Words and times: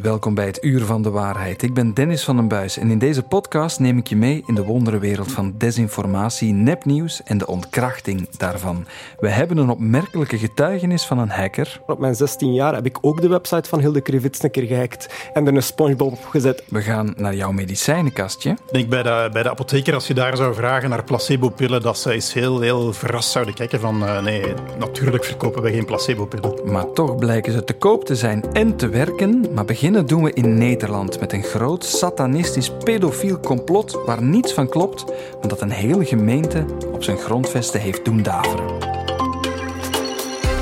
Welkom 0.00 0.34
bij 0.34 0.46
het 0.46 0.64
Uur 0.64 0.84
van 0.84 1.02
de 1.02 1.10
Waarheid. 1.10 1.62
Ik 1.62 1.74
ben 1.74 1.94
Dennis 1.94 2.24
van 2.24 2.36
den 2.36 2.48
Buis 2.48 2.76
en 2.76 2.90
in 2.90 2.98
deze 2.98 3.22
podcast 3.22 3.80
neem 3.80 3.98
ik 3.98 4.06
je 4.06 4.16
mee 4.16 4.42
in 4.46 4.54
de 4.54 4.62
wonderenwereld 4.62 5.32
van 5.32 5.54
desinformatie, 5.58 6.52
nepnieuws 6.52 7.22
en 7.22 7.38
de 7.38 7.46
ontkrachting 7.46 8.28
daarvan. 8.36 8.86
We 9.18 9.28
hebben 9.28 9.56
een 9.56 9.70
opmerkelijke 9.70 10.38
getuigenis 10.38 11.04
van 11.04 11.18
een 11.18 11.30
hacker. 11.30 11.80
Op 11.86 11.98
mijn 11.98 12.14
16 12.14 12.52
jaar 12.52 12.74
heb 12.74 12.86
ik 12.86 12.98
ook 13.00 13.20
de 13.20 13.28
website 13.28 13.68
van 13.68 13.80
Hilde 13.80 14.00
Krivits 14.00 14.42
een 14.42 14.50
keer 14.50 14.66
gehackt 14.66 15.30
en 15.32 15.46
er 15.46 15.54
een 15.54 15.62
SpongeBob 15.62 16.12
op 16.12 16.24
gezet. 16.24 16.64
We 16.68 16.82
gaan 16.82 17.14
naar 17.16 17.34
jouw 17.34 17.52
medicijnenkastje. 17.52 18.50
Ik 18.50 18.72
denk 18.72 18.88
bij 18.88 19.02
de, 19.02 19.28
bij 19.32 19.42
de 19.42 19.50
apotheker, 19.50 19.94
als 19.94 20.06
je 20.06 20.14
daar 20.14 20.36
zou 20.36 20.54
vragen 20.54 20.90
naar 20.90 21.04
placebo-pillen, 21.04 21.82
dat 21.82 21.98
ze 21.98 22.12
eens 22.12 22.32
heel, 22.32 22.60
heel 22.60 22.92
verrast 22.92 23.30
zouden 23.30 23.54
kijken 23.54 23.80
van 23.80 24.02
uh, 24.02 24.22
nee, 24.22 24.54
natuurlijk 24.78 25.24
verkopen 25.24 25.62
we 25.62 25.72
geen 25.72 25.84
placebo-pillen. 25.84 26.72
Maar 26.72 26.92
toch 26.92 27.16
blijken 27.16 27.52
ze 27.52 27.64
te 27.64 27.74
koop 27.74 28.04
te 28.04 28.16
zijn 28.16 28.44
en 28.52 28.76
te 28.76 28.88
werken. 28.88 29.46
Maar 29.54 29.64
beginnen 29.82 30.06
doen 30.06 30.22
we 30.22 30.32
in 30.32 30.58
Nederland 30.58 31.20
met 31.20 31.32
een 31.32 31.42
groot 31.42 31.84
satanistisch 31.84 32.70
pedofiel 32.84 33.40
complot 33.40 33.98
waar 34.06 34.22
niets 34.22 34.52
van 34.52 34.68
klopt, 34.68 35.04
maar 35.40 35.48
dat 35.48 35.60
een 35.60 35.70
hele 35.70 36.04
gemeente 36.04 36.64
op 36.92 37.02
zijn 37.02 37.18
grondvesten 37.18 37.80
heeft 37.80 38.04
doen 38.04 38.22
daveren. 38.22 38.78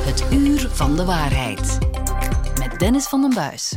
Het 0.05 0.25
Uur 0.33 0.69
van 0.71 0.97
de 0.97 1.05
Waarheid. 1.05 1.79
Met 2.59 2.79
Dennis 2.79 3.07
van 3.07 3.21
den 3.21 3.35
Buis. 3.35 3.77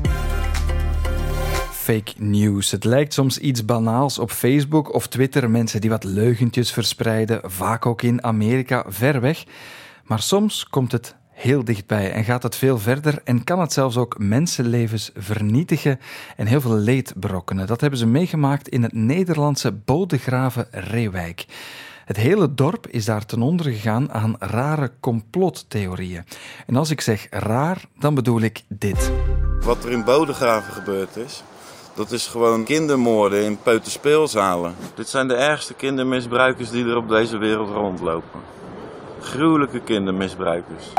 Fake 1.72 2.14
news. 2.18 2.72
Het 2.72 2.84
lijkt 2.84 3.14
soms 3.14 3.38
iets 3.38 3.66
banaals 3.66 4.20
op 4.20 4.32
Facebook 4.32 4.94
of 4.94 5.08
Twitter. 5.08 5.50
Mensen 5.50 5.82
die 5.82 5.90
wat 5.90 6.04
leugentjes 6.04 6.72
verspreiden, 6.72 7.42
vaak 7.44 7.86
ook 7.86 8.02
in 8.02 8.24
Amerika, 8.24 8.84
ver 8.88 9.22
weg. 9.22 9.44
Maar 10.04 10.22
soms 10.22 10.68
komt 10.70 10.92
het 10.92 11.16
heel 11.44 11.64
dichtbij 11.64 12.12
en 12.12 12.24
gaat 12.24 12.44
het 12.44 12.56
veel 12.56 12.80
verder 12.80 13.22
en 13.24 13.44
kan 13.44 13.60
het 13.60 13.74
zelfs 13.74 13.98
ook 13.98 14.16
mensenlevens 14.18 15.12
vernietigen 15.16 16.00
en 16.36 16.48
heel 16.48 16.62
veel 16.62 16.76
leed 16.76 17.14
berokkenen. 17.16 17.68
Dat 17.68 17.82
hebben 17.82 18.00
ze 18.00 18.08
meegemaakt 18.08 18.68
in 18.68 18.84
het 18.84 18.94
Nederlandse 18.94 19.72
Bodegraven 19.72 20.68
Reewijk. 20.72 21.46
Het 22.06 22.18
hele 22.18 22.54
dorp 22.54 22.88
is 22.88 23.06
daar 23.06 23.26
ten 23.26 23.42
onder 23.42 23.66
gegaan 23.66 24.12
aan 24.12 24.36
rare 24.40 24.92
complottheorieën. 25.00 26.26
En 26.66 26.76
als 26.76 26.90
ik 26.90 27.02
zeg 27.02 27.28
raar, 27.30 27.82
dan 28.00 28.16
bedoel 28.16 28.42
ik 28.42 28.62
dit. 28.68 29.12
Wat 29.60 29.84
er 29.84 29.92
in 29.92 30.04
Bodegraven 30.04 30.74
gebeurd 30.74 31.16
is, 31.16 31.44
dat 31.96 32.12
is 32.12 32.28
gewoon 32.28 32.64
kindermoorden 32.64 33.44
in 33.44 33.58
peuterspeelzalen. 33.64 34.76
Dit 34.96 35.10
zijn 35.10 35.28
de 35.28 35.36
ergste 35.36 35.74
kindermisbruikers 35.74 36.70
die 36.70 36.86
er 36.86 36.98
op 36.98 37.10
deze 37.10 37.38
wereld 37.38 37.70
rondlopen. 37.70 38.40
Gruwelijke 39.20 39.80
kindermisbruikers. 39.80 40.94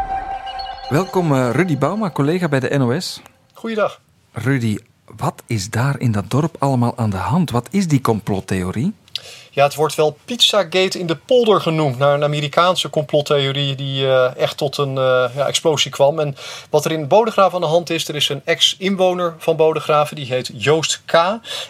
Welkom 0.88 1.32
uh, 1.32 1.50
Rudy 1.52 1.78
Bauma, 1.78 2.10
collega 2.10 2.48
bij 2.48 2.60
de 2.60 2.78
NOS. 2.78 3.22
Goeiedag. 3.52 4.00
Rudy, 4.32 4.78
wat 5.16 5.42
is 5.46 5.70
daar 5.70 6.00
in 6.00 6.12
dat 6.12 6.30
dorp 6.30 6.56
allemaal 6.58 6.96
aan 6.96 7.10
de 7.10 7.16
hand? 7.16 7.50
Wat 7.50 7.68
is 7.70 7.88
die 7.88 8.00
complottheorie? 8.00 8.92
Ja, 9.54 9.64
het 9.64 9.74
wordt 9.74 9.94
wel 9.94 10.16
Pizzagate 10.24 10.98
in 10.98 11.06
de 11.06 11.16
polder 11.16 11.60
genoemd. 11.60 11.98
Naar 11.98 12.14
een 12.14 12.24
Amerikaanse 12.24 12.90
complottheorie 12.90 13.74
die 13.74 14.04
uh, 14.04 14.36
echt 14.36 14.56
tot 14.56 14.76
een 14.76 14.88
uh, 14.88 15.24
ja, 15.34 15.46
explosie 15.46 15.90
kwam. 15.90 16.18
En 16.18 16.36
wat 16.70 16.84
er 16.84 16.92
in 16.92 17.08
Bodegraven 17.08 17.54
aan 17.54 17.60
de 17.60 17.66
hand 17.66 17.90
is, 17.90 18.08
er 18.08 18.14
is 18.14 18.28
een 18.28 18.42
ex-inwoner 18.44 19.34
van 19.38 19.56
Bodegraven, 19.56 20.16
die 20.16 20.26
heet 20.26 20.50
Joost 20.54 21.02
K. 21.04 21.12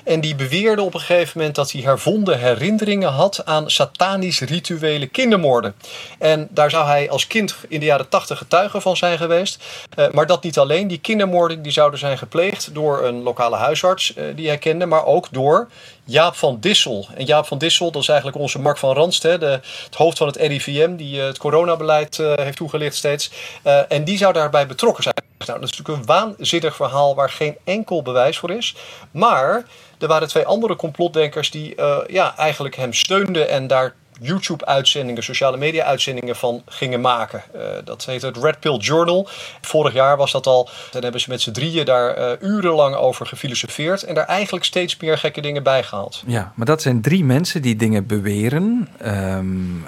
En 0.04 0.20
die 0.20 0.34
beweerde 0.34 0.82
op 0.82 0.94
een 0.94 1.00
gegeven 1.00 1.38
moment 1.38 1.54
dat 1.54 1.72
hij 1.72 1.80
hervonden 1.80 2.38
herinneringen 2.38 3.12
had 3.12 3.44
aan 3.44 3.70
satanisch 3.70 4.40
rituele 4.40 5.06
kindermoorden. 5.06 5.74
En 6.18 6.48
daar 6.50 6.70
zou 6.70 6.86
hij 6.86 7.10
als 7.10 7.26
kind 7.26 7.56
in 7.68 7.80
de 7.80 7.86
jaren 7.86 8.08
tachtig 8.08 8.38
getuige 8.38 8.80
van 8.80 8.96
zijn 8.96 9.18
geweest. 9.18 9.62
Uh, 9.98 10.10
maar 10.10 10.26
dat 10.26 10.42
niet 10.42 10.58
alleen. 10.58 10.88
Die 10.88 10.98
kindermoorden 10.98 11.62
die 11.62 11.72
zouden 11.72 11.98
zijn 11.98 12.18
gepleegd 12.18 12.74
door 12.74 13.04
een 13.04 13.22
lokale 13.22 13.56
huisarts 13.56 14.14
die 14.34 14.46
hij 14.48 14.58
kende, 14.58 14.86
maar 14.86 15.04
ook 15.04 15.28
door 15.30 15.68
Jaap 16.06 16.34
van 16.34 16.60
Dissel. 16.60 17.06
En 17.14 17.24
Jaap 17.24 17.46
van 17.46 17.58
Dissel, 17.58 17.73
dat 17.78 17.96
is 17.96 18.08
eigenlijk 18.08 18.38
onze 18.38 18.58
Mark 18.58 18.78
van 18.78 18.94
Ranst, 18.94 19.22
hè, 19.22 19.38
de, 19.38 19.60
het 19.84 19.94
hoofd 19.94 20.18
van 20.18 20.26
het 20.26 20.36
RIVM, 20.36 20.96
die 20.96 21.16
uh, 21.16 21.24
het 21.24 21.38
coronabeleid 21.38 22.18
uh, 22.18 22.32
heeft 22.34 22.56
toegelicht 22.56 22.96
steeds. 22.96 23.30
Uh, 23.66 23.92
en 23.92 24.04
die 24.04 24.18
zou 24.18 24.32
daarbij 24.32 24.66
betrokken 24.66 25.02
zijn. 25.02 25.14
Nou, 25.38 25.60
dat 25.60 25.68
is 25.68 25.76
natuurlijk 25.76 26.08
een 26.08 26.14
waanzinnig 26.14 26.76
verhaal 26.76 27.14
waar 27.14 27.30
geen 27.30 27.56
enkel 27.64 28.02
bewijs 28.02 28.38
voor 28.38 28.50
is. 28.50 28.74
Maar 29.10 29.64
er 29.98 30.08
waren 30.08 30.28
twee 30.28 30.46
andere 30.46 30.76
complotdenkers 30.76 31.50
die 31.50 31.74
ja, 32.06 32.36
eigenlijk 32.36 32.76
hem 32.76 32.92
steunden 32.92 33.48
en 33.48 33.66
daar 33.66 33.94
YouTube-uitzendingen, 34.20 35.22
sociale 35.22 35.56
media-uitzendingen 35.56 36.36
van 36.36 36.62
gingen 36.66 37.00
maken. 37.00 37.42
Uh, 37.54 37.62
dat 37.84 38.04
heet 38.04 38.22
het 38.22 38.36
Red 38.36 38.60
Pill 38.60 38.76
Journal. 38.76 39.28
Vorig 39.60 39.92
jaar 39.92 40.16
was 40.16 40.32
dat 40.32 40.46
al. 40.46 40.68
Dan 40.90 41.02
hebben 41.02 41.20
ze 41.20 41.30
met 41.30 41.40
z'n 41.40 41.52
drieën 41.52 41.84
daar 41.84 42.18
uh, 42.18 42.30
urenlang 42.40 42.94
over 42.94 43.26
gefilosofeerd 43.26 44.02
en 44.02 44.14
daar 44.14 44.26
eigenlijk 44.26 44.64
steeds 44.64 44.96
meer 44.96 45.18
gekke 45.18 45.40
dingen 45.40 45.62
bij 45.62 45.82
gehaald. 45.82 46.22
Ja, 46.26 46.52
maar 46.54 46.66
dat 46.66 46.82
zijn 46.82 47.02
drie 47.02 47.24
mensen 47.24 47.62
die 47.62 47.76
dingen 47.76 48.06
beweren. 48.06 48.88
Um, 49.06 49.86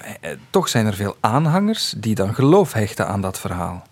toch 0.50 0.68
zijn 0.68 0.86
er 0.86 0.94
veel 0.94 1.16
aanhangers 1.20 1.94
die 1.96 2.14
dan 2.14 2.34
geloof 2.34 2.72
hechten 2.72 3.06
aan 3.06 3.20
dat 3.20 3.38
verhaal. 3.38 3.86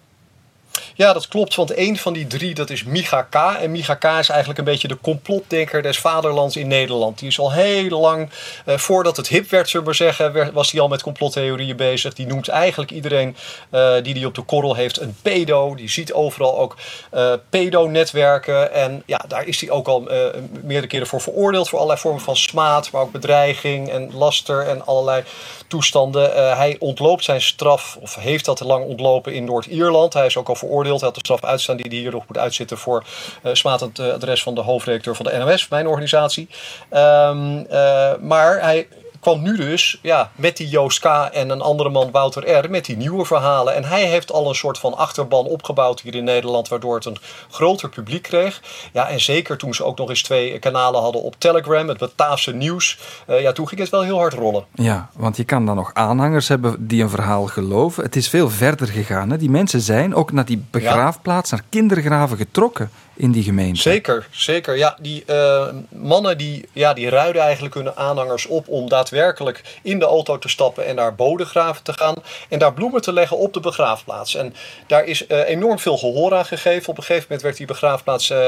Ja, 0.97 1.12
dat 1.12 1.28
klopt, 1.28 1.55
want 1.55 1.77
een 1.77 1.97
van 1.97 2.12
die 2.12 2.27
drie, 2.27 2.55
dat 2.55 2.71
is 2.71 2.84
Micha 2.84 3.22
K. 3.22 3.34
En 3.34 3.71
Micha 3.71 3.94
K. 3.94 4.05
is 4.05 4.28
eigenlijk 4.28 4.59
een 4.59 4.65
beetje 4.65 4.88
de 4.88 4.99
complotdenker 5.00 5.82
des 5.82 5.99
vaderlands 5.99 6.56
in 6.56 6.69
Nederland. 6.69 7.19
Die 7.19 7.28
is 7.28 7.38
al 7.38 7.53
heel 7.53 8.00
lang, 8.00 8.31
eh, 8.65 8.77
voordat 8.77 9.16
het 9.16 9.28
hip 9.28 9.50
werd, 9.50 9.69
zullen 9.69 9.87
we 9.87 9.93
zeggen, 9.93 10.53
was 10.53 10.72
hij 10.72 10.81
al 10.81 10.88
met 10.88 11.03
complottheorieën 11.03 11.77
bezig. 11.77 12.15
Die 12.15 12.27
noemt 12.27 12.49
eigenlijk 12.49 12.91
iedereen 12.91 13.37
uh, 13.71 13.94
die 14.03 14.15
die 14.15 14.27
op 14.27 14.34
de 14.34 14.43
korrel 14.43 14.75
heeft 14.75 15.00
een 15.00 15.16
pedo. 15.22 15.75
Die 15.75 15.91
ziet 15.91 16.12
overal 16.12 16.59
ook 16.59 16.77
uh, 17.15 17.32
pedo-netwerken. 17.50 18.72
En 18.72 19.03
ja, 19.06 19.25
daar 19.28 19.47
is 19.47 19.61
hij 19.61 19.71
ook 19.71 19.88
al 19.88 20.12
uh, 20.12 20.19
meerdere 20.62 20.87
keren 20.87 21.06
voor 21.06 21.21
veroordeeld. 21.21 21.69
Voor 21.69 21.78
allerlei 21.78 22.00
vormen 22.00 22.22
van 22.22 22.37
smaad, 22.37 22.91
maar 22.91 23.03
ook 23.03 23.12
bedreiging 23.12 23.91
en 23.91 24.11
laster 24.15 24.66
en 24.69 24.87
allerlei 24.87 25.22
toestanden. 25.69 26.56
hij 26.56 26.76
ontloopt 26.78 27.25
zijn 27.25 27.43
straf, 27.43 27.99
of 28.00 28.15
heeft 28.15 28.44
dat 28.44 28.61
lang 28.61 28.84
ontlopen 28.84 29.34
in 29.34 29.44
Noord-Ierland. 29.44 30.15
Hij 30.15 30.26
is 30.26 30.37
ook 30.37 30.49
al 30.49 30.55
veroordeeld. 30.55 30.82
Hij 30.91 31.00
had 31.00 31.15
de 31.15 31.21
straf 31.21 31.45
uitstaan 31.45 31.77
die 31.77 32.00
hier 32.00 32.11
nog 32.11 32.27
moet 32.27 32.39
uitzitten 32.39 32.78
voor 32.78 33.05
uh, 33.43 34.12
adres 34.12 34.43
van 34.43 34.55
de 34.55 34.61
hoofdredacteur 34.61 35.17
van 35.17 35.25
de 35.25 35.37
NOS, 35.39 35.69
mijn 35.69 35.87
organisatie. 35.87 36.49
Um, 36.91 37.59
uh, 37.59 38.12
maar 38.21 38.61
hij 38.62 38.89
kwam 39.25 39.43
nu 39.43 39.57
dus 39.57 39.99
ja, 40.03 40.31
met 40.35 40.57
die 40.57 40.69
Joost 40.69 41.01
K. 41.01 41.05
en 41.33 41.51
een 41.51 41.61
andere 41.61 41.89
man, 41.89 42.11
Wouter 42.11 42.51
R., 42.51 42.71
met 42.71 42.85
die 42.85 42.97
nieuwe 42.97 43.25
verhalen. 43.25 43.75
En 43.75 43.85
hij 43.85 44.05
heeft 44.05 44.33
al 44.33 44.49
een 44.49 44.55
soort 44.55 44.79
van 44.79 44.97
achterban 44.97 45.47
opgebouwd 45.47 46.01
hier 46.01 46.15
in 46.15 46.25
Nederland, 46.25 46.69
waardoor 46.69 46.95
het 46.95 47.05
een 47.05 47.19
groter 47.51 47.89
publiek 47.89 48.23
kreeg. 48.23 48.62
Ja, 48.93 49.09
en 49.09 49.21
zeker 49.21 49.57
toen 49.57 49.75
ze 49.75 49.85
ook 49.85 49.99
nog 49.99 50.09
eens 50.09 50.23
twee 50.23 50.59
kanalen 50.59 51.01
hadden 51.01 51.23
op 51.23 51.35
Telegram, 51.39 51.89
het 51.89 51.99
Bataafse 51.99 52.55
nieuws. 52.55 52.99
Uh, 53.29 53.41
ja, 53.41 53.53
toen 53.53 53.69
ging 53.69 53.81
het 53.81 53.91
wel 53.91 54.03
heel 54.03 54.19
hard 54.19 54.33
rollen. 54.33 54.65
Ja, 54.75 55.09
want 55.12 55.37
je 55.37 55.45
kan 55.45 55.67
dan 55.67 55.77
nog 55.77 55.91
aanhangers 55.95 56.49
hebben 56.49 56.87
die 56.87 57.03
een 57.03 57.09
verhaal 57.09 57.47
geloven. 57.47 58.03
Het 58.03 58.17
is 58.17 58.29
veel 58.29 58.51
verder 58.51 58.89
gegaan. 58.89 59.31
Hè? 59.31 59.37
Die 59.37 59.51
mensen 59.51 59.81
zijn 59.81 60.15
ook 60.15 60.33
naar 60.33 60.45
die 60.45 60.65
begraafplaats, 60.71 61.51
ja. 61.51 61.56
naar 61.56 61.65
kindergraven 61.69 62.37
getrokken 62.37 62.91
in 63.16 63.32
die 63.32 63.42
gemeente. 63.42 63.80
Zeker, 63.80 64.26
zeker. 64.30 64.76
Ja, 64.76 64.97
die 65.00 65.25
uh, 65.26 65.69
mannen 65.88 66.38
die, 66.38 66.69
ja, 66.72 66.94
die 66.94 67.08
ruiden 67.08 67.42
eigenlijk 67.42 67.75
hun 67.75 67.97
aanhangers 67.97 68.47
op 68.47 68.69
om 68.69 68.88
daadwerkelijk 68.88 69.62
in 69.82 69.98
de 69.98 70.04
auto 70.04 70.38
te 70.38 70.48
stappen 70.48 70.86
en 70.86 70.94
naar 70.94 71.14
Bodegraven 71.14 71.82
te 71.82 71.92
gaan 71.92 72.14
en 72.48 72.58
daar 72.58 72.72
bloemen 72.72 73.02
te 73.02 73.12
leggen 73.12 73.36
op 73.36 73.52
de 73.52 73.60
begraafplaats. 73.60 74.34
En 74.34 74.54
daar 74.86 75.04
is 75.04 75.26
uh, 75.28 75.48
enorm 75.48 75.78
veel 75.78 75.97
gehoor 75.97 76.34
aan 76.34 76.44
gegeven. 76.44 76.88
Op 76.88 76.97
een 76.97 77.02
gegeven 77.02 77.22
moment 77.22 77.42
werd 77.42 77.56
die 77.56 77.66
begraafplaats 77.66 78.30
uh, 78.30 78.38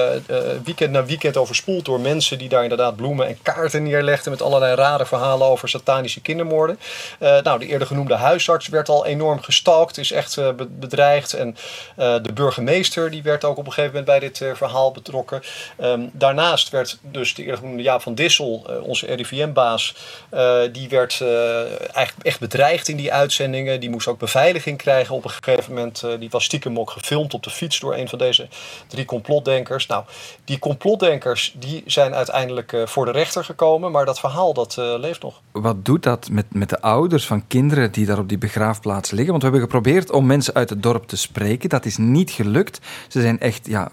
weekend 0.65 0.91
na 0.91 1.05
weekend 1.05 1.37
overspoeld 1.37 1.85
door 1.85 2.01
mensen 2.01 2.39
die 2.39 2.49
daar 2.49 2.63
inderdaad 2.63 2.97
bloemen 2.97 3.27
en 3.27 3.39
kaarten 3.43 3.83
neerlegden 3.83 4.31
met 4.31 4.43
allerlei 4.43 4.75
rare 4.75 5.07
verhalen 5.07 5.47
over 5.47 5.69
satanische 5.69 6.21
kindermoorden. 6.21 6.79
nou, 7.19 7.59
de 7.59 7.67
eerder 7.67 7.87
genoemde 7.87 8.15
huisarts 8.15 8.69
werd 8.69 8.89
al 8.89 9.07
enorm 9.07 9.43
gestalkt, 9.43 9.99
is 9.99 10.13
echt 10.13 10.41
bedreigd. 10.79 11.33
En 11.33 11.57
de 11.97 12.33
burgemeester 12.35 13.11
die 13.11 13.23
werd 13.23 13.45
ook 13.45 13.57
op 13.57 13.67
een 13.67 13.73
gegeven 13.73 13.97
moment 13.99 14.21
bij 14.21 14.29
dit 14.29 14.56
verhaal 14.57 14.93
betrokken. 14.93 15.43
Um, 15.81 16.11
daarnaast 16.13 16.71
werd 16.71 16.99
dus 17.03 17.35
de 17.35 17.43
eerder 17.43 17.59
genoemde 17.59 17.97
van 18.01 18.15
Dissel, 18.15 18.67
uh, 18.71 18.83
onze 18.83 19.07
RIVM-baas, 19.07 19.95
uh, 20.35 20.61
die 20.73 20.89
werd 20.89 21.21
uh, 21.23 21.59
eigenlijk 21.93 22.27
echt 22.27 22.41
bedreigd 22.41 22.89
in 22.89 22.97
die 22.97 23.13
uitzendingen. 23.13 23.81
Die 23.81 23.91
moest 23.91 24.07
ook 24.07 24.19
beveiliging 24.19 24.79
krijgen 24.79 25.15
op 25.15 25.25
een 25.25 25.31
gegeven 25.31 25.75
moment. 25.75 26.05
die 26.19 26.31
was 26.31 26.45
stiekem 26.45 26.79
ook 26.79 26.91
gefilmd 26.91 27.35
op 27.35 27.43
de 27.43 27.51
fiets 27.51 27.81
door 27.81 27.95
een 27.95 28.09
van 28.09 28.19
deze 28.19 28.49
drie 28.87 29.05
complotdenkers. 29.05 29.87
Nou, 29.87 30.05
die 30.45 30.59
complotdenkers 30.59 31.55
die 31.59 31.83
zijn 31.87 32.15
uiteindelijk 32.15 32.77
voor 32.85 33.05
de 33.05 33.11
rechter 33.11 33.45
gekomen, 33.45 33.93
maar 33.93 34.05
dat 34.05 34.21
verhaal 34.21 34.55
dat 34.55 34.77
leeft 34.77 35.23
nog. 35.23 35.41
Wat 35.53 35.85
doet 35.85 36.03
dat 36.03 36.29
met, 36.31 36.47
met 36.55 36.69
de 36.69 36.81
ouders 36.81 37.27
van 37.27 37.47
kinderen 37.47 37.93
die 37.93 38.07
daar 38.07 38.19
op 38.19 38.29
die 38.29 38.39
begraafplaats 38.39 39.11
liggen? 39.11 39.31
Want 39.31 39.43
we 39.43 39.49
hebben 39.49 39.69
geprobeerd 39.69 40.11
om 40.11 40.27
mensen 40.27 40.55
uit 40.55 40.71
het 40.71 40.83
dorp 40.83 41.07
te 41.07 41.17
spreken. 41.17 41.69
Dat 41.69 41.85
is 41.85 41.97
niet 41.97 42.31
gelukt. 42.31 42.81
Ze 43.09 43.21
zijn 43.21 43.41
echt 43.41 43.67
ja, 43.67 43.91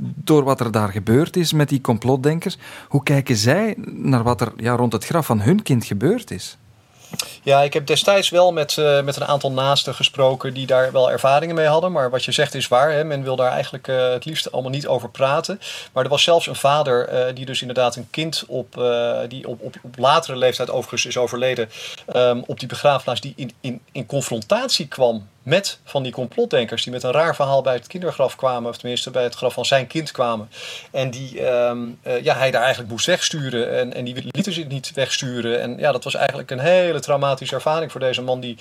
door 0.00 0.44
wat 0.44 0.60
er 0.60 0.72
daar 0.72 0.88
gebeurd 0.88 1.36
is 1.36 1.52
met 1.52 1.68
die 1.68 1.80
complotdenkers. 1.80 2.56
Hoe 2.88 3.02
kijken 3.02 3.36
zij 3.36 3.74
naar 3.78 4.22
wat 4.22 4.40
er 4.40 4.52
ja, 4.56 4.76
rond 4.76 4.92
het 4.92 5.04
graf 5.04 5.26
van 5.26 5.40
hun 5.40 5.62
kind 5.62 5.84
gebeurd 5.84 6.30
is? 6.30 6.56
Ja, 7.42 7.62
ik 7.62 7.72
heb 7.72 7.86
destijds 7.86 8.28
wel 8.28 8.52
met, 8.52 8.76
uh, 8.76 9.02
met 9.02 9.16
een 9.16 9.24
aantal 9.24 9.52
naasten 9.52 9.94
gesproken 9.94 10.54
die 10.54 10.66
daar 10.66 10.92
wel 10.92 11.10
ervaringen 11.10 11.54
mee 11.54 11.66
hadden. 11.66 11.92
Maar 11.92 12.10
wat 12.10 12.24
je 12.24 12.32
zegt 12.32 12.54
is 12.54 12.68
waar. 12.68 12.92
Hè? 12.92 13.04
Men 13.04 13.22
wil 13.22 13.36
daar 13.36 13.52
eigenlijk 13.52 13.88
uh, 13.88 14.10
het 14.10 14.24
liefst 14.24 14.52
allemaal 14.52 14.70
niet 14.70 14.86
over 14.86 15.10
praten. 15.10 15.60
Maar 15.92 16.04
er 16.04 16.10
was 16.10 16.22
zelfs 16.22 16.46
een 16.46 16.54
vader 16.54 17.12
uh, 17.12 17.34
die 17.34 17.46
dus 17.46 17.60
inderdaad 17.60 17.96
een 17.96 18.10
kind 18.10 18.44
op, 18.48 18.82
die 19.28 19.48
op, 19.48 19.62
op, 19.62 19.96
latere 19.96 20.36
leeftijd 20.36 20.70
overigens 20.70 21.06
is 21.06 21.16
overleden. 21.16 21.68
Um, 22.14 22.44
op 22.46 22.58
die 22.58 22.68
begraafplaats 22.68 23.20
die 23.20 23.32
in, 23.36 23.52
in, 23.60 23.80
in 23.92 24.06
confrontatie 24.06 24.88
kwam 24.88 25.28
met 25.48 25.78
van 25.84 26.02
die 26.02 26.12
complotdenkers 26.12 26.82
die 26.82 26.92
met 26.92 27.02
een 27.02 27.12
raar 27.12 27.34
verhaal 27.34 27.62
bij 27.62 27.74
het 27.74 27.86
kindergraf 27.86 28.36
kwamen, 28.36 28.70
of 28.70 28.78
tenminste 28.78 29.10
bij 29.10 29.22
het 29.22 29.34
graf 29.34 29.54
van 29.54 29.64
zijn 29.64 29.86
kind 29.86 30.10
kwamen. 30.10 30.48
En 30.90 31.10
die 31.10 31.46
um, 31.46 31.98
uh, 32.06 32.22
ja, 32.22 32.36
hij 32.36 32.50
daar 32.50 32.60
eigenlijk 32.62 32.90
moest 32.90 33.06
wegsturen 33.06 33.78
en, 33.78 33.94
en 33.94 34.04
die 34.04 34.14
lieten 34.14 34.52
zich 34.52 34.68
niet 34.68 34.92
wegsturen. 34.94 35.60
En 35.60 35.78
ja, 35.78 35.92
dat 35.92 36.04
was 36.04 36.14
eigenlijk 36.14 36.50
een 36.50 36.58
hele 36.58 37.00
traumatische 37.00 37.54
ervaring 37.54 37.90
voor 37.90 38.00
deze 38.00 38.22
man 38.22 38.40
die 38.40 38.58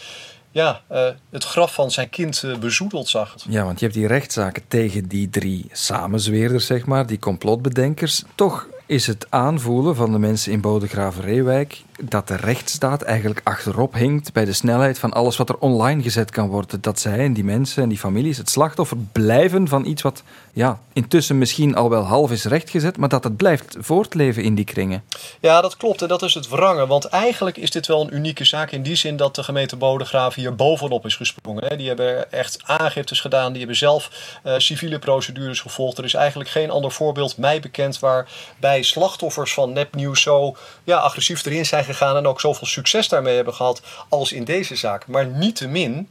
ja, 0.52 0.82
uh, 0.92 1.08
het 1.30 1.44
graf 1.44 1.74
van 1.74 1.92
zijn 1.92 2.10
kind 2.10 2.44
uh, 2.46 2.58
bezoedeld 2.58 3.08
zag. 3.08 3.36
Ja, 3.50 3.64
want 3.64 3.80
je 3.80 3.86
hebt 3.86 3.98
die 3.98 4.08
rechtszaken 4.08 4.64
tegen 4.68 5.08
die 5.08 5.30
drie 5.30 5.66
samenzweerders, 5.72 6.66
zeg 6.66 6.86
maar, 6.86 7.08
die 7.08 7.20
complotbedenkers. 7.20 8.24
Toch 8.36 8.68
is 8.86 9.08
het 9.08 9.26
aanvoelen 9.30 9.96
van 9.96 10.12
de 10.12 10.20
mensen 10.20 10.52
in 10.52 10.62
Bodegraven-Reewijk 10.62 11.84
dat 12.02 12.28
de 12.28 12.36
rechtsstaat 12.36 13.02
eigenlijk 13.02 13.42
achterop 13.44 13.94
hinkt 13.94 14.34
bij 14.34 14.46
de 14.46 14.54
snelheid 14.54 15.00
van 15.00 15.14
alles 15.14 15.38
wat 15.38 15.50
er 15.50 15.58
online 15.58 16.02
gezet 16.02 16.32
kan 16.32 16.48
worden. 16.48 16.82
Dat 16.82 17.00
zij 17.00 17.20
en 17.20 17.34
die 17.34 17.44
mensen 17.44 17.84
en 17.84 17.90
die 17.90 17.98
families 17.98 18.38
het 18.38 18.50
slachtoffer 18.50 18.98
blijven 19.12 19.68
van 19.68 19.86
iets 19.86 20.02
wat 20.02 20.24
ja, 20.54 20.80
intussen 20.94 21.38
misschien 21.38 21.76
al 21.76 21.90
wel 21.90 22.04
half 22.04 22.32
is 22.32 22.46
rechtgezet, 22.46 22.98
maar 22.98 23.10
dat 23.10 23.24
het 23.24 23.38
blijft 23.38 23.76
voortleven 23.80 24.44
in 24.44 24.56
die 24.56 24.66
kringen. 24.66 25.04
Ja, 25.40 25.62
dat 25.62 25.78
klopt 25.78 26.02
en 26.02 26.08
dat 26.08 26.22
is 26.22 26.34
het 26.34 26.50
wrangen. 26.50 26.88
Want 26.88 27.06
eigenlijk 27.06 27.58
is 27.58 27.72
dit 27.72 27.88
wel 27.88 28.02
een 28.02 28.16
unieke 28.16 28.46
zaak 28.46 28.72
in 28.72 28.82
die 28.82 28.96
zin 28.96 29.18
dat 29.18 29.36
de 29.36 29.44
gemeente 29.44 29.76
Bodegraven 29.76 30.42
hier 30.42 30.56
bovenop 30.56 31.06
is 31.06 31.16
gesprongen. 31.16 31.78
Die 31.78 31.88
hebben 31.88 32.32
echt 32.32 32.60
aangiftes 32.64 33.20
gedaan, 33.20 33.50
die 33.50 33.58
hebben 33.58 33.78
zelf 33.78 34.10
uh, 34.46 34.54
civiele 34.58 35.00
procedures 35.00 35.62
gevolgd. 35.62 35.98
Er 35.98 36.04
is 36.04 36.14
eigenlijk 36.14 36.50
geen 36.50 36.70
ander 36.70 36.92
voorbeeld 36.92 37.38
mij 37.38 37.60
bekend 37.60 38.00
waarbij 38.00 38.82
slachtoffers 38.82 39.54
van 39.54 39.74
nepnieuws 39.74 40.22
zo 40.22 40.56
ja, 40.84 40.98
agressief 40.98 41.46
erin 41.46 41.66
zijn 41.66 41.86
gegaan 41.88 42.18
en 42.18 42.28
ook 42.28 42.42
zoveel 42.42 42.68
succes 42.68 43.10
daarmee 43.10 43.36
hebben 43.36 43.54
gehad 43.54 43.82
als 44.10 44.32
in 44.32 44.44
deze 44.44 44.76
zaak. 44.76 45.08
Maar 45.08 45.26
niettemin, 45.26 46.10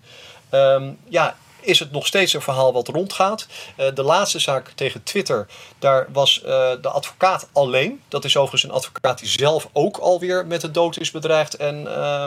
um, 0.50 0.98
ja, 1.08 1.36
is 1.66 1.78
het 1.78 1.92
nog 1.92 2.06
steeds 2.06 2.32
een 2.32 2.40
verhaal 2.40 2.72
wat 2.72 2.88
rondgaat. 2.88 3.46
Uh, 3.76 3.86
de 3.94 4.02
laatste 4.02 4.38
zaak 4.38 4.72
tegen 4.74 5.02
Twitter, 5.02 5.46
daar 5.78 6.06
was 6.12 6.42
uh, 6.42 6.48
de 6.80 6.88
advocaat 6.88 7.48
alleen. 7.52 8.02
Dat 8.08 8.24
is 8.24 8.36
overigens 8.36 8.62
een 8.62 8.76
advocaat 8.76 9.18
die 9.18 9.28
zelf 9.28 9.68
ook 9.72 9.96
alweer 9.96 10.46
met 10.46 10.60
de 10.60 10.70
dood 10.70 10.98
is 10.98 11.10
bedreigd. 11.10 11.56
En 11.56 11.82
uh, 11.82 12.24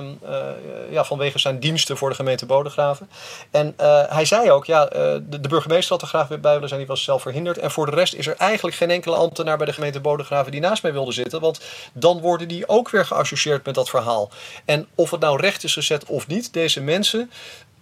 ja, 0.92 1.04
vanwege 1.04 1.40
zijn 1.40 1.60
diensten 1.60 1.98
voor 1.98 2.10
de 2.10 2.16
gemeente 2.16 2.46
Bodegraven. 2.46 3.10
En 3.52 3.74
hij 4.10 4.26
zei 4.26 4.52
ook, 4.52 4.66
ja, 4.66 4.86
de, 4.86 5.40
de, 5.40 5.48
burgemeester 5.48 5.92
had 5.92 6.02
er 6.02 6.08
graag 6.08 6.28
bij 6.28 6.54
willen 6.54 6.68
zijn. 6.68 6.80
Die 6.80 6.90
was 6.90 7.04
zelf 7.04 7.22
verhinderd. 7.22 7.58
En 7.58 7.72
voor 7.72 7.86
de 7.86 7.96
rest 7.96 8.14
is 8.14 8.28
er 8.28 8.36
eigenlijk 8.36 8.76
geen 8.76 8.92
enkele 8.92 9.16
ambtenaar 9.16 9.58
bij 9.58 9.66
de 9.66 9.74
gemeente 9.74 10.00
Bodegraven 10.00 10.52
die 10.52 10.62
naast 10.62 10.84
mij 10.84 10.94
wilde 10.94 11.12
zitten. 11.12 11.40
Want 11.40 11.62
dan 11.94 12.20
worden 12.20 12.48
die 12.48 12.68
ook 12.68 12.90
weer 12.90 13.06
geassocieerd 13.06 13.66
met 13.66 13.76
dat 13.76 13.90
verhaal. 13.90 14.30
En 14.66 14.88
of 14.96 15.12
het 15.12 15.20
nou 15.20 15.42
recht 15.42 15.64
is 15.64 15.74
gezet 15.74 16.06
of 16.06 16.28
niet, 16.28 16.54
deze 16.54 16.82
mensen 16.82 17.32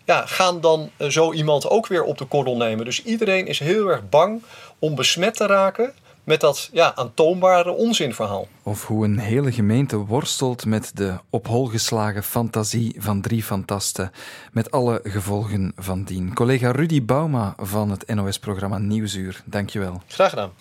ja, 0.08 0.26
gaan 0.26 0.62
dan 0.62 0.90
uh, 0.98 1.08
zo 1.08 1.34
iemand 1.34 1.70
ook 1.70 1.88
weer 1.88 2.04
op 2.04 2.18
de 2.18 2.26
korrel 2.26 2.58
nemen. 2.58 2.86
Dus 2.86 3.04
iedereen 3.04 3.48
is 3.48 3.60
heel 3.60 3.88
erg 3.88 4.10
bang 4.10 4.44
om 4.80 4.96
besmet 4.96 5.36
te 5.36 5.46
raken 5.46 5.94
met 6.24 6.42
dat 6.42 6.70
ja, 6.72 6.96
aantoonbare 6.96 7.72
onzinverhaal. 7.72 8.48
Of 8.64 8.86
hoe 8.86 9.06
een 9.06 9.18
hele 9.18 9.52
gemeente 9.52 9.98
worstelt 9.98 10.66
met 10.66 10.92
de 10.94 11.14
op 11.30 11.48
hol 11.48 11.66
geslagen 11.66 12.24
fantasie 12.24 12.96
van 12.98 13.22
drie 13.22 13.44
fantasten, 13.44 14.12
met 14.52 14.72
alle 14.72 15.00
gevolgen 15.04 15.72
van 15.76 16.04
dien. 16.04 16.34
Collega 16.34 16.72
Rudy 16.72 17.06
Bauma 17.06 17.54
van 17.58 17.90
het 17.90 18.08
NOS-programma 18.16 18.78
Nieuwsuur, 18.78 19.42
dankjewel. 19.46 20.02
Graag 20.08 20.30
gedaan. 20.30 20.52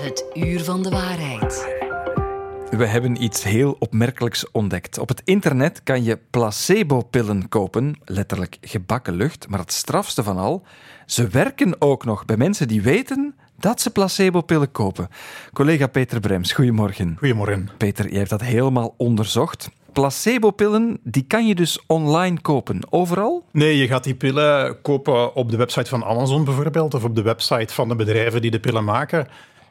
Het 0.00 0.24
uur 0.34 0.64
van 0.64 0.82
de 0.82 0.90
waarheid. 0.90 1.85
We 2.70 2.86
hebben 2.86 3.22
iets 3.22 3.42
heel 3.42 3.76
opmerkelijks 3.78 4.50
ontdekt. 4.50 4.98
Op 4.98 5.08
het 5.08 5.22
internet 5.24 5.82
kan 5.82 6.04
je 6.04 6.18
placebo-pillen 6.30 7.48
kopen, 7.48 7.98
letterlijk 8.04 8.58
gebakken 8.60 9.14
lucht. 9.14 9.48
Maar 9.48 9.58
het 9.58 9.72
strafste 9.72 10.22
van 10.22 10.36
al, 10.36 10.62
ze 11.06 11.28
werken 11.28 11.80
ook 11.80 12.04
nog 12.04 12.24
bij 12.24 12.36
mensen 12.36 12.68
die 12.68 12.82
weten 12.82 13.34
dat 13.58 13.80
ze 13.80 13.90
placebo-pillen 13.90 14.70
kopen. 14.70 15.08
Collega 15.52 15.86
Peter 15.86 16.20
Brems, 16.20 16.52
goedemorgen. 16.52 17.16
Goedemorgen. 17.18 17.68
Peter, 17.76 18.08
jij 18.08 18.18
hebt 18.18 18.30
dat 18.30 18.42
helemaal 18.42 18.94
onderzocht. 18.96 19.70
Placebo-pillen, 19.92 20.98
die 21.02 21.24
kan 21.26 21.46
je 21.46 21.54
dus 21.54 21.80
online 21.86 22.40
kopen, 22.40 22.80
overal? 22.90 23.44
Nee, 23.52 23.76
je 23.76 23.86
gaat 23.86 24.04
die 24.04 24.14
pillen 24.14 24.80
kopen 24.82 25.34
op 25.34 25.50
de 25.50 25.56
website 25.56 25.88
van 25.88 26.04
Amazon 26.04 26.44
bijvoorbeeld, 26.44 26.94
of 26.94 27.04
op 27.04 27.14
de 27.14 27.22
website 27.22 27.74
van 27.74 27.88
de 27.88 27.96
bedrijven 27.96 28.42
die 28.42 28.50
de 28.50 28.60
pillen 28.60 28.84
maken 28.84 29.26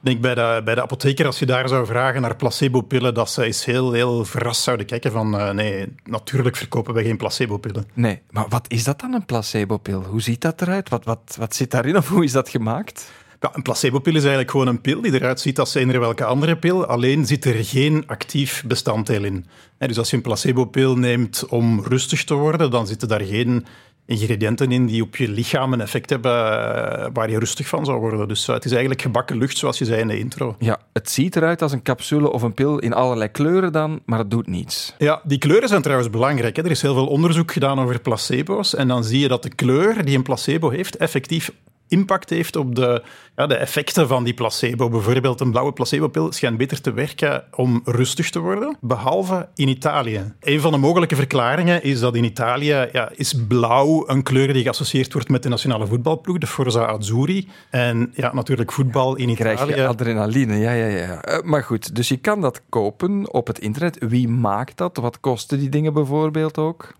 denk 0.05 0.21
bij 0.21 0.35
de, 0.35 0.61
bij 0.63 0.75
de 0.75 0.81
apotheker, 0.81 1.25
als 1.25 1.39
je 1.39 1.45
daar 1.45 1.67
zou 1.67 1.85
vragen 1.85 2.21
naar 2.21 2.35
placebo-pillen, 2.35 3.13
dat 3.13 3.29
ze 3.29 3.43
eens 3.43 3.65
heel, 3.65 3.91
heel 3.91 4.25
verrast 4.25 4.61
zouden 4.61 4.85
kijken 4.85 5.11
van 5.11 5.35
uh, 5.35 5.49
nee, 5.49 5.85
natuurlijk 6.03 6.55
verkopen 6.55 6.93
wij 6.93 7.03
geen 7.03 7.17
placebo-pillen. 7.17 7.87
Nee, 7.93 8.21
maar 8.29 8.45
wat 8.49 8.65
is 8.67 8.83
dat 8.83 8.99
dan, 8.99 9.13
een 9.13 9.25
placebo-pil? 9.25 10.03
Hoe 10.03 10.21
ziet 10.21 10.41
dat 10.41 10.61
eruit? 10.61 10.89
Wat, 10.89 11.05
wat, 11.05 11.35
wat 11.39 11.55
zit 11.55 11.71
daarin 11.71 11.97
of 11.97 12.07
hoe 12.07 12.23
is 12.23 12.31
dat 12.31 12.49
gemaakt? 12.49 13.11
Ja, 13.39 13.49
een 13.53 13.61
placebo-pil 13.61 14.13
is 14.13 14.19
eigenlijk 14.19 14.51
gewoon 14.51 14.67
een 14.67 14.81
pil 14.81 15.01
die 15.01 15.13
eruit 15.13 15.39
ziet 15.39 15.59
als 15.59 15.75
eender 15.75 15.99
welke 15.99 16.25
andere 16.25 16.57
pil, 16.57 16.85
alleen 16.85 17.25
zit 17.25 17.45
er 17.45 17.65
geen 17.65 18.03
actief 18.07 18.63
bestanddeel 18.67 19.23
in. 19.23 19.45
Dus 19.77 19.97
als 19.97 20.09
je 20.09 20.15
een 20.15 20.21
placebo-pil 20.21 20.97
neemt 20.97 21.45
om 21.45 21.83
rustig 21.83 22.23
te 22.23 22.33
worden, 22.33 22.71
dan 22.71 22.87
zitten 22.87 23.07
daar 23.07 23.21
geen 23.21 23.65
ingrediënten 24.05 24.71
in 24.71 24.85
die 24.85 25.01
op 25.01 25.15
je 25.15 25.29
lichaam 25.29 25.73
een 25.73 25.81
effect 25.81 26.09
hebben 26.09 26.31
eh, 26.31 27.07
waar 27.13 27.29
je 27.29 27.39
rustig 27.39 27.67
van 27.67 27.85
zou 27.85 27.99
worden. 27.99 28.27
Dus 28.27 28.47
uh, 28.47 28.55
het 28.55 28.65
is 28.65 28.71
eigenlijk 28.71 29.01
gebakken 29.01 29.37
lucht, 29.37 29.57
zoals 29.57 29.77
je 29.77 29.85
zei 29.85 30.01
in 30.01 30.07
de 30.07 30.19
intro. 30.19 30.55
Ja, 30.59 30.79
het 30.93 31.09
ziet 31.09 31.35
eruit 31.35 31.61
als 31.61 31.71
een 31.71 31.81
capsule 31.81 32.31
of 32.31 32.41
een 32.41 32.53
pil 32.53 32.79
in 32.79 32.93
allerlei 32.93 33.31
kleuren 33.31 33.71
dan, 33.71 34.01
maar 34.05 34.19
het 34.19 34.31
doet 34.31 34.47
niets. 34.47 34.95
Ja, 34.97 35.21
die 35.23 35.37
kleuren 35.37 35.69
zijn 35.69 35.81
trouwens 35.81 36.09
belangrijk. 36.09 36.55
Hè. 36.55 36.63
Er 36.63 36.71
is 36.71 36.81
heel 36.81 36.93
veel 36.93 37.07
onderzoek 37.07 37.51
gedaan 37.51 37.79
over 37.79 37.99
placebo's 37.99 38.75
en 38.75 38.87
dan 38.87 39.03
zie 39.03 39.19
je 39.19 39.27
dat 39.27 39.43
de 39.43 39.55
kleur 39.55 40.05
die 40.05 40.15
een 40.15 40.23
placebo 40.23 40.69
heeft 40.69 40.97
effectief 40.97 41.51
impact 41.87 42.29
heeft 42.29 42.55
op 42.55 42.75
de, 42.75 43.03
ja, 43.35 43.47
de 43.47 43.55
effecten 43.55 44.07
van 44.07 44.23
die 44.23 44.33
placebo. 44.33 44.89
Bijvoorbeeld 44.89 45.41
een 45.41 45.51
blauwe 45.51 45.73
placebo-pil 45.73 46.31
schijnt 46.31 46.57
beter 46.57 46.81
te 46.81 46.93
werken 46.93 47.43
om 47.55 47.81
rustig 47.85 48.29
te 48.29 48.39
worden, 48.39 48.77
behalve 48.81 49.47
in 49.55 49.67
Italië. 49.67 50.33
Een 50.39 50.59
van 50.59 50.71
de 50.71 50.77
mogelijke 50.77 51.15
verklaringen 51.15 51.83
is 51.83 51.99
dat 51.99 52.15
in 52.15 52.23
Italië 52.23 52.87
ja, 52.91 53.11
is 53.15 53.35
blauw 53.47 54.03
een 54.07 54.23
kleur 54.23 54.53
die 54.53 54.63
geassocieerd 54.63 55.13
wordt 55.13 55.29
met 55.29 55.43
de 55.43 55.49
nationale 55.49 55.87
voetbalploeg, 55.87 56.37
de 56.37 56.47
Forza 56.47 56.85
Azzurri. 56.85 57.47
En 57.69 58.11
ja, 58.13 58.33
natuurlijk 58.33 58.71
voetbal 58.71 59.15
in 59.15 59.29
Italië. 59.29 59.55
Krijg 59.55 59.75
je 59.75 59.87
adrenaline, 59.87 60.55
ja, 60.55 60.71
ja, 60.71 60.85
ja. 60.85 61.27
Uh, 61.27 61.41
maar 61.43 61.63
goed, 61.63 61.95
dus 61.95 62.07
je 62.07 62.17
kan 62.17 62.41
dat 62.41 62.61
kopen 62.69 63.33
op 63.33 63.47
het 63.47 63.59
internet. 63.59 63.97
Wie 63.99 64.27
maakt 64.27 64.77
dat? 64.77 64.97
Wat 64.97 65.19
kosten 65.19 65.59
die 65.59 65.69
dingen 65.69 65.93
bijvoorbeeld 65.93 66.57
ook? 66.57 66.93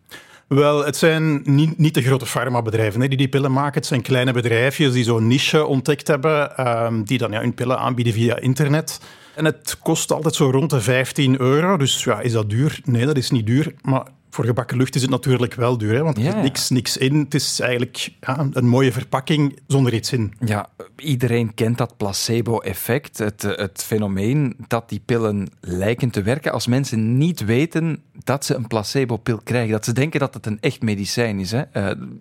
Wel, 0.48 0.86
het 0.86 0.98
zijn 0.98 1.42
niet, 1.44 1.78
niet 1.78 1.94
de 1.94 2.02
grote 2.02 2.26
farmabedrijven 2.26 3.02
hè, 3.02 3.08
die 3.08 3.18
die 3.18 3.28
pillen 3.28 3.52
maken. 3.52 3.74
Het 3.74 3.86
zijn 3.86 4.02
kleine 4.02 4.34
bedrijfjes 4.34 4.94
die 4.94 5.04
zo'n 5.04 5.28
niche 5.28 5.66
ontdekt 5.66 6.08
hebben, 6.08 6.68
um, 6.68 7.04
die 7.04 7.18
dan 7.18 7.32
ja, 7.32 7.40
hun 7.40 7.54
pillen 7.54 7.80
aanbieden 7.80 8.14
via 8.14 8.38
internet. 8.38 9.00
En 9.36 9.46
het 9.46 9.78
kost 9.84 10.12
altijd 10.12 10.36
zo 10.36 10.50
rond 10.50 10.70
de 10.70 10.82
15 10.82 11.40
euro. 11.40 11.78
Dus 11.78 12.04
ja, 12.04 12.20
is 12.20 12.32
dat 12.32 12.50
duur? 12.50 12.80
Nee, 12.84 13.06
dat 13.06 13.18
is 13.18 13.32
niet 13.32 13.46
duur. 13.46 13.74
Maar 13.82 14.04
voor 14.36 14.46
gebakken 14.46 14.78
lucht 14.78 14.96
is 14.96 15.02
het 15.02 15.12
natuurlijk 15.12 15.54
wel 15.54 15.78
duur, 15.78 15.94
hè, 15.94 16.04
want 16.04 16.18
er 16.18 16.24
ja, 16.24 16.32
zit 16.32 16.42
niks, 16.42 16.70
niks 16.70 16.98
in. 16.98 17.20
Het 17.20 17.34
is 17.34 17.60
eigenlijk 17.60 18.10
ja, 18.22 18.48
een 18.52 18.68
mooie 18.68 18.92
verpakking 18.92 19.60
zonder 19.68 19.94
iets 19.94 20.12
in. 20.12 20.34
Ja, 20.40 20.68
iedereen 20.98 21.54
kent 21.54 21.78
dat 21.78 21.98
placebo-effect, 21.98 23.18
het, 23.18 23.42
het 23.42 23.84
fenomeen 23.84 24.56
dat 24.68 24.90
die 24.90 25.02
pillen 25.06 25.48
lijken 25.62 26.10
te 26.10 26.22
werken 26.22 26.52
als 26.52 26.68
mensen 26.68 27.18
niet 27.18 27.46
weten 27.46 28.04
dat 28.24 28.46
ze 28.46 28.56
een 28.56 28.68
placebo-pil 28.68 29.40
krijgen. 29.44 29.72
Dat 29.72 29.86
ze 29.86 29.94
denken 29.94 30.20
dat 30.20 30.34
het 30.34 30.46
een 30.46 30.58
echt 30.62 30.82
medicijn 30.82 31.40
is. 31.40 31.52
Hè? 31.52 31.64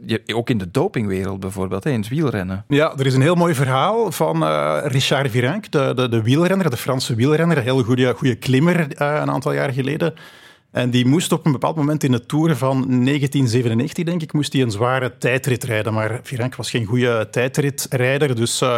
Uh, 0.07 0.37
ook 0.37 0.51
in 0.51 0.59
de 0.59 0.71
dopingwereld 0.71 1.41
bijvoorbeeld, 1.41 1.85
hè, 1.85 1.91
in 1.91 2.01
het 2.01 2.09
wielrennen. 2.09 2.65
Ja, 2.69 2.97
er 2.97 3.07
is 3.07 3.15
een 3.15 3.21
heel 3.21 3.35
mooi 3.35 3.55
verhaal 3.55 4.13
van 4.13 4.43
uh, 4.43 4.79
Richard 4.85 5.31
Virenque, 5.31 5.71
de, 5.71 5.93
de, 5.95 6.09
de, 6.09 6.23
wielrenner, 6.23 6.71
de 6.71 6.77
Franse 6.77 7.15
wielrenner, 7.15 7.57
een 7.57 7.63
heel 7.63 7.83
goede, 7.83 8.15
goede 8.15 8.35
klimmer 8.35 8.81
uh, 8.81 8.87
een 9.21 9.31
aantal 9.31 9.53
jaar 9.53 9.73
geleden. 9.73 10.15
En 10.75 10.91
die 10.91 11.07
moest 11.07 11.33
op 11.33 11.47
een 11.47 11.53
bepaald 11.53 11.77
moment 11.77 12.05
in 12.05 12.13
de 12.13 12.27
Tour 12.27 12.57
van 12.57 12.77
1997, 12.77 14.05
denk 14.05 14.23
ik, 14.23 14.33
moest 14.33 14.53
hij 14.53 14.63
een 14.63 14.71
zware 14.71 15.19
tijdrit 15.19 15.65
rijden. 15.65 15.93
Maar 15.93 16.21
Virenque 16.23 16.57
was 16.57 16.71
geen 16.71 16.85
goede 16.85 17.29
tijdritrijder, 17.31 18.35
dus... 18.35 18.63
Uh, 18.63 18.77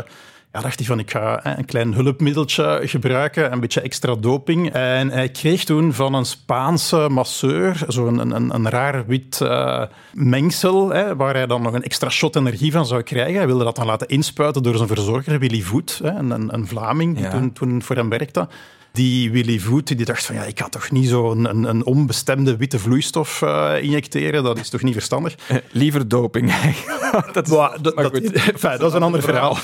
ja, 0.53 0.63
dacht 0.63 0.79
hij 0.79 0.87
van, 0.87 0.99
ik 0.99 1.11
ga 1.11 1.57
een 1.57 1.65
klein 1.65 1.95
hulpmiddeltje 1.95 2.81
gebruiken, 2.85 3.53
een 3.53 3.61
beetje 3.61 3.81
extra 3.81 4.15
doping. 4.15 4.73
En 4.73 5.11
hij 5.11 5.29
kreeg 5.29 5.65
toen 5.65 5.93
van 5.93 6.15
een 6.15 6.25
Spaanse 6.25 7.09
masseur 7.11 7.85
zo'n 7.89 8.19
een, 8.19 8.31
een, 8.31 8.55
een, 8.55 8.69
raar 8.69 9.07
wit 9.07 9.41
uh, 9.43 9.83
mengsel, 10.13 10.89
hè, 10.89 11.17
waar 11.17 11.35
hij 11.35 11.47
dan 11.47 11.63
nog 11.63 11.73
een 11.73 11.83
extra 11.83 12.09
shot 12.09 12.37
energie 12.37 12.73
van 12.73 12.87
zou 12.87 13.03
krijgen. 13.03 13.37
Hij 13.37 13.47
wilde 13.47 13.65
dat 13.65 13.77
dan 13.77 13.87
laten 13.87 14.09
inspuiten 14.09 14.63
door 14.63 14.77
zijn 14.77 14.89
verzorger, 14.89 15.39
Willy 15.39 15.61
Voet, 15.61 16.01
hè, 16.03 16.11
een, 16.11 16.55
een, 16.55 16.67
Vlaming 16.67 17.15
die 17.15 17.25
ja. 17.25 17.31
toen, 17.31 17.53
toen 17.53 17.83
voor 17.83 17.97
hem 17.97 18.09
werkte. 18.09 18.49
Die 18.97 19.31
Willy 19.31 19.59
Voet 19.59 19.87
die 19.87 20.05
dacht 20.05 20.25
van 20.25 20.35
ja, 20.35 20.43
ik 20.43 20.59
ga 20.59 20.69
toch 20.69 20.91
niet 20.91 21.09
zo'n 21.09 21.49
een, 21.49 21.65
een 21.65 21.85
onbestemde 21.85 22.57
witte 22.57 22.79
vloeistof 22.79 23.41
uh, 23.41 23.73
injecteren, 23.81 24.43
dat 24.43 24.59
is 24.59 24.69
toch 24.69 24.83
niet 24.83 24.93
verstandig? 24.93 25.35
Uh, 25.51 25.57
liever 25.71 26.09
doping 26.09 26.53
dat, 27.33 27.47
is, 27.49 27.53
dat, 27.53 27.83
dat, 27.83 28.13
enfin, 28.53 28.79
dat, 28.79 28.83
is 28.83 28.93
een 28.93 29.03
ander 29.03 29.23
verhaal. 29.23 29.59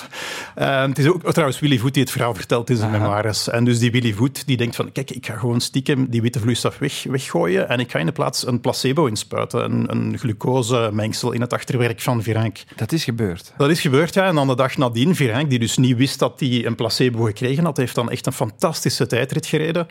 Uh, 0.58 0.82
het 0.86 0.98
is 0.98 1.06
ook 1.06 1.32
trouwens 1.32 1.60
Willy 1.60 1.78
Voet 1.78 1.94
die 1.94 2.02
het 2.02 2.12
verhaal 2.12 2.34
vertelt 2.34 2.70
in 2.70 2.76
zijn 2.76 2.90
memoires. 2.90 3.48
En 3.48 3.64
dus 3.64 3.78
die 3.78 3.90
Willy 3.90 4.12
Voet 4.12 4.46
die 4.46 4.56
denkt 4.56 4.76
van 4.76 4.92
kijk, 4.92 5.10
ik 5.10 5.26
ga 5.26 5.36
gewoon 5.36 5.60
stiekem 5.60 6.06
die 6.10 6.22
witte 6.22 6.40
vloeistof 6.40 6.78
weg, 6.78 7.02
weggooien 7.02 7.68
en 7.68 7.80
ik 7.80 7.90
ga 7.90 7.98
in 7.98 8.06
de 8.06 8.12
plaats 8.12 8.46
een 8.46 8.60
placebo 8.60 9.06
inspuiten, 9.06 9.64
een, 9.64 9.90
een 9.90 10.18
glucosemengsel 10.18 11.32
in 11.32 11.40
het 11.40 11.52
achterwerk 11.52 12.00
van 12.00 12.22
Virenque. 12.22 12.64
Dat 12.76 12.92
is 12.92 13.04
gebeurd? 13.04 13.52
Dat 13.56 13.70
is 13.70 13.80
gebeurd, 13.80 14.14
ja. 14.14 14.26
En 14.26 14.34
dan 14.34 14.46
de 14.46 14.56
dag 14.56 14.76
nadien, 14.76 15.14
Virenque, 15.14 15.48
die 15.48 15.58
dus 15.58 15.76
niet 15.76 15.96
wist 15.96 16.18
dat 16.18 16.40
hij 16.40 16.66
een 16.66 16.74
placebo 16.74 17.24
gekregen 17.24 17.64
had, 17.64 17.76
heeft 17.76 17.94
dan 17.94 18.10
echt 18.10 18.26
een 18.26 18.32
fantastische 18.32 19.06
tijdrit 19.22 19.46
gereden. 19.46 19.86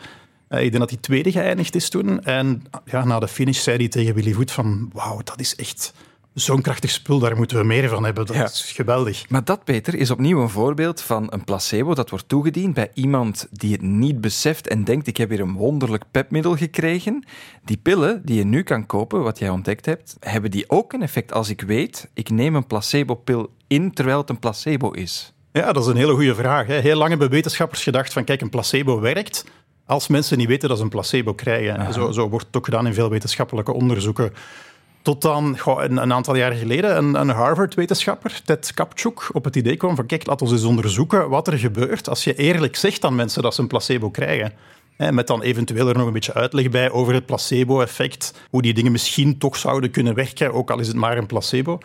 Uh, 0.50 0.63
ik 0.63 0.69
denk 0.69 0.79
dat 0.79 0.89
hij 0.89 1.00
tweede 1.00 1.31
geëindigd 1.31 1.75
is 1.75 1.89
toen. 1.89 2.23
En 2.23 2.63
ja, 2.85 3.05
na 3.05 3.19
de 3.19 3.27
finish 3.27 3.59
zei 3.59 3.77
hij 3.77 3.88
tegen 3.88 4.13
Willy 4.13 4.33
Voet 4.33 4.51
van 4.51 4.89
wauw, 4.93 5.21
dat 5.23 5.39
is 5.39 5.55
echt 5.55 5.93
zo'n 6.33 6.61
krachtig 6.61 6.91
spul, 6.91 7.19
daar 7.19 7.35
moeten 7.35 7.57
we 7.57 7.63
meer 7.63 7.89
van 7.89 8.03
hebben. 8.03 8.25
Dat 8.25 8.35
ja. 8.35 8.43
is 8.43 8.71
geweldig. 8.71 9.29
Maar 9.29 9.43
dat, 9.43 9.63
Peter, 9.63 9.95
is 9.95 10.11
opnieuw 10.11 10.41
een 10.41 10.50
voorbeeld 10.50 11.01
van 11.01 11.27
een 11.29 11.43
placebo 11.43 11.93
dat 11.93 12.09
wordt 12.09 12.27
toegediend 12.27 12.73
bij 12.73 12.91
iemand 12.93 13.47
die 13.51 13.71
het 13.71 13.81
niet 13.81 14.21
beseft 14.21 14.67
en 14.67 14.83
denkt: 14.83 15.07
ik 15.07 15.17
heb 15.17 15.29
hier 15.29 15.39
een 15.39 15.53
wonderlijk 15.53 16.03
pepmiddel 16.11 16.55
gekregen. 16.55 17.25
Die 17.63 17.77
pillen 17.77 18.21
die 18.25 18.38
je 18.38 18.45
nu 18.45 18.63
kan 18.63 18.85
kopen, 18.85 19.23
wat 19.23 19.39
jij 19.39 19.50
ontdekt 19.50 19.85
hebt, 19.85 20.17
hebben 20.19 20.51
die 20.51 20.69
ook 20.69 20.93
een 20.93 21.01
effect 21.01 21.33
als 21.33 21.50
ik 21.50 21.61
weet: 21.61 22.09
ik 22.13 22.29
neem 22.29 22.55
een 22.55 22.67
placebo-pil 22.67 23.53
in 23.67 23.93
terwijl 23.93 24.17
het 24.17 24.29
een 24.29 24.39
placebo 24.39 24.91
is? 24.91 25.33
Ja, 25.51 25.72
dat 25.72 25.84
is 25.84 25.89
een 25.89 25.98
hele 25.98 26.13
goede 26.13 26.36
vraag. 26.36 26.67
Hè. 26.67 26.79
Heel 26.79 26.96
lang 26.96 27.10
hebben 27.10 27.29
wetenschappers 27.29 27.84
gedacht 27.84 28.13
van 28.13 28.24
kijk, 28.24 28.41
een 28.41 28.50
placebo 28.50 29.00
werkt 29.00 29.46
als 29.86 30.08
mensen 30.08 30.38
niet 30.38 30.48
weten 30.48 30.70
dat 30.70 30.77
ze 30.77 30.84
een 30.84 30.89
placebo 30.89 31.34
krijgen. 31.34 31.93
Zo, 31.93 32.12
zo 32.12 32.29
wordt 32.29 32.46
het 32.46 32.58
ook 32.58 32.65
gedaan 32.65 32.88
in 32.88 32.93
veel 32.93 33.10
wetenschappelijke 33.10 33.74
onderzoeken. 33.74 34.34
Tot 35.01 35.22
dan, 35.22 35.58
een, 35.65 35.98
een, 35.98 36.13
aantal 36.13 36.36
jaar 36.36 36.51
geleden, 36.51 36.98
een, 36.98 37.15
een 37.15 37.29
Harvard-wetenschapper, 37.29 38.41
Ted 38.46 38.74
Kapchuk, 38.74 39.29
op 39.34 39.43
het 39.43 39.55
idee 39.55 39.77
kwam 39.77 39.96
van 39.96 40.05
kijk, 40.05 40.25
laten 40.25 40.48
we 40.48 40.53
eens 40.53 40.63
onderzoeken 40.63 41.29
wat 41.29 41.48
er 41.48 41.58
gebeurt 41.58 42.10
als 42.10 42.24
je 42.24 42.36
eerlijk 42.36 42.75
zegt 42.75 43.05
aan 43.05 43.15
mensen 43.15 43.41
dat 43.41 43.55
ze 43.55 43.62
een 43.62 43.67
placebo 43.67 44.10
krijgen. 44.10 44.53
Met 44.98 45.27
dan 45.27 45.41
eventueel 45.41 45.88
er 45.88 45.98
nog 45.98 46.08
een 46.08 46.13
beetje 46.13 46.34
uitleg 46.34 46.70
bij 46.70 46.91
over 46.91 47.13
het 47.13 47.25
placebo-effect, 47.25 48.34
hoe 48.50 48.62
die 48.62 48.74
dingen 48.74 48.91
misschien 48.91 49.38
toch 49.38 49.55
zouden 49.58 49.91
kunnen 49.91 50.15
werken, 50.15 50.53
ook 50.53 50.72
al 50.72 50.79
is 50.79 50.88
het 50.88 50.96
maar 50.96 51.17
een 51.17 51.25
placebo. 51.25 51.79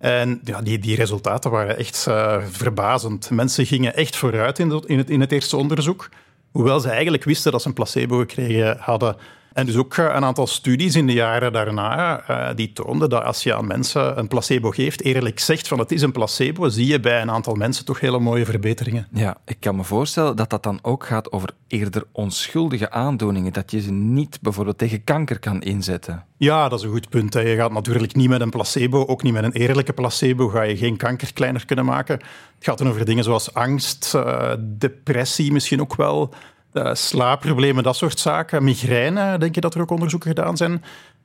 En 0.00 0.40
ja, 0.44 0.62
die, 0.62 0.78
die 0.78 0.96
resultaten 0.96 1.50
waren 1.50 1.76
echt 1.76 2.06
uh, 2.08 2.42
verbazend. 2.50 3.30
Mensen 3.30 3.66
gingen 3.66 3.94
echt 3.94 4.16
vooruit 4.16 4.58
in, 4.58 4.82
in, 4.86 4.98
het, 4.98 5.10
in 5.10 5.20
het 5.20 5.32
eerste 5.32 5.56
onderzoek, 5.56 6.08
hoewel 6.50 6.80
ze 6.80 6.88
eigenlijk 6.90 7.24
wisten 7.24 7.52
dat 7.52 7.62
ze 7.62 7.68
een 7.68 7.74
placebo 7.74 8.18
gekregen 8.18 8.76
hadden. 8.78 9.16
En 9.52 9.66
dus 9.66 9.76
ook 9.76 9.96
eh, 9.96 10.04
een 10.04 10.24
aantal 10.24 10.46
studies 10.46 10.94
in 10.94 11.06
de 11.06 11.12
jaren 11.12 11.52
daarna 11.52 12.22
uh, 12.30 12.48
die 12.54 12.72
toonden 12.72 13.10
dat 13.10 13.24
als 13.24 13.42
je 13.42 13.54
aan 13.54 13.66
mensen 13.66 14.18
een 14.18 14.28
placebo 14.28 14.70
geeft, 14.70 15.02
eerlijk 15.02 15.38
zegt 15.38 15.68
van 15.68 15.78
het 15.78 15.92
is 15.92 16.02
een 16.02 16.12
placebo, 16.12 16.68
zie 16.68 16.86
je 16.86 17.00
bij 17.00 17.22
een 17.22 17.30
aantal 17.30 17.54
mensen 17.54 17.84
toch 17.84 18.00
hele 18.00 18.18
mooie 18.18 18.44
verbeteringen. 18.44 19.08
Ja, 19.12 19.36
ik 19.44 19.60
kan 19.60 19.76
me 19.76 19.84
voorstellen 19.84 20.36
dat 20.36 20.50
dat 20.50 20.62
dan 20.62 20.78
ook 20.82 21.06
gaat 21.06 21.32
over 21.32 21.50
eerder 21.66 22.04
onschuldige 22.12 22.90
aandoeningen, 22.90 23.52
dat 23.52 23.70
je 23.70 23.80
ze 23.80 23.92
niet 23.92 24.38
bijvoorbeeld 24.40 24.78
tegen 24.78 25.04
kanker 25.04 25.38
kan 25.38 25.62
inzetten. 25.62 26.24
Ja, 26.36 26.68
dat 26.68 26.78
is 26.78 26.84
een 26.84 26.90
goed 26.90 27.08
punt. 27.08 27.34
Je 27.34 27.54
gaat 27.56 27.72
natuurlijk 27.72 28.14
niet 28.14 28.28
met 28.28 28.40
een 28.40 28.50
placebo, 28.50 29.06
ook 29.06 29.22
niet 29.22 29.32
met 29.32 29.44
een 29.44 29.52
eerlijke 29.52 29.92
placebo, 29.92 30.48
ga 30.48 30.62
je 30.62 30.76
geen 30.76 30.96
kanker 30.96 31.32
kleiner 31.32 31.66
kunnen 31.66 31.84
maken. 31.84 32.14
Het 32.14 32.64
gaat 32.68 32.78
dan 32.78 32.88
over 32.88 33.04
dingen 33.04 33.24
zoals 33.24 33.54
angst, 33.54 34.12
uh, 34.16 34.52
depressie 34.60 35.52
misschien 35.52 35.80
ook 35.80 35.96
wel, 35.96 36.34
uh, 36.72 36.94
slaapproblemen, 36.94 37.82
dat 37.82 37.96
soort 37.96 38.18
zaken. 38.18 38.64
Migraine, 38.64 39.38
denk 39.38 39.54
je 39.54 39.60
dat 39.60 39.74
er 39.74 39.80
ook 39.80 39.90
onderzoeken 39.90 40.28
gedaan 40.28 40.56
zijn. 40.56 40.72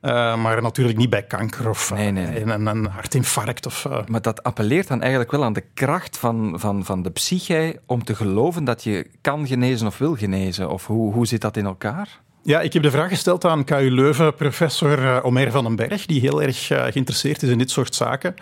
Uh, 0.02 0.42
maar 0.42 0.62
natuurlijk 0.62 0.98
niet 0.98 1.10
bij 1.10 1.22
kanker 1.22 1.68
of 1.68 1.92
nee, 1.94 2.10
nee, 2.10 2.26
nee. 2.26 2.42
Een, 2.42 2.66
een, 2.66 2.86
hartinfarct. 2.86 3.66
Of, 3.66 3.84
uh... 3.84 3.98
Maar 4.06 4.22
dat 4.22 4.42
appelleert 4.42 4.88
dan 4.88 5.00
eigenlijk 5.00 5.30
wel 5.30 5.44
aan 5.44 5.52
de 5.52 5.64
kracht 5.74 6.18
van, 6.18 6.54
van, 6.60 6.84
van 6.84 7.02
de 7.02 7.10
psyche 7.10 7.80
om 7.86 8.04
te 8.04 8.14
geloven 8.14 8.64
dat 8.64 8.84
je 8.84 9.06
kan 9.20 9.46
genezen 9.46 9.86
of 9.86 9.98
wil 9.98 10.16
genezen. 10.16 10.70
Of 10.70 10.86
hoe, 10.86 11.12
hoe 11.12 11.26
zit 11.26 11.40
dat 11.40 11.56
in 11.56 11.64
elkaar? 11.64 12.20
Ja, 12.42 12.60
ik 12.60 12.72
heb 12.72 12.82
de 12.82 12.90
vraag 12.90 13.08
gesteld 13.08 13.44
aan 13.44 13.64
KU 13.64 13.90
Leuven, 13.90 14.34
professor 14.34 15.22
Omer 15.22 15.50
van 15.50 15.64
den 15.64 15.76
Berg, 15.76 16.06
die 16.06 16.20
heel 16.20 16.42
erg 16.42 16.66
geïnteresseerd 16.66 17.42
is 17.42 17.48
in 17.48 17.58
dit 17.58 17.70
soort 17.70 17.94
zaken. 17.94 18.34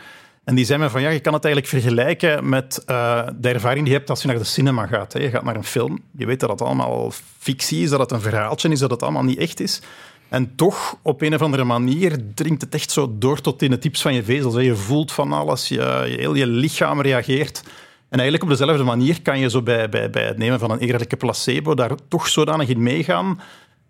En 0.44 0.54
die 0.54 0.64
zei 0.64 0.78
me 0.78 0.90
van 0.90 1.00
ja, 1.00 1.08
je 1.08 1.20
kan 1.20 1.32
het 1.32 1.44
eigenlijk 1.44 1.74
vergelijken 1.74 2.48
met 2.48 2.84
uh, 2.90 3.26
de 3.36 3.48
ervaring 3.48 3.80
die 3.80 3.92
je 3.92 3.98
hebt 3.98 4.10
als 4.10 4.22
je 4.22 4.28
naar 4.28 4.38
de 4.38 4.44
cinema 4.44 4.86
gaat. 4.86 5.12
Hè. 5.12 5.20
Je 5.20 5.30
gaat 5.30 5.44
naar 5.44 5.56
een 5.56 5.64
film, 5.64 6.00
je 6.16 6.26
weet 6.26 6.40
dat 6.40 6.50
het 6.50 6.62
allemaal 6.62 7.12
fictie 7.38 7.82
is, 7.82 7.90
dat 7.90 8.00
het 8.00 8.10
een 8.10 8.20
verhaaltje 8.20 8.68
is, 8.68 8.78
dat 8.78 8.90
het 8.90 9.02
allemaal 9.02 9.22
niet 9.22 9.38
echt 9.38 9.60
is. 9.60 9.80
En 10.28 10.54
toch, 10.54 10.96
op 11.02 11.22
een 11.22 11.34
of 11.34 11.42
andere 11.42 11.64
manier, 11.64 12.18
dringt 12.34 12.60
het 12.60 12.74
echt 12.74 12.90
zo 12.90 13.14
door 13.18 13.40
tot 13.40 13.62
in 13.62 13.70
de 13.70 13.78
tips 13.78 14.02
van 14.02 14.14
je 14.14 14.24
vezels. 14.24 14.54
Hè. 14.54 14.60
Je 14.60 14.76
voelt 14.76 15.12
van 15.12 15.32
alles, 15.32 15.68
je, 15.68 16.04
je, 16.08 16.16
heel 16.18 16.34
je 16.34 16.46
lichaam 16.46 17.00
reageert. 17.00 17.62
En 18.08 18.20
eigenlijk 18.20 18.42
op 18.42 18.58
dezelfde 18.58 18.84
manier 18.84 19.22
kan 19.22 19.38
je 19.38 19.50
zo 19.50 19.62
bij, 19.62 19.88
bij, 19.88 20.10
bij 20.10 20.24
het 20.24 20.38
nemen 20.38 20.58
van 20.58 20.70
een 20.70 20.78
eerlijke 20.78 21.16
placebo 21.16 21.74
daar 21.74 21.90
toch 22.08 22.28
zodanig 22.28 22.68
in 22.68 22.82
meegaan 22.82 23.40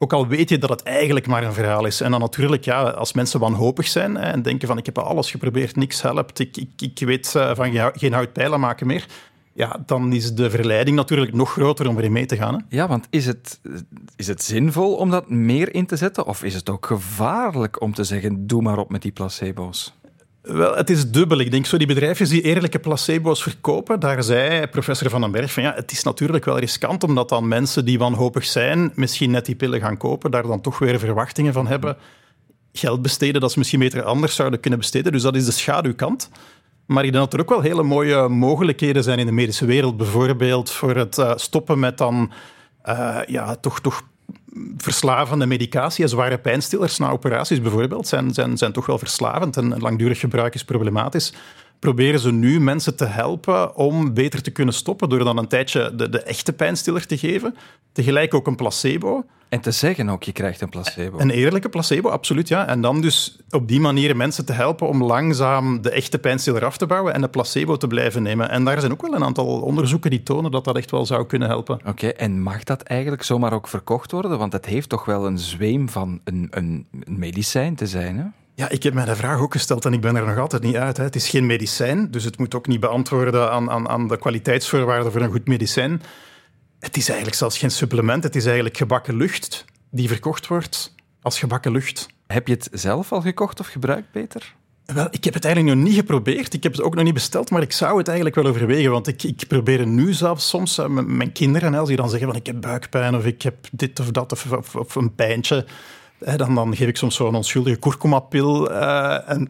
ook 0.04 0.12
al 0.12 0.26
weet 0.26 0.48
je 0.48 0.58
dat 0.58 0.70
het 0.70 0.82
eigenlijk 0.82 1.26
maar 1.26 1.42
een 1.42 1.52
verhaal 1.52 1.86
is. 1.86 2.00
En 2.00 2.10
dan 2.10 2.20
natuurlijk, 2.20 2.64
ja, 2.64 2.82
als 2.82 3.12
mensen 3.12 3.40
wanhopig 3.40 3.88
zijn 3.88 4.16
en 4.16 4.42
denken 4.42 4.68
van 4.68 4.78
ik 4.78 4.86
heb 4.86 4.98
alles 4.98 5.30
geprobeerd, 5.30 5.76
niks 5.76 6.02
helpt, 6.02 6.38
ik, 6.38 6.56
ik, 6.56 6.70
ik 6.76 6.98
weet 6.98 7.34
uh, 7.36 7.54
van 7.54 7.92
geen 7.94 8.12
houtpijlen 8.12 8.60
maken 8.60 8.86
meer, 8.86 9.06
ja, 9.52 9.82
dan 9.86 10.12
is 10.12 10.34
de 10.34 10.50
verleiding 10.50 10.96
natuurlijk 10.96 11.32
nog 11.32 11.52
groter 11.52 11.88
om 11.88 11.98
erin 11.98 12.12
mee 12.12 12.26
te 12.26 12.36
gaan. 12.36 12.54
Hè? 12.54 12.76
Ja, 12.76 12.88
want 12.88 13.06
is 13.10 13.26
het, 13.26 13.60
is 14.16 14.26
het 14.26 14.42
zinvol 14.42 14.94
om 14.94 15.10
dat 15.10 15.30
meer 15.30 15.74
in 15.74 15.86
te 15.86 15.96
zetten? 15.96 16.26
Of 16.26 16.42
is 16.42 16.54
het 16.54 16.70
ook 16.70 16.86
gevaarlijk 16.86 17.80
om 17.80 17.94
te 17.94 18.04
zeggen, 18.04 18.46
doe 18.46 18.62
maar 18.62 18.78
op 18.78 18.90
met 18.90 19.02
die 19.02 19.12
placebo's? 19.12 19.94
Wel, 20.44 20.76
het 20.76 20.90
is 20.90 21.10
dubbel. 21.10 21.38
Ik 21.38 21.50
denk 21.50 21.66
zo 21.66 21.76
die 21.76 21.86
bedrijven 21.86 22.28
die 22.28 22.42
eerlijke 22.42 22.78
placebo's 22.78 23.42
verkopen, 23.42 24.00
daar 24.00 24.22
zei 24.22 24.66
professor 24.66 25.10
Van 25.10 25.20
den 25.20 25.30
Berg 25.30 25.52
van 25.52 25.62
ja, 25.62 25.74
het 25.74 25.92
is 25.92 26.02
natuurlijk 26.02 26.44
wel 26.44 26.58
riskant 26.58 27.04
omdat 27.04 27.28
dan 27.28 27.48
mensen 27.48 27.84
die 27.84 27.98
wanhopig 27.98 28.44
zijn 28.44 28.92
misschien 28.94 29.30
net 29.30 29.46
die 29.46 29.54
pillen 29.54 29.80
gaan 29.80 29.96
kopen, 29.96 30.30
daar 30.30 30.42
dan 30.42 30.60
toch 30.60 30.78
weer 30.78 30.98
verwachtingen 30.98 31.52
van 31.52 31.66
hebben. 31.66 31.96
Geld 32.72 33.02
besteden 33.02 33.40
dat 33.40 33.52
ze 33.52 33.58
misschien 33.58 33.80
beter 33.80 34.02
anders 34.02 34.34
zouden 34.34 34.60
kunnen 34.60 34.78
besteden. 34.78 35.12
Dus 35.12 35.22
dat 35.22 35.36
is 35.36 35.44
de 35.44 35.52
schaduwkant. 35.52 36.30
Maar 36.86 37.04
ik 37.04 37.12
denk 37.12 37.24
dat 37.24 37.34
er 37.34 37.40
ook 37.40 37.48
wel 37.48 37.60
hele 37.60 37.82
mooie 37.82 38.28
mogelijkheden 38.28 39.02
zijn 39.02 39.18
in 39.18 39.26
de 39.26 39.32
medische 39.32 39.66
wereld. 39.66 39.96
Bijvoorbeeld 39.96 40.70
voor 40.70 40.96
het 40.96 41.18
uh, 41.18 41.32
stoppen 41.36 41.78
met 41.78 41.98
dan 41.98 42.32
uh, 42.88 43.18
ja, 43.26 43.54
toch, 43.54 43.80
toch 43.80 44.02
verslavende 44.76 45.46
medicatie, 45.46 46.06
zware 46.06 46.38
pijnstillers 46.38 46.98
na 46.98 47.10
operaties 47.10 47.60
bijvoorbeeld, 47.60 48.08
zijn, 48.08 48.34
zijn, 48.34 48.58
zijn 48.58 48.72
toch 48.72 48.86
wel 48.86 48.98
verslavend 48.98 49.56
en 49.56 49.78
langdurig 49.78 50.20
gebruik 50.20 50.54
is 50.54 50.64
problematisch. 50.64 51.32
Proberen 51.84 52.20
ze 52.20 52.32
nu 52.32 52.60
mensen 52.60 52.96
te 52.96 53.04
helpen 53.04 53.76
om 53.76 54.14
beter 54.14 54.42
te 54.42 54.50
kunnen 54.50 54.74
stoppen 54.74 55.08
door 55.08 55.24
dan 55.24 55.38
een 55.38 55.48
tijdje 55.48 55.94
de, 55.94 56.08
de 56.08 56.22
echte 56.22 56.52
pijnstiller 56.52 57.06
te 57.06 57.18
geven, 57.18 57.54
tegelijk 57.92 58.34
ook 58.34 58.46
een 58.46 58.56
placebo. 58.56 59.24
En 59.48 59.60
te 59.60 59.70
zeggen 59.70 60.08
ook, 60.08 60.22
je 60.22 60.32
krijgt 60.32 60.60
een 60.60 60.68
placebo. 60.68 61.18
Een 61.18 61.30
eerlijke 61.30 61.68
placebo, 61.68 62.08
absoluut, 62.08 62.48
ja. 62.48 62.66
En 62.66 62.80
dan 62.80 63.00
dus 63.00 63.38
op 63.50 63.68
die 63.68 63.80
manier 63.80 64.16
mensen 64.16 64.44
te 64.44 64.52
helpen 64.52 64.88
om 64.88 65.02
langzaam 65.02 65.82
de 65.82 65.90
echte 65.90 66.18
pijnstiller 66.18 66.64
af 66.64 66.76
te 66.76 66.86
bouwen 66.86 67.14
en 67.14 67.20
de 67.20 67.28
placebo 67.28 67.76
te 67.76 67.86
blijven 67.86 68.22
nemen. 68.22 68.50
En 68.50 68.64
daar 68.64 68.80
zijn 68.80 68.92
ook 68.92 69.02
wel 69.02 69.14
een 69.14 69.24
aantal 69.24 69.46
onderzoeken 69.46 70.10
die 70.10 70.22
tonen 70.22 70.50
dat 70.50 70.64
dat 70.64 70.76
echt 70.76 70.90
wel 70.90 71.06
zou 71.06 71.26
kunnen 71.26 71.48
helpen. 71.48 71.80
Oké, 71.86 72.08
en 72.08 72.42
mag 72.42 72.62
dat 72.62 72.82
eigenlijk 72.82 73.22
zomaar 73.22 73.52
ook 73.52 73.68
verkocht 73.68 74.10
worden? 74.10 74.38
Want 74.38 74.52
het 74.52 74.66
heeft 74.66 74.88
toch 74.88 75.04
wel 75.04 75.26
een 75.26 75.38
zweem 75.38 75.88
van 75.88 76.20
een, 76.24 76.48
een, 76.50 76.86
een 77.04 77.18
medicijn 77.18 77.74
te 77.74 77.86
zijn, 77.86 78.18
hè? 78.18 78.24
Ja, 78.56 78.68
ik 78.68 78.82
heb 78.82 78.94
mij 78.94 79.04
de 79.04 79.16
vraag 79.16 79.40
ook 79.40 79.52
gesteld 79.52 79.84
en 79.84 79.92
ik 79.92 80.00
ben 80.00 80.16
er 80.16 80.26
nog 80.26 80.38
altijd 80.38 80.62
niet 80.62 80.76
uit. 80.76 80.96
Hè. 80.96 81.02
Het 81.04 81.16
is 81.16 81.28
geen 81.28 81.46
medicijn, 81.46 82.10
dus 82.10 82.24
het 82.24 82.38
moet 82.38 82.54
ook 82.54 82.66
niet 82.66 82.80
beantwoorden 82.80 83.50
aan, 83.50 83.70
aan, 83.70 83.88
aan 83.88 84.08
de 84.08 84.18
kwaliteitsvoorwaarden 84.18 85.12
voor 85.12 85.20
een 85.20 85.30
goed 85.30 85.46
medicijn. 85.46 86.02
Het 86.80 86.96
is 86.96 87.06
eigenlijk 87.08 87.38
zelfs 87.38 87.58
geen 87.58 87.70
supplement, 87.70 88.22
het 88.22 88.36
is 88.36 88.44
eigenlijk 88.44 88.76
gebakken 88.76 89.16
lucht 89.16 89.64
die 89.90 90.08
verkocht 90.08 90.46
wordt 90.46 90.94
als 91.22 91.38
gebakken 91.38 91.72
lucht. 91.72 92.08
Heb 92.26 92.46
je 92.46 92.54
het 92.54 92.68
zelf 92.72 93.12
al 93.12 93.20
gekocht 93.20 93.60
of 93.60 93.66
gebruikt, 93.66 94.10
Peter? 94.10 94.54
Wel, 94.84 95.08
ik 95.10 95.24
heb 95.24 95.34
het 95.34 95.44
eigenlijk 95.44 95.76
nog 95.76 95.84
niet 95.84 95.94
geprobeerd. 95.94 96.54
Ik 96.54 96.62
heb 96.62 96.72
het 96.72 96.82
ook 96.82 96.94
nog 96.94 97.04
niet 97.04 97.14
besteld, 97.14 97.50
maar 97.50 97.62
ik 97.62 97.72
zou 97.72 97.98
het 97.98 98.06
eigenlijk 98.06 98.36
wel 98.36 98.46
overwegen. 98.46 98.90
Want 98.90 99.06
ik, 99.06 99.22
ik 99.22 99.44
probeer 99.48 99.86
nu 99.86 100.12
zelfs 100.12 100.48
soms 100.48 100.78
uh, 100.78 100.86
met 100.86 101.06
mijn 101.06 101.32
kinderen, 101.32 101.74
als 101.74 101.88
die 101.88 101.96
dan 101.96 102.08
zeggen 102.10 102.28
van 102.28 102.36
ik 102.36 102.46
heb 102.46 102.60
buikpijn 102.60 103.14
of 103.14 103.24
ik 103.24 103.42
heb 103.42 103.54
dit 103.72 104.00
of 104.00 104.10
dat 104.10 104.32
of, 104.32 104.52
of, 104.52 104.76
of 104.76 104.94
een 104.94 105.14
pijntje 105.14 105.66
dan, 106.36 106.54
dan 106.54 106.76
geef 106.76 106.88
ik 106.88 106.96
soms 106.96 107.14
zo'n 107.14 107.34
onschuldige 107.34 107.76
kurkuma-pil 107.76 108.70
uh, 108.70 109.30
en, 109.30 109.48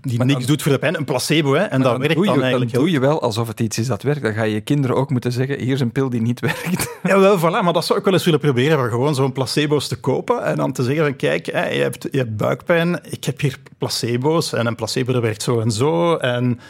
die 0.00 0.16
maar 0.16 0.26
niks 0.26 0.38
dan, 0.38 0.48
doet 0.48 0.62
voor 0.62 0.72
de 0.72 0.78
pijn. 0.78 0.96
Een 0.96 1.04
placebo, 1.04 1.54
hè, 1.54 1.62
en 1.62 1.80
dat 1.80 1.98
werkt 1.98 2.14
dan, 2.14 2.24
je, 2.24 2.40
eigenlijk 2.40 2.72
dan 2.72 2.80
doe 2.80 2.90
je 2.90 3.00
wel 3.00 3.22
alsof 3.22 3.48
het 3.48 3.60
iets 3.60 3.78
is 3.78 3.86
dat 3.86 4.02
werkt. 4.02 4.22
Dan 4.22 4.32
ga 4.32 4.42
je 4.42 4.54
je 4.54 4.60
kinderen 4.60 4.96
ook 4.96 5.10
moeten 5.10 5.32
zeggen, 5.32 5.58
hier 5.58 5.74
is 5.74 5.80
een 5.80 5.92
pil 5.92 6.10
die 6.10 6.20
niet 6.20 6.40
werkt. 6.50 6.98
Ja, 7.02 7.18
wel, 7.18 7.38
voilà, 7.38 7.64
maar 7.64 7.72
dat 7.72 7.84
zou 7.84 7.98
ik 7.98 8.04
wel 8.04 8.14
eens 8.14 8.24
willen 8.24 8.40
proberen, 8.40 8.78
van 8.78 8.88
gewoon 8.88 9.14
zo'n 9.14 9.32
placebo's 9.32 9.88
te 9.88 9.96
kopen 9.96 10.44
en 10.44 10.56
dan 10.56 10.72
te 10.72 10.82
zeggen 10.82 11.04
van, 11.04 11.16
kijk, 11.16 11.46
hè, 11.46 11.68
je, 11.68 11.82
hebt, 11.82 12.08
je 12.10 12.18
hebt 12.18 12.36
buikpijn, 12.36 13.00
ik 13.10 13.24
heb 13.24 13.40
hier 13.40 13.58
placebo's 13.78 14.52
en 14.52 14.66
een 14.66 14.74
placebo 14.74 15.12
dat 15.12 15.22
werkt 15.22 15.42
zo 15.42 15.60
en 15.60 15.70
zo 15.70 16.16
en 16.16 16.60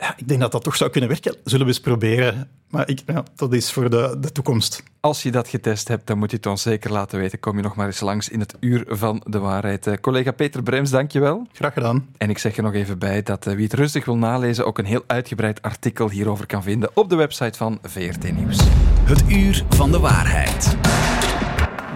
Ja, 0.00 0.14
ik 0.16 0.28
denk 0.28 0.40
dat 0.40 0.52
dat 0.52 0.62
toch 0.62 0.76
zou 0.76 0.90
kunnen 0.90 1.10
werken. 1.10 1.36
Zullen 1.44 1.66
we 1.66 1.72
eens 1.72 1.80
proberen. 1.80 2.48
Maar 2.68 2.88
ik, 2.88 3.02
ja, 3.06 3.24
dat 3.36 3.52
is 3.52 3.72
voor 3.72 3.90
de, 3.90 4.16
de 4.20 4.32
toekomst. 4.32 4.82
Als 5.00 5.22
je 5.22 5.30
dat 5.30 5.48
getest 5.48 5.88
hebt, 5.88 6.06
dan 6.06 6.18
moet 6.18 6.30
je 6.30 6.36
het 6.36 6.46
ons 6.46 6.62
zeker 6.62 6.92
laten 6.92 7.18
weten. 7.18 7.40
Kom 7.40 7.56
je 7.56 7.62
nog 7.62 7.74
maar 7.74 7.86
eens 7.86 8.00
langs 8.00 8.28
in 8.28 8.40
het 8.40 8.54
Uur 8.60 8.84
van 8.88 9.22
de 9.26 9.38
Waarheid. 9.38 9.86
Uh, 9.86 9.94
collega 10.00 10.32
Peter 10.32 10.62
Brems, 10.62 10.90
dankjewel. 10.90 11.46
Graag 11.52 11.72
gedaan. 11.72 12.08
En 12.16 12.30
ik 12.30 12.38
zeg 12.38 12.56
er 12.56 12.62
nog 12.62 12.74
even 12.74 12.98
bij 12.98 13.22
dat 13.22 13.46
uh, 13.46 13.54
wie 13.54 13.64
het 13.64 13.74
rustig 13.74 14.04
wil 14.04 14.16
nalezen 14.16 14.66
ook 14.66 14.78
een 14.78 14.84
heel 14.84 15.04
uitgebreid 15.06 15.62
artikel 15.62 16.10
hierover 16.10 16.46
kan 16.46 16.62
vinden 16.62 16.90
op 16.94 17.08
de 17.08 17.16
website 17.16 17.58
van 17.58 17.78
VRT 17.82 18.32
Nieuws. 18.32 18.58
Het 19.04 19.22
Uur 19.30 19.64
van 19.68 19.90
de 19.90 19.98
Waarheid. 19.98 20.76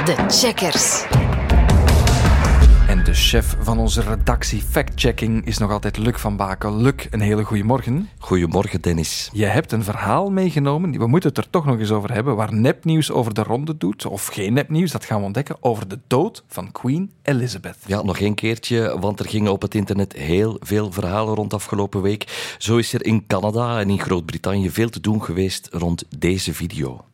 De 0.04 0.24
checkers. 0.28 1.06
De 3.14 3.20
chef 3.20 3.56
van 3.60 3.78
onze 3.78 4.00
redactie 4.00 4.62
Fact-Checking 4.62 5.46
is 5.46 5.58
nog 5.58 5.70
altijd 5.70 5.96
Luc 5.96 6.16
van 6.16 6.36
Bakel. 6.36 6.76
Luc, 6.76 7.06
een 7.10 7.20
hele 7.20 7.44
goede 7.44 7.64
morgen. 7.64 8.08
Goedemorgen, 8.18 8.80
Dennis. 8.80 9.30
Je 9.32 9.44
hebt 9.44 9.72
een 9.72 9.84
verhaal 9.84 10.30
meegenomen, 10.30 10.98
we 10.98 11.06
moeten 11.06 11.28
het 11.28 11.38
er 11.38 11.50
toch 11.50 11.64
nog 11.64 11.78
eens 11.78 11.90
over 11.90 12.12
hebben, 12.12 12.36
waar 12.36 12.54
nepnieuws 12.54 13.10
over 13.10 13.34
de 13.34 13.42
ronde 13.42 13.76
doet, 13.76 14.06
of 14.06 14.26
geen 14.26 14.52
nepnieuws, 14.52 14.90
dat 14.90 15.04
gaan 15.04 15.18
we 15.18 15.24
ontdekken, 15.24 15.56
over 15.60 15.88
de 15.88 15.98
dood 16.06 16.44
van 16.48 16.72
Queen 16.72 17.10
Elizabeth. 17.22 17.76
Ja, 17.86 18.02
nog 18.02 18.20
een 18.20 18.34
keertje, 18.34 18.98
want 19.00 19.20
er 19.20 19.28
gingen 19.28 19.52
op 19.52 19.62
het 19.62 19.74
internet 19.74 20.12
heel 20.12 20.56
veel 20.60 20.92
verhalen 20.92 21.34
rond 21.34 21.54
afgelopen 21.54 22.02
week. 22.02 22.54
Zo 22.58 22.76
is 22.76 22.92
er 22.92 23.04
in 23.04 23.26
Canada 23.26 23.80
en 23.80 23.90
in 23.90 24.00
Groot-Brittannië 24.00 24.70
veel 24.70 24.88
te 24.88 25.00
doen 25.00 25.22
geweest 25.22 25.68
rond 25.72 26.04
deze 26.18 26.54
video. 26.54 27.04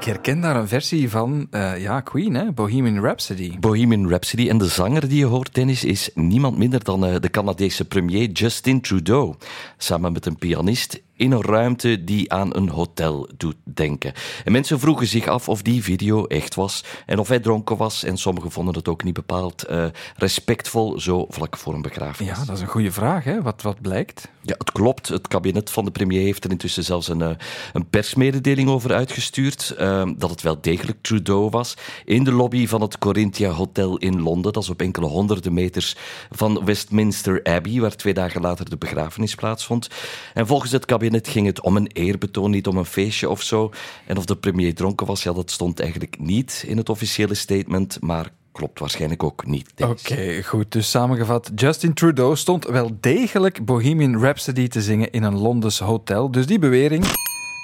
Ik 0.00 0.06
herken 0.06 0.40
daar 0.40 0.56
een 0.56 0.68
versie 0.68 1.10
van 1.10 1.46
uh, 1.50 1.82
ja, 1.82 2.00
Queen, 2.00 2.34
hè? 2.34 2.52
Bohemian 2.52 3.00
Rhapsody. 3.00 3.58
Bohemian 3.58 4.08
Rhapsody. 4.08 4.48
En 4.48 4.58
de 4.58 4.66
zanger 4.66 5.08
die 5.08 5.18
je 5.18 5.24
hoort, 5.24 5.54
Dennis, 5.54 5.84
is 5.84 6.10
niemand 6.14 6.58
minder 6.58 6.84
dan 6.84 7.04
uh, 7.04 7.14
de 7.20 7.30
Canadese 7.30 7.84
premier 7.84 8.30
Justin 8.30 8.80
Trudeau. 8.80 9.34
Samen 9.76 10.12
met 10.12 10.26
een 10.26 10.36
pianist 10.36 11.00
in 11.20 11.32
een 11.32 11.42
ruimte 11.42 12.04
die 12.04 12.32
aan 12.32 12.56
een 12.56 12.68
hotel 12.68 13.28
doet 13.36 13.56
denken. 13.64 14.12
En 14.44 14.52
mensen 14.52 14.80
vroegen 14.80 15.06
zich 15.06 15.26
af 15.26 15.48
of 15.48 15.62
die 15.62 15.82
video 15.82 16.26
echt 16.26 16.54
was 16.54 16.84
en 17.06 17.18
of 17.18 17.28
hij 17.28 17.40
dronken 17.40 17.76
was. 17.76 18.04
En 18.04 18.16
sommigen 18.16 18.50
vonden 18.50 18.74
het 18.74 18.88
ook 18.88 19.04
niet 19.04 19.14
bepaald 19.14 19.70
uh, 19.70 19.84
respectvol, 20.16 21.00
zo 21.00 21.26
vlak 21.28 21.56
voor 21.56 21.74
een 21.74 21.82
begrafenis. 21.82 22.38
Ja, 22.38 22.44
dat 22.44 22.56
is 22.56 22.62
een 22.62 22.68
goede 22.68 22.92
vraag. 22.92 23.24
Hè? 23.24 23.42
Wat, 23.42 23.62
wat 23.62 23.80
blijkt? 23.80 24.28
Ja, 24.40 24.54
het 24.58 24.72
klopt. 24.72 25.08
Het 25.08 25.28
kabinet 25.28 25.70
van 25.70 25.84
de 25.84 25.90
premier 25.90 26.22
heeft 26.22 26.44
er 26.44 26.50
intussen 26.50 26.84
zelfs 26.84 27.08
een, 27.08 27.20
uh, 27.20 27.30
een 27.72 27.88
persmededeling 27.88 28.68
over 28.68 28.92
uitgestuurd. 28.92 29.74
Uh, 29.78 30.10
dat 30.16 30.30
het 30.30 30.42
wel 30.42 30.60
degelijk 30.60 30.98
Trudeau 31.00 31.50
was. 31.50 31.74
In 32.04 32.24
de 32.24 32.32
lobby 32.32 32.66
van 32.66 32.80
het 32.80 32.98
Corinthia 32.98 33.50
Hotel 33.50 33.96
in 33.96 34.22
Londen. 34.22 34.52
Dat 34.52 34.62
is 34.62 34.70
op 34.70 34.80
enkele 34.80 35.06
honderden 35.06 35.52
meters 35.52 35.96
van 36.30 36.64
Westminster 36.64 37.42
Abbey, 37.42 37.80
waar 37.80 37.96
twee 37.96 38.14
dagen 38.14 38.40
later 38.40 38.70
de 38.70 38.76
begrafenis 38.76 39.34
plaatsvond. 39.34 39.88
En 40.34 40.46
volgens 40.46 40.72
het 40.72 40.84
kabinet 40.84 41.09
het 41.12 41.28
ging 41.28 41.46
het 41.46 41.60
om 41.60 41.76
een 41.76 41.90
eerbetoon, 41.92 42.50
niet 42.50 42.66
om 42.66 42.76
een 42.76 42.84
feestje 42.84 43.28
of 43.28 43.42
zo. 43.42 43.70
En 44.06 44.16
of 44.16 44.24
de 44.24 44.36
premier 44.36 44.74
dronken 44.74 45.06
was, 45.06 45.22
ja, 45.22 45.32
dat 45.32 45.50
stond 45.50 45.80
eigenlijk 45.80 46.18
niet 46.18 46.64
in 46.66 46.76
het 46.76 46.88
officiële 46.88 47.34
statement, 47.34 47.98
maar 48.00 48.32
klopt 48.52 48.78
waarschijnlijk 48.78 49.22
ook 49.22 49.46
niet. 49.46 49.70
Oké, 49.78 50.42
goed. 50.42 50.72
Dus 50.72 50.90
samengevat, 50.90 51.50
Justin 51.54 51.94
Trudeau 51.94 52.36
stond 52.36 52.64
wel 52.64 52.90
degelijk 53.00 53.64
Bohemian 53.64 54.20
Rhapsody 54.20 54.68
te 54.68 54.82
zingen 54.82 55.10
in 55.10 55.22
een 55.22 55.38
Londens 55.38 55.78
hotel. 55.78 56.30
Dus 56.30 56.46
die 56.46 56.58
bewering 56.58 57.04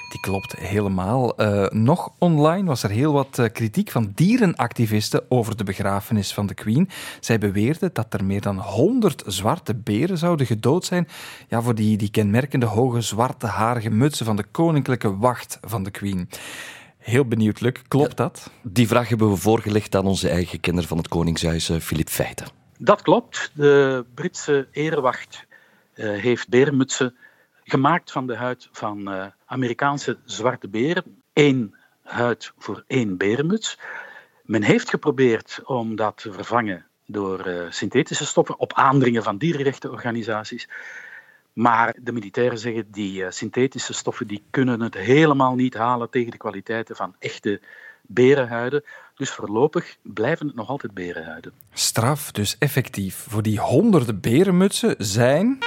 die 0.09 0.19
klopt 0.19 0.55
helemaal. 0.55 1.41
Uh, 1.41 1.67
nog 1.67 2.09
online 2.17 2.67
was 2.67 2.83
er 2.83 2.89
heel 2.89 3.13
wat 3.13 3.37
uh, 3.39 3.45
kritiek 3.53 3.91
van 3.91 4.11
dierenactivisten 4.15 5.25
over 5.29 5.57
de 5.57 5.63
begrafenis 5.63 6.33
van 6.33 6.47
de 6.47 6.53
Queen. 6.53 6.89
Zij 7.19 7.37
beweerden 7.37 7.89
dat 7.93 8.13
er 8.13 8.25
meer 8.25 8.41
dan 8.41 8.59
100 8.59 9.23
zwarte 9.25 9.75
beren 9.75 10.17
zouden 10.17 10.45
gedood 10.45 10.85
zijn 10.85 11.07
ja, 11.47 11.61
voor 11.61 11.75
die, 11.75 11.97
die 11.97 12.11
kenmerkende 12.11 12.65
hoge 12.65 13.01
zwarte 13.01 13.47
harige 13.47 13.89
mutsen 13.89 14.25
van 14.25 14.35
de 14.35 14.45
koninklijke 14.51 15.17
wacht 15.17 15.57
van 15.61 15.83
de 15.83 15.91
Queen. 15.91 16.29
Heel 16.97 17.25
benieuwd, 17.25 17.61
Luc. 17.61 17.73
Klopt 17.87 18.17
dat? 18.17 18.51
Die 18.63 18.87
vraag 18.87 19.09
hebben 19.09 19.29
we 19.29 19.35
voorgelegd 19.35 19.95
aan 19.95 20.05
onze 20.05 20.29
eigen 20.29 20.59
kenner 20.59 20.83
van 20.83 20.97
het 20.97 21.07
Koningshuis, 21.07 21.71
Filip 21.81 22.09
Feiten. 22.09 22.47
Dat 22.77 23.01
klopt. 23.01 23.51
De 23.53 24.05
Britse 24.13 24.67
erewacht 24.71 25.45
uh, 25.95 26.21
heeft 26.21 26.49
berenmutsen 26.49 27.15
gemaakt 27.67 28.11
van 28.11 28.27
de 28.27 28.35
huid 28.35 28.69
van 28.71 29.13
uh, 29.13 29.25
Amerikaanse 29.45 30.17
zwarte 30.25 30.67
beren. 30.67 31.21
Eén 31.33 31.75
huid 32.03 32.51
voor 32.57 32.83
één 32.87 33.17
berenmuts. 33.17 33.79
Men 34.43 34.63
heeft 34.63 34.89
geprobeerd 34.89 35.61
om 35.63 35.95
dat 35.95 36.17
te 36.17 36.33
vervangen 36.33 36.85
door 37.05 37.47
uh, 37.47 37.61
synthetische 37.69 38.25
stoffen 38.25 38.59
op 38.59 38.73
aandringen 38.73 39.23
van 39.23 39.37
dierenrechtenorganisaties. 39.37 40.69
Maar 41.53 41.95
de 42.01 42.11
militairen 42.11 42.59
zeggen 42.59 42.91
die 42.91 43.21
uh, 43.21 43.29
synthetische 43.29 43.93
stoffen 43.93 44.27
die 44.27 44.43
kunnen 44.49 44.79
het 44.79 44.93
helemaal 44.93 45.55
niet 45.55 45.73
halen 45.73 46.09
tegen 46.09 46.31
de 46.31 46.37
kwaliteiten 46.37 46.95
van 46.95 47.15
echte 47.19 47.61
berenhuiden. 48.01 48.83
Dus 49.15 49.29
voorlopig 49.29 49.97
blijven 50.01 50.47
het 50.47 50.55
nog 50.55 50.69
altijd 50.69 50.93
berenhuiden. 50.93 51.53
Straf, 51.73 52.31
dus 52.31 52.57
effectief. 52.57 53.25
Voor 53.29 53.41
die 53.41 53.59
honderden 53.59 54.19
berenmutsen 54.19 54.95
zijn 54.97 55.57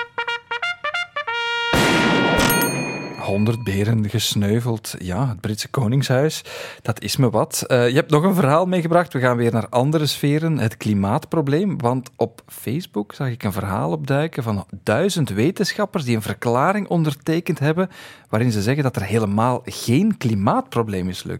100 3.30 3.64
beren 3.64 4.08
gesneuveld. 4.08 4.94
Ja, 4.98 5.28
het 5.28 5.40
Britse 5.40 5.68
Koningshuis, 5.68 6.44
dat 6.82 7.02
is 7.02 7.16
me 7.16 7.30
wat. 7.30 7.64
Uh, 7.66 7.88
je 7.88 7.94
hebt 7.94 8.10
nog 8.10 8.22
een 8.22 8.34
verhaal 8.34 8.66
meegebracht. 8.66 9.12
We 9.12 9.20
gaan 9.20 9.36
weer 9.36 9.52
naar 9.52 9.68
andere 9.68 10.06
sferen. 10.06 10.58
Het 10.58 10.76
klimaatprobleem. 10.76 11.80
Want 11.80 12.10
op 12.16 12.42
Facebook 12.46 13.14
zag 13.14 13.28
ik 13.28 13.42
een 13.42 13.52
verhaal 13.52 13.90
opduiken 13.90 14.42
van 14.42 14.66
duizend 14.82 15.28
wetenschappers 15.28 16.04
die 16.04 16.16
een 16.16 16.22
verklaring 16.22 16.88
ondertekend 16.88 17.58
hebben 17.58 17.88
waarin 18.28 18.52
ze 18.52 18.62
zeggen 18.62 18.82
dat 18.82 18.96
er 18.96 19.02
helemaal 19.02 19.62
geen 19.64 20.16
klimaatprobleem 20.16 21.08
is, 21.08 21.22
Luc. 21.22 21.38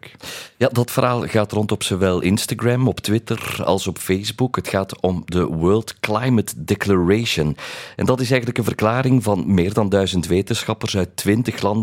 Ja, 0.56 0.68
dat 0.68 0.90
verhaal 0.90 1.20
gaat 1.20 1.52
rond 1.52 1.72
op 1.72 1.82
zowel 1.82 2.20
Instagram, 2.20 2.88
op 2.88 3.00
Twitter 3.00 3.62
als 3.64 3.86
op 3.86 3.98
Facebook. 3.98 4.56
Het 4.56 4.68
gaat 4.68 5.00
om 5.00 5.22
de 5.24 5.46
World 5.46 6.00
Climate 6.00 6.64
Declaration. 6.64 7.56
En 7.96 8.06
dat 8.06 8.20
is 8.20 8.28
eigenlijk 8.28 8.58
een 8.58 8.64
verklaring 8.64 9.22
van 9.22 9.54
meer 9.54 9.72
dan 9.72 9.88
duizend 9.88 10.26
wetenschappers 10.26 10.96
uit 10.96 11.16
twintig 11.16 11.62
landen 11.62 11.79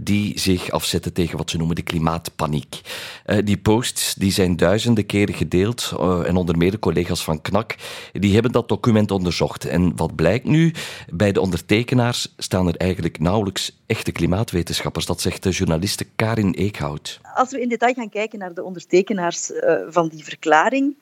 die 0.00 0.38
zich 0.38 0.70
afzetten 0.70 1.12
tegen 1.12 1.38
wat 1.38 1.50
ze 1.50 1.56
noemen 1.56 1.76
de 1.76 1.82
klimaatpaniek. 1.82 2.80
Uh, 3.26 3.38
die 3.44 3.56
posts 3.56 4.14
die 4.14 4.32
zijn 4.32 4.56
duizenden 4.56 5.06
keren 5.06 5.34
gedeeld 5.34 5.92
uh, 6.00 6.28
en 6.28 6.36
onder 6.36 6.56
meer 6.56 6.70
de 6.70 6.78
collega's 6.78 7.24
van 7.24 7.42
KNAK 7.42 7.74
die 8.12 8.32
hebben 8.32 8.52
dat 8.52 8.68
document 8.68 9.10
onderzocht. 9.10 9.64
En 9.64 9.96
wat 9.96 10.14
blijkt 10.14 10.44
nu? 10.44 10.72
Bij 11.12 11.32
de 11.32 11.40
ondertekenaars 11.40 12.34
staan 12.36 12.68
er 12.68 12.76
eigenlijk 12.76 13.18
nauwelijks 13.18 13.78
echte 13.86 14.12
klimaatwetenschappers. 14.12 15.06
Dat 15.06 15.20
zegt 15.20 15.42
de 15.42 15.50
journaliste 15.50 16.06
Karin 16.16 16.52
Eekhout. 16.52 17.20
Als 17.34 17.50
we 17.50 17.60
in 17.60 17.68
detail 17.68 17.94
gaan 17.94 18.08
kijken 18.08 18.38
naar 18.38 18.54
de 18.54 18.62
ondertekenaars 18.62 19.50
uh, 19.50 19.74
van 19.88 20.08
die 20.08 20.24
verklaring, 20.24 20.94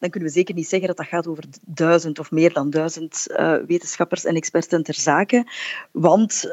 dan 0.00 0.10
kunnen 0.10 0.28
we 0.28 0.34
zeker 0.34 0.54
niet 0.54 0.68
zeggen 0.68 0.88
dat 0.88 0.96
dat 0.96 1.06
gaat 1.06 1.26
over 1.26 1.44
duizend 1.66 2.18
of 2.18 2.30
meer 2.30 2.52
dan 2.52 2.70
duizend 2.70 3.26
wetenschappers 3.66 4.24
en 4.24 4.34
experten 4.34 4.82
ter 4.82 4.94
zake. 4.94 5.46
Want 5.90 6.44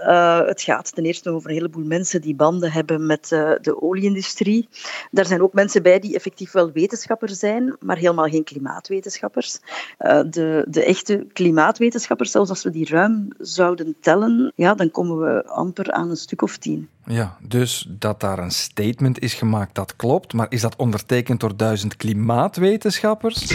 het 0.45 0.62
gaat 0.62 0.95
ten 0.95 1.05
eerste 1.05 1.29
over 1.39 1.52
een 1.52 1.58
heleboel 1.58 1.86
mensen 1.86 2.21
die 2.21 2.36
banden 2.36 2.71
hebben 2.71 3.06
met 3.06 3.32
uh, 3.32 3.52
de 3.62 3.82
olieindustrie. 3.82 4.67
Daar 5.12 5.25
zijn 5.25 5.41
ook 5.41 5.54
mensen 5.54 5.84
bij 5.84 5.99
die 5.99 6.15
effectief 6.15 6.52
wel 6.52 6.71
wetenschappers 6.71 7.39
zijn, 7.39 7.75
maar 7.80 7.97
helemaal 7.97 8.28
geen 8.28 8.43
klimaatwetenschappers. 8.43 9.60
Uh, 9.99 10.21
de, 10.30 10.65
de 10.69 10.84
echte 10.84 11.28
klimaatwetenschappers, 11.34 12.32
zelfs 12.32 12.49
als 12.49 12.63
we 12.63 12.69
die 12.69 12.89
ruim 12.89 13.28
zouden 13.38 13.95
tellen, 14.02 14.52
ja, 14.56 14.73
dan 14.73 14.91
komen 14.91 15.17
we 15.19 15.45
amper 15.47 15.91
aan 15.91 16.10
een 16.10 16.17
stuk 16.17 16.41
of 16.41 16.58
tien. 16.58 16.89
Ja, 17.06 17.38
dus 17.47 17.88
dat 17.89 18.19
daar 18.19 18.39
een 18.39 18.52
statement 18.52 19.19
is 19.19 19.34
gemaakt, 19.34 19.75
dat 19.75 19.95
klopt. 19.95 20.34
Maar 20.34 20.47
is 20.49 20.62
dat 20.62 20.75
ondertekend 20.75 21.39
door 21.39 21.58
duizend 21.58 21.95
klimaatwetenschappers? 21.95 23.47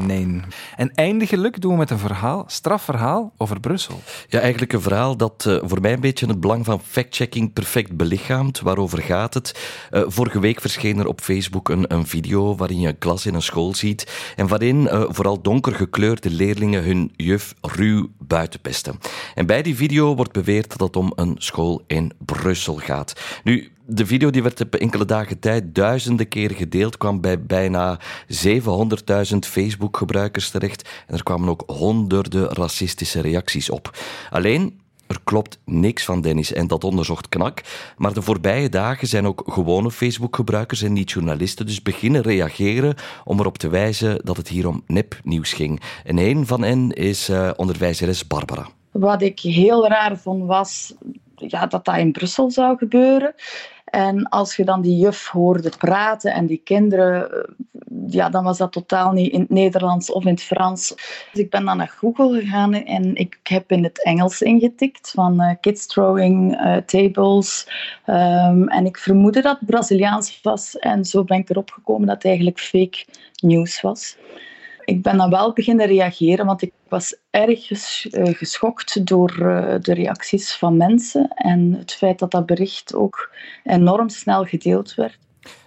Nee. 0.00 0.40
En 0.76 0.94
eindigelijk 0.94 1.60
doen 1.60 1.72
we 1.72 1.78
met 1.78 1.90
een 1.90 1.98
verhaal, 1.98 2.44
strafverhaal 2.46 3.32
over 3.36 3.60
Brussel. 3.60 4.00
Ja, 4.28 4.40
eigenlijk 4.40 4.72
een 4.72 4.80
verhaal 4.80 5.16
dat 5.16 5.44
uh, 5.48 5.58
voor 5.62 5.80
mij 5.80 5.92
een 5.92 6.00
beetje 6.00 6.26
het 6.26 6.40
belang 6.40 6.64
van 6.64 6.80
fact-checking 6.80 7.52
perfect 7.52 7.96
belichaamt. 7.96 8.60
Waarover 8.60 9.02
gaat 9.02 9.34
het? 9.34 9.58
Uh, 9.92 10.02
vorige 10.06 10.40
week 10.40 10.60
verscheen 10.60 10.98
er 10.98 11.06
op 11.06 11.20
Facebook 11.20 11.68
een, 11.68 11.94
een, 11.94 12.06
video 12.06 12.56
waarin 12.56 12.80
je 12.80 12.88
een 12.88 12.98
klas 12.98 13.26
in 13.26 13.34
een 13.34 13.42
school 13.42 13.74
ziet 13.74 14.32
en 14.36 14.48
waarin 14.48 14.82
uh, 14.82 15.04
vooral 15.08 15.42
donker 15.42 15.74
gekleurde 15.74 16.30
leerlingen 16.30 16.84
hun 16.84 17.12
juf 17.16 17.54
ruw 17.60 18.08
buitenpesten. 18.18 18.98
En 19.34 19.46
bij 19.46 19.62
die 19.62 19.76
video 19.76 20.14
wordt 20.14 20.32
beweerd 20.32 20.68
dat 20.68 20.80
het 20.80 20.96
om 20.96 21.12
een 21.14 21.34
school 21.38 21.82
in 21.86 22.12
Brussel 22.18 22.76
gaat. 22.76 23.40
Nu, 23.44 23.70
de 23.86 24.06
video 24.06 24.30
die 24.30 24.42
werd 24.42 24.60
op 24.60 24.74
enkele 24.74 25.04
dagen 25.04 25.38
tijd 25.38 25.74
duizenden 25.74 26.28
keren 26.28 26.56
gedeeld, 26.56 26.96
kwam 26.96 27.20
bij 27.20 27.42
bijna 27.42 27.98
700.000 28.44 29.38
Facebook-gebruikers 29.40 30.50
terecht 30.50 30.88
en 31.06 31.14
er 31.14 31.22
kwamen 31.22 31.48
ook 31.48 31.62
honderden 31.66 32.48
racistische 32.48 33.20
reacties 33.20 33.70
op. 33.70 33.90
Alleen, 34.30 34.80
Er 35.06 35.20
klopt 35.24 35.58
niks 35.64 36.04
van 36.04 36.20
Dennis 36.20 36.52
en 36.52 36.66
dat 36.66 36.84
onderzocht 36.84 37.28
Knak. 37.28 37.60
Maar 37.96 38.12
de 38.12 38.22
voorbije 38.22 38.68
dagen 38.68 39.08
zijn 39.08 39.26
ook 39.26 39.42
gewone 39.46 39.90
Facebook-gebruikers 39.90 40.82
en 40.82 40.92
niet-journalisten 40.92 41.66
dus 41.66 41.82
beginnen 41.82 42.22
reageren 42.22 42.94
om 43.24 43.40
erop 43.40 43.58
te 43.58 43.68
wijzen 43.68 44.20
dat 44.24 44.36
het 44.36 44.48
hier 44.48 44.68
om 44.68 44.82
nepnieuws 44.86 45.52
ging. 45.52 45.80
En 46.04 46.18
een 46.18 46.46
van 46.46 46.62
hen 46.62 46.90
is 46.92 47.28
uh, 47.28 47.50
onderwijzeres 47.56 48.26
Barbara. 48.26 48.68
Wat 48.90 49.22
ik 49.22 49.40
heel 49.40 49.88
raar 49.88 50.18
vond 50.18 50.46
was 50.46 50.94
ja, 51.36 51.66
dat 51.66 51.84
dat 51.84 51.96
in 51.96 52.12
Brussel 52.12 52.50
zou 52.50 52.76
gebeuren. 52.76 53.34
En 53.96 54.28
als 54.28 54.56
je 54.56 54.64
dan 54.64 54.80
die 54.80 54.96
juf 54.96 55.28
hoorde 55.28 55.72
praten 55.78 56.32
en 56.32 56.46
die 56.46 56.60
kinderen, 56.64 57.30
eh, 57.32 57.48
ja, 58.06 58.28
dan 58.28 58.44
was 58.44 58.58
dat 58.58 58.72
totaal 58.72 59.12
niet 59.12 59.32
in 59.32 59.40
het 59.40 59.50
Nederlands 59.50 60.12
of 60.12 60.24
in 60.24 60.30
het 60.30 60.42
Frans. 60.42 60.88
Dus 61.32 61.42
ik 61.42 61.50
ben 61.50 61.64
dan 61.64 61.76
naar 61.76 61.94
Google 61.98 62.40
gegaan 62.40 62.74
en 62.74 63.14
ik 63.14 63.40
heb 63.42 63.70
in 63.70 63.84
het 63.84 64.04
Engels 64.04 64.42
ingetikt 64.42 65.10
van 65.10 65.42
uh, 65.42 65.50
kids 65.60 65.86
throwing 65.86 66.60
uh, 66.60 66.76
tables. 66.76 67.68
Um, 68.06 68.68
en 68.68 68.86
ik 68.86 68.98
vermoedde 68.98 69.40
dat 69.40 69.58
Braziliaans 69.66 70.40
was 70.42 70.78
en 70.78 71.04
zo 71.04 71.24
ben 71.24 71.38
ik 71.38 71.50
erop 71.50 71.70
gekomen 71.70 72.06
dat 72.06 72.16
het 72.16 72.24
eigenlijk 72.24 72.60
fake 72.60 73.04
news 73.40 73.80
was 73.80 74.16
ik 74.86 75.02
ben 75.02 75.16
dan 75.16 75.30
wel 75.30 75.52
beginnen 75.52 75.86
reageren, 75.86 76.46
want 76.46 76.62
ik 76.62 76.72
was 76.88 77.16
erg 77.30 77.70
eh, 77.70 78.34
geschokt 78.34 79.06
door 79.06 79.30
eh, 79.30 79.80
de 79.80 79.94
reacties 79.94 80.54
van 80.54 80.76
mensen 80.76 81.28
en 81.34 81.72
het 81.72 81.92
feit 81.92 82.18
dat 82.18 82.30
dat 82.30 82.46
bericht 82.46 82.94
ook 82.94 83.30
enorm 83.64 84.08
snel 84.08 84.44
gedeeld 84.44 84.94
werd. 84.94 85.18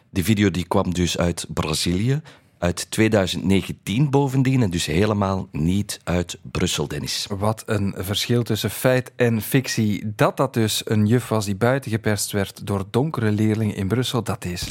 Die 0.09 0.23
video 0.23 0.51
die 0.51 0.67
kwam 0.67 0.93
dus 0.93 1.17
uit 1.17 1.45
Brazilië 1.49 2.21
uit 2.57 2.91
2019 2.91 4.09
bovendien 4.09 4.61
en 4.61 4.69
dus 4.69 4.85
helemaal 4.85 5.47
niet 5.51 5.99
uit 6.03 6.37
Brussel, 6.41 6.87
Dennis. 6.87 7.27
Wat 7.37 7.63
een 7.65 7.93
verschil 7.97 8.43
tussen 8.43 8.69
feit 8.69 9.11
en 9.15 9.41
fictie. 9.41 10.13
Dat 10.15 10.37
dat 10.37 10.53
dus 10.53 10.81
een 10.85 11.05
juf 11.05 11.27
was 11.27 11.45
die 11.45 11.55
buitengeperst 11.55 12.31
werd 12.31 12.67
door 12.67 12.85
donkere 12.89 13.31
leerlingen 13.31 13.75
in 13.75 13.87
Brussel, 13.87 14.23
dat 14.23 14.45
is 14.45 14.61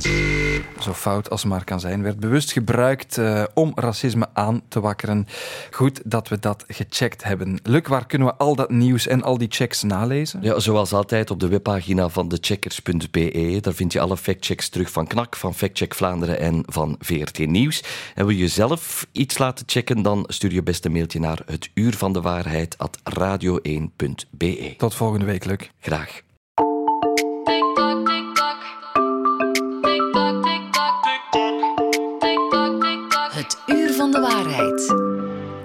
zo 0.82 0.92
fout 0.92 1.30
als 1.30 1.44
maar 1.44 1.64
kan 1.64 1.80
zijn. 1.80 2.02
Werd 2.02 2.20
bewust 2.20 2.52
gebruikt 2.52 3.16
uh, 3.16 3.44
om 3.54 3.72
racisme 3.74 4.26
aan 4.32 4.62
te 4.68 4.80
wakkeren. 4.80 5.26
Goed 5.70 6.00
dat 6.04 6.28
we 6.28 6.38
dat 6.38 6.64
gecheckt 6.66 7.24
hebben. 7.24 7.58
Luc, 7.62 7.86
waar 7.86 8.06
kunnen 8.06 8.28
we 8.28 8.34
al 8.34 8.54
dat 8.54 8.70
nieuws 8.70 9.06
en 9.06 9.22
al 9.22 9.38
die 9.38 9.48
checks 9.50 9.82
nalezen? 9.82 10.42
Ja, 10.42 10.58
zoals 10.58 10.92
altijd 10.92 11.30
op 11.30 11.40
de 11.40 11.48
webpagina 11.48 12.08
van 12.08 12.28
thecheckers.be. 12.28 13.58
Daar 13.60 13.74
vind 13.74 13.92
je 13.92 14.00
alle 14.00 14.16
factchecks 14.16 14.68
terug 14.68 14.90
van 14.90 15.06
KNAK, 15.06 15.36
van 15.36 15.54
Factcheck 15.54 15.94
Vlaanderen 15.94 16.38
en 16.38 16.62
van 16.66 16.96
VRT 16.98 17.38
Nieuws. 17.38 17.84
En 18.14 18.26
wil 18.26 18.36
je 18.36 18.48
zelf 18.48 19.06
iets 19.12 19.38
laten 19.38 19.64
checken, 19.68 20.02
dan 20.02 20.24
stuur 20.28 20.52
je 20.52 20.62
beste 20.62 20.88
mailtje 20.88 21.20
naar 21.20 21.42
het 21.46 21.70
uur 21.74 21.94
van 21.94 22.12
de 22.12 22.20
waarheid 22.20 22.78
at 22.78 22.98
radio1.be. 23.20 24.74
Tot 24.76 24.94
volgende 24.94 25.24
week, 25.24 25.44
Luc. 25.44 25.70
Graag. 25.80 26.26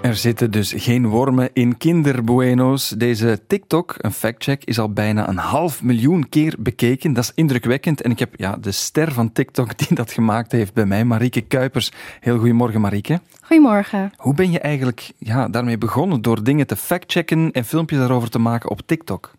Er 0.02 0.15
zitten 0.15 0.52
dus 0.52 0.74
geen 0.76 1.08
wormen 1.08 1.50
in 1.54 1.78
kinderbueno's. 1.78 2.89
Deze 2.89 3.39
TikTok, 3.48 3.96
een 3.98 4.12
factcheck, 4.12 4.63
is 4.63 4.80
al 4.80 4.93
bijna 4.93 5.30
een 5.30 5.38
half 5.38 5.84
miljoen 5.84 6.30
keer 6.30 6.56
bekeken. 6.60 7.13
Dat 7.13 7.24
is 7.24 7.32
indrukwekkend. 7.36 8.02
En 8.02 8.12
ik 8.12 8.19
heb 8.19 8.34
ja, 8.36 8.58
de 8.58 8.72
ster 8.72 9.12
van 9.12 9.32
TikTok 9.32 9.78
die 9.88 9.96
dat 9.96 10.12
gemaakt 10.12 10.52
heeft 10.52 10.74
bij 10.74 10.86
mij, 10.86 11.06
Marieke 11.06 11.41
Kuipers. 11.41 11.91
Heel 12.19 12.38
goedemorgen, 12.38 12.82
Marieke. 12.82 13.19
Goedemorgen. 13.41 14.12
Hoe 14.17 14.34
ben 14.34 14.52
je 14.52 14.60
eigenlijk 14.60 15.12
ja, 15.17 15.48
daarmee 15.48 15.78
begonnen? 15.78 16.22
Door 16.22 16.43
dingen 16.43 16.67
te 16.67 16.76
factchecken 16.76 17.52
en 17.52 17.65
filmpjes 17.65 18.00
daarover 18.00 18.30
te 18.30 18.39
maken 18.39 18.69
op 18.69 18.82
TikTok? 18.86 19.32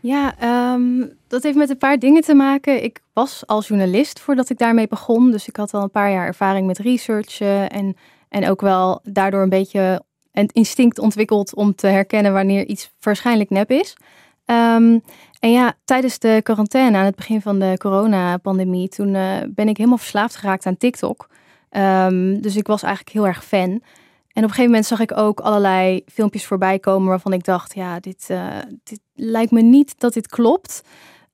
Ja, 0.00 0.34
um, 0.74 1.12
dat 1.28 1.42
heeft 1.42 1.56
met 1.56 1.70
een 1.70 1.78
paar 1.78 1.98
dingen 1.98 2.22
te 2.22 2.34
maken. 2.34 2.84
Ik 2.84 3.00
was 3.12 3.46
al 3.46 3.62
journalist 3.62 4.20
voordat 4.20 4.50
ik 4.50 4.58
daarmee 4.58 4.88
begon. 4.88 5.30
Dus 5.30 5.48
ik 5.48 5.56
had 5.56 5.74
al 5.74 5.82
een 5.82 5.90
paar 5.90 6.10
jaar 6.10 6.26
ervaring 6.26 6.66
met 6.66 6.78
researchen 6.78 7.70
en 7.70 7.96
en 8.32 8.48
ook 8.48 8.60
wel 8.60 9.00
daardoor 9.02 9.42
een 9.42 9.48
beetje 9.48 10.02
een 10.32 10.48
instinct 10.52 10.98
ontwikkeld 10.98 11.54
om 11.54 11.74
te 11.74 11.86
herkennen 11.86 12.32
wanneer 12.32 12.66
iets 12.66 12.92
waarschijnlijk 13.00 13.50
nep 13.50 13.70
is. 13.70 13.96
Um, 14.46 15.02
en 15.38 15.52
ja, 15.52 15.74
tijdens 15.84 16.18
de 16.18 16.40
quarantaine, 16.42 16.98
aan 16.98 17.04
het 17.04 17.16
begin 17.16 17.40
van 17.40 17.58
de 17.58 17.74
coronapandemie, 17.78 18.88
toen 18.88 19.14
uh, 19.14 19.36
ben 19.48 19.68
ik 19.68 19.76
helemaal 19.76 19.98
verslaafd 19.98 20.36
geraakt 20.36 20.66
aan 20.66 20.76
TikTok. 20.76 21.28
Um, 21.70 22.40
dus 22.40 22.56
ik 22.56 22.66
was 22.66 22.82
eigenlijk 22.82 23.14
heel 23.14 23.26
erg 23.26 23.44
fan. 23.44 23.70
En 24.32 24.42
op 24.42 24.48
een 24.48 24.48
gegeven 24.48 24.64
moment 24.64 24.86
zag 24.86 25.00
ik 25.00 25.16
ook 25.16 25.40
allerlei 25.40 26.02
filmpjes 26.06 26.46
voorbij 26.46 26.78
komen 26.78 27.08
waarvan 27.08 27.32
ik 27.32 27.44
dacht, 27.44 27.74
ja, 27.74 28.00
dit, 28.00 28.26
uh, 28.30 28.56
dit 28.84 29.00
lijkt 29.14 29.50
me 29.50 29.62
niet 29.62 30.00
dat 30.00 30.12
dit 30.12 30.28
klopt. 30.28 30.82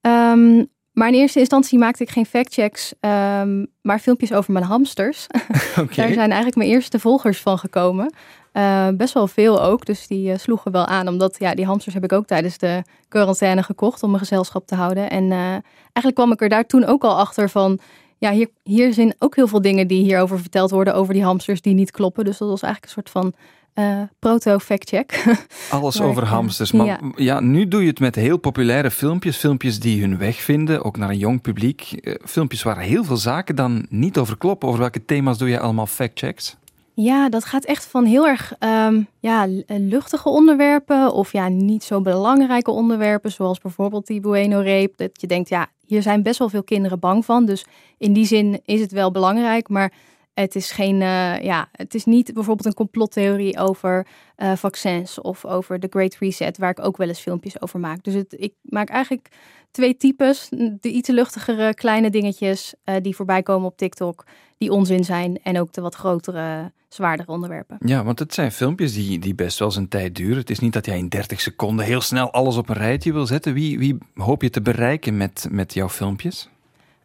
Um, 0.01 0.69
maar 0.99 1.09
in 1.09 1.15
eerste 1.15 1.39
instantie 1.39 1.79
maakte 1.79 2.03
ik 2.03 2.11
geen 2.11 2.27
factchecks, 2.27 2.93
um, 3.01 3.67
maar 3.83 3.99
filmpjes 3.99 4.33
over 4.33 4.53
mijn 4.53 4.65
hamsters. 4.65 5.27
Okay. 5.71 5.97
Daar 5.97 6.13
zijn 6.13 6.29
eigenlijk 6.31 6.57
mijn 6.57 6.71
eerste 6.71 6.99
volgers 6.99 7.41
van 7.41 7.59
gekomen. 7.59 8.15
Uh, 8.53 8.89
best 8.89 9.15
wel 9.15 9.27
veel 9.27 9.63
ook, 9.63 9.87
dus 9.87 10.07
die 10.07 10.31
uh, 10.31 10.39
sloegen 10.39 10.73
wel 10.73 10.87
aan. 10.87 11.09
Omdat 11.09 11.37
ja, 11.39 11.55
die 11.55 11.65
hamsters 11.65 11.95
heb 11.95 12.05
ik 12.05 12.13
ook 12.13 12.27
tijdens 12.27 12.59
de 12.59 12.83
quarantaine 13.09 13.63
gekocht 13.63 14.03
om 14.03 14.09
mijn 14.09 14.23
gezelschap 14.23 14.67
te 14.67 14.75
houden. 14.75 15.11
En 15.11 15.25
uh, 15.25 15.39
eigenlijk 15.39 16.15
kwam 16.15 16.33
ik 16.33 16.41
er 16.41 16.49
daar 16.49 16.67
toen 16.67 16.85
ook 16.85 17.05
al 17.05 17.19
achter 17.19 17.51
van... 17.51 17.79
Ja, 18.19 18.31
hier, 18.31 18.49
hier 18.63 18.93
zijn 18.93 19.15
ook 19.19 19.37
heel 19.37 19.49
veel 19.49 19.63
dingen 19.63 19.87
die 19.87 20.03
hierover 20.03 20.41
verteld 20.41 20.71
worden 20.71 20.95
over 20.95 21.15
die 21.15 21.25
hamsters 21.25 21.61
die 21.61 21.75
niet 21.75 21.91
kloppen. 21.91 22.25
Dus 22.25 22.39
dat 22.39 22.49
was 22.49 22.63
eigenlijk 22.63 22.95
een 22.97 23.03
soort 23.03 23.25
van 23.25 23.35
uh, 23.79 24.03
proto-factcheck. 24.19 25.25
Alles 25.71 26.01
over 26.01 26.25
hamsters. 26.25 26.73
Maar 26.73 26.87
ja. 26.87 27.01
ja. 27.17 27.41
nu 27.41 27.69
doe 27.69 27.83
je 27.83 27.89
het 27.89 28.01
met 28.01 28.15
heel 28.15 28.37
populaire 28.37 28.91
filmpjes. 28.91 29.37
Filmpjes 29.37 29.81
die 29.81 30.01
hun 30.01 30.19
weg 30.19 30.37
vinden, 30.37 30.85
ook 30.85 30.97
naar 30.97 31.09
een 31.09 31.19
jong 31.19 31.41
publiek. 31.41 31.99
Uh, 32.01 32.15
filmpjes 32.25 32.63
waar 32.63 32.79
heel 32.79 33.05
veel 33.05 33.17
zaken 33.17 33.57
dan 33.57 33.87
niet 33.89 34.19
over 34.19 34.39
kloppen. 34.39 34.69
Over 34.69 34.81
welke 34.81 35.05
thema's 35.05 35.39
doe 35.39 35.49
je 35.49 35.61
allemaal 35.61 35.87
factchecks? 35.87 36.57
Ja, 36.95 37.29
dat 37.29 37.45
gaat 37.45 37.65
echt 37.65 37.87
van 37.87 38.05
heel 38.05 38.27
erg 38.27 38.55
um, 38.61 39.07
ja, 39.21 39.47
luchtige 39.67 40.29
onderwerpen 40.29 41.13
of 41.13 41.33
ja, 41.33 41.49
niet 41.49 41.85
zo 41.85 42.01
belangrijke 42.01 42.71
onderwerpen, 42.71 43.33
zoals 43.33 43.59
bijvoorbeeld 43.59 44.07
die 44.07 44.21
Bueno-reep. 44.21 44.97
Dat 44.97 45.21
je 45.21 45.27
denkt, 45.27 45.49
ja, 45.49 45.67
hier 45.87 46.03
zijn 46.03 46.23
best 46.23 46.39
wel 46.39 46.49
veel 46.49 46.63
kinderen 46.63 46.99
bang 46.99 47.25
van. 47.25 47.45
Dus 47.45 47.65
in 47.99 48.13
die 48.13 48.27
zin 48.27 48.61
is 48.65 48.81
het 48.81 48.93
wel 48.93 49.11
belangrijk, 49.11 49.69
maar 49.69 49.93
het 50.41 50.55
is, 50.55 50.71
geen, 50.71 51.01
uh, 51.01 51.41
ja, 51.41 51.69
het 51.73 51.95
is 51.95 52.05
niet 52.05 52.35
bijvoorbeeld 52.35 52.67
een 52.67 52.75
complottheorie 52.75 53.59
over 53.59 54.07
uh, 54.37 54.57
vaccins 54.57 55.21
of 55.21 55.45
over 55.45 55.81
de 55.81 55.87
Great 55.91 56.17
Reset, 56.19 56.59
waar 56.59 56.71
ik 56.71 56.85
ook 56.85 56.97
wel 56.97 57.09
eens 57.09 57.21
filmpjes 57.21 57.61
over 57.61 57.81
maak. 57.81 58.05
Dus 58.05 58.15
het, 58.15 58.35
ik 58.39 58.55
maak 58.63 58.89
eigenlijk 58.89 59.29
twee 59.71 59.97
types. 59.97 60.49
De 60.81 60.91
iets 60.91 61.09
luchtigere 61.09 61.75
kleine 61.75 62.11
dingetjes 62.11 62.75
uh, 62.85 62.95
die 63.03 63.17
voorbij 63.17 63.43
komen 63.43 63.69
op 63.69 63.77
TikTok, 63.77 64.25
die 64.59 64.73
onzin 64.73 65.05
zijn. 65.05 65.39
En 65.43 65.61
ook 65.61 65.73
de 65.73 65.81
wat 65.81 65.95
grotere, 65.95 66.73
zwaardere 66.89 67.33
onderwerpen. 67.33 67.77
Ja, 67.85 68.05
want 68.05 68.19
het 68.19 68.35
zijn 68.35 68.53
filmpjes 68.53 68.95
die, 68.95 69.19
die 69.19 69.35
best 69.35 69.59
wel 69.59 69.71
zijn 69.71 69.89
tijd 69.89 70.17
duren. 70.17 70.39
Het 70.39 70.51
is 70.51 70.59
niet 70.59 70.73
dat 70.73 70.87
jij 70.87 70.99
in 70.99 71.09
30 71.09 71.41
seconden 71.41 71.85
heel 71.85 72.01
snel 72.01 72.31
alles 72.31 72.57
op 72.57 72.69
een 72.69 72.77
rijtje 72.77 73.13
wil 73.13 73.27
zetten. 73.27 73.53
Wie, 73.55 73.79
wie 73.79 73.99
hoop 74.15 74.43
je 74.43 74.51
te 74.51 74.63
bereiken 74.63 75.17
met, 75.17 75.47
met 75.51 75.75
jouw 75.75 75.89
filmpjes? 75.89 76.49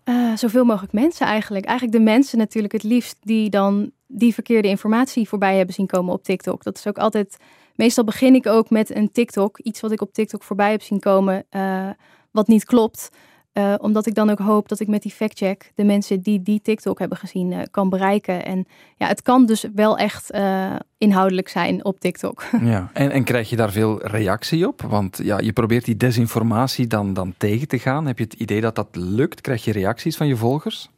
Uh, 0.05 0.35
zoveel 0.35 0.65
mogelijk 0.65 0.93
mensen 0.93 1.25
eigenlijk. 1.27 1.65
Eigenlijk 1.65 1.97
de 1.97 2.03
mensen 2.03 2.37
natuurlijk 2.37 2.73
het 2.73 2.83
liefst 2.83 3.17
die 3.21 3.49
dan 3.49 3.91
die 4.07 4.33
verkeerde 4.33 4.67
informatie 4.67 5.27
voorbij 5.27 5.57
hebben 5.57 5.75
zien 5.75 5.87
komen 5.87 6.13
op 6.13 6.23
TikTok. 6.23 6.63
Dat 6.63 6.77
is 6.77 6.87
ook 6.87 6.97
altijd. 6.97 7.37
Meestal 7.75 8.03
begin 8.03 8.35
ik 8.35 8.47
ook 8.47 8.69
met 8.69 8.95
een 8.95 9.11
TikTok, 9.11 9.59
iets 9.59 9.81
wat 9.81 9.91
ik 9.91 10.01
op 10.01 10.13
TikTok 10.13 10.43
voorbij 10.43 10.71
heb 10.71 10.81
zien 10.81 10.99
komen, 10.99 11.45
uh, 11.51 11.89
wat 12.31 12.47
niet 12.47 12.65
klopt. 12.65 13.09
Uh, 13.53 13.73
omdat 13.77 14.05
ik 14.05 14.15
dan 14.15 14.29
ook 14.29 14.39
hoop 14.39 14.69
dat 14.69 14.79
ik 14.79 14.87
met 14.87 15.01
die 15.01 15.11
factcheck 15.11 15.71
de 15.75 15.83
mensen 15.83 16.21
die 16.21 16.41
die 16.41 16.61
TikTok 16.61 16.99
hebben 16.99 17.17
gezien 17.17 17.51
uh, 17.51 17.59
kan 17.71 17.89
bereiken. 17.89 18.45
En 18.45 18.65
ja, 18.97 19.07
het 19.07 19.21
kan 19.21 19.45
dus 19.45 19.65
wel 19.75 19.97
echt 19.97 20.33
uh, 20.33 20.75
inhoudelijk 20.97 21.47
zijn 21.47 21.85
op 21.85 21.99
TikTok. 21.99 22.43
Ja, 22.63 22.89
en, 22.93 23.11
en 23.11 23.23
krijg 23.23 23.49
je 23.49 23.55
daar 23.55 23.71
veel 23.71 24.07
reactie 24.07 24.67
op? 24.67 24.81
Want 24.81 25.19
ja, 25.23 25.39
je 25.39 25.53
probeert 25.53 25.85
die 25.85 25.97
desinformatie 25.97 26.87
dan, 26.87 27.13
dan 27.13 27.33
tegen 27.37 27.67
te 27.67 27.79
gaan. 27.79 28.05
Heb 28.05 28.17
je 28.17 28.23
het 28.23 28.33
idee 28.33 28.61
dat 28.61 28.75
dat 28.75 28.87
lukt? 28.91 29.41
Krijg 29.41 29.63
je 29.63 29.71
reacties 29.71 30.17
van 30.17 30.27
je 30.27 30.35
volgers? 30.35 30.89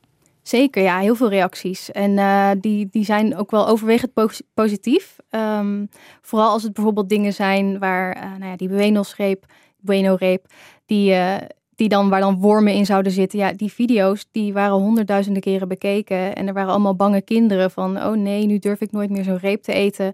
Zeker, 0.41 0.83
ja, 0.83 0.99
heel 0.99 1.15
veel 1.15 1.29
reacties. 1.29 1.91
En 1.91 2.59
die, 2.59 2.87
die 2.91 3.05
zijn 3.05 3.37
ook 3.37 3.51
wel 3.51 3.67
overwegend 3.67 4.11
positief. 4.53 5.15
Um, 5.29 5.89
vooral 6.21 6.49
als 6.49 6.63
het 6.63 6.73
bijvoorbeeld 6.73 7.09
dingen 7.09 7.33
zijn 7.33 7.79
waar, 7.79 8.35
nou 8.39 8.51
ja, 8.51 8.55
die 8.55 8.69
Bueno-reep, 8.69 9.45
Bueno-reep, 9.77 10.45
die 10.85 11.13
die 11.75 11.89
dan, 11.89 12.09
waar 12.09 12.19
dan 12.19 12.39
wormen 12.39 12.73
in 12.73 12.85
zouden 12.85 13.11
zitten. 13.11 13.39
Ja, 13.39 13.53
die 13.53 13.71
video's 13.71 14.25
die 14.31 14.53
waren 14.53 14.75
honderdduizenden 14.75 15.41
keren 15.41 15.67
bekeken. 15.67 16.35
En 16.35 16.47
er 16.47 16.53
waren 16.53 16.71
allemaal 16.71 16.95
bange 16.95 17.21
kinderen 17.21 17.71
van, 17.71 17.97
oh 17.97 18.15
nee, 18.15 18.45
nu 18.45 18.59
durf 18.59 18.81
ik 18.81 18.91
nooit 18.91 19.09
meer 19.09 19.23
zo'n 19.23 19.37
reep 19.37 19.61
te 19.61 19.73
eten. 19.73 20.13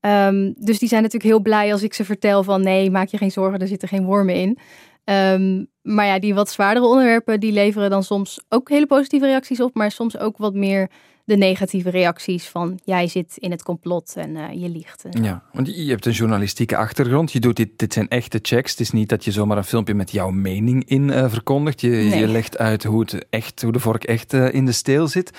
Um, 0.00 0.54
dus 0.58 0.78
die 0.78 0.88
zijn 0.88 1.02
natuurlijk 1.02 1.32
heel 1.32 1.42
blij 1.42 1.72
als 1.72 1.82
ik 1.82 1.94
ze 1.94 2.04
vertel 2.04 2.42
van, 2.42 2.62
nee, 2.62 2.90
maak 2.90 3.08
je 3.08 3.16
geen 3.16 3.30
zorgen, 3.30 3.60
er 3.60 3.66
zitten 3.66 3.88
geen 3.88 4.04
wormen 4.04 4.34
in. 4.34 4.58
Um, 5.04 5.66
maar 5.82 6.06
ja, 6.06 6.18
die 6.18 6.34
wat 6.34 6.50
zwaardere 6.50 6.86
onderwerpen, 6.86 7.40
die 7.40 7.52
leveren 7.52 7.90
dan 7.90 8.02
soms 8.02 8.44
ook 8.48 8.68
hele 8.68 8.86
positieve 8.86 9.26
reacties 9.26 9.60
op, 9.60 9.74
maar 9.74 9.90
soms 9.90 10.18
ook 10.18 10.36
wat 10.38 10.54
meer 10.54 10.90
de 11.24 11.36
negatieve 11.36 11.90
reacties 11.90 12.48
van 12.48 12.78
jij 12.84 13.06
zit 13.06 13.36
in 13.36 13.50
het 13.50 13.62
complot 13.62 14.12
en 14.16 14.30
uh, 14.36 14.62
je 14.62 14.68
liegt. 14.68 15.04
Ja, 15.10 15.42
want 15.52 15.76
je 15.76 15.90
hebt 15.90 16.06
een 16.06 16.12
journalistieke 16.12 16.76
achtergrond. 16.76 17.32
Je 17.32 17.40
doet 17.40 17.56
dit, 17.56 17.68
dit 17.76 17.92
zijn 17.92 18.08
echte 18.08 18.38
checks. 18.42 18.70
Het 18.70 18.80
is 18.80 18.90
niet 18.90 19.08
dat 19.08 19.24
je 19.24 19.30
zomaar 19.30 19.56
een 19.56 19.64
filmpje 19.64 19.94
met 19.94 20.10
jouw 20.10 20.30
mening 20.30 20.84
in 20.88 21.08
uh, 21.08 21.30
verkondigt. 21.30 21.80
Je, 21.80 21.88
nee. 21.88 22.18
je, 22.18 22.28
legt 22.28 22.58
uit 22.58 22.84
hoe, 22.84 23.00
het 23.00 23.26
echt, 23.30 23.62
hoe 23.62 23.72
de 23.72 23.78
vork 23.78 24.04
echt 24.04 24.32
uh, 24.32 24.54
in 24.54 24.66
de 24.66 24.72
steel 24.72 25.08
zit. 25.08 25.30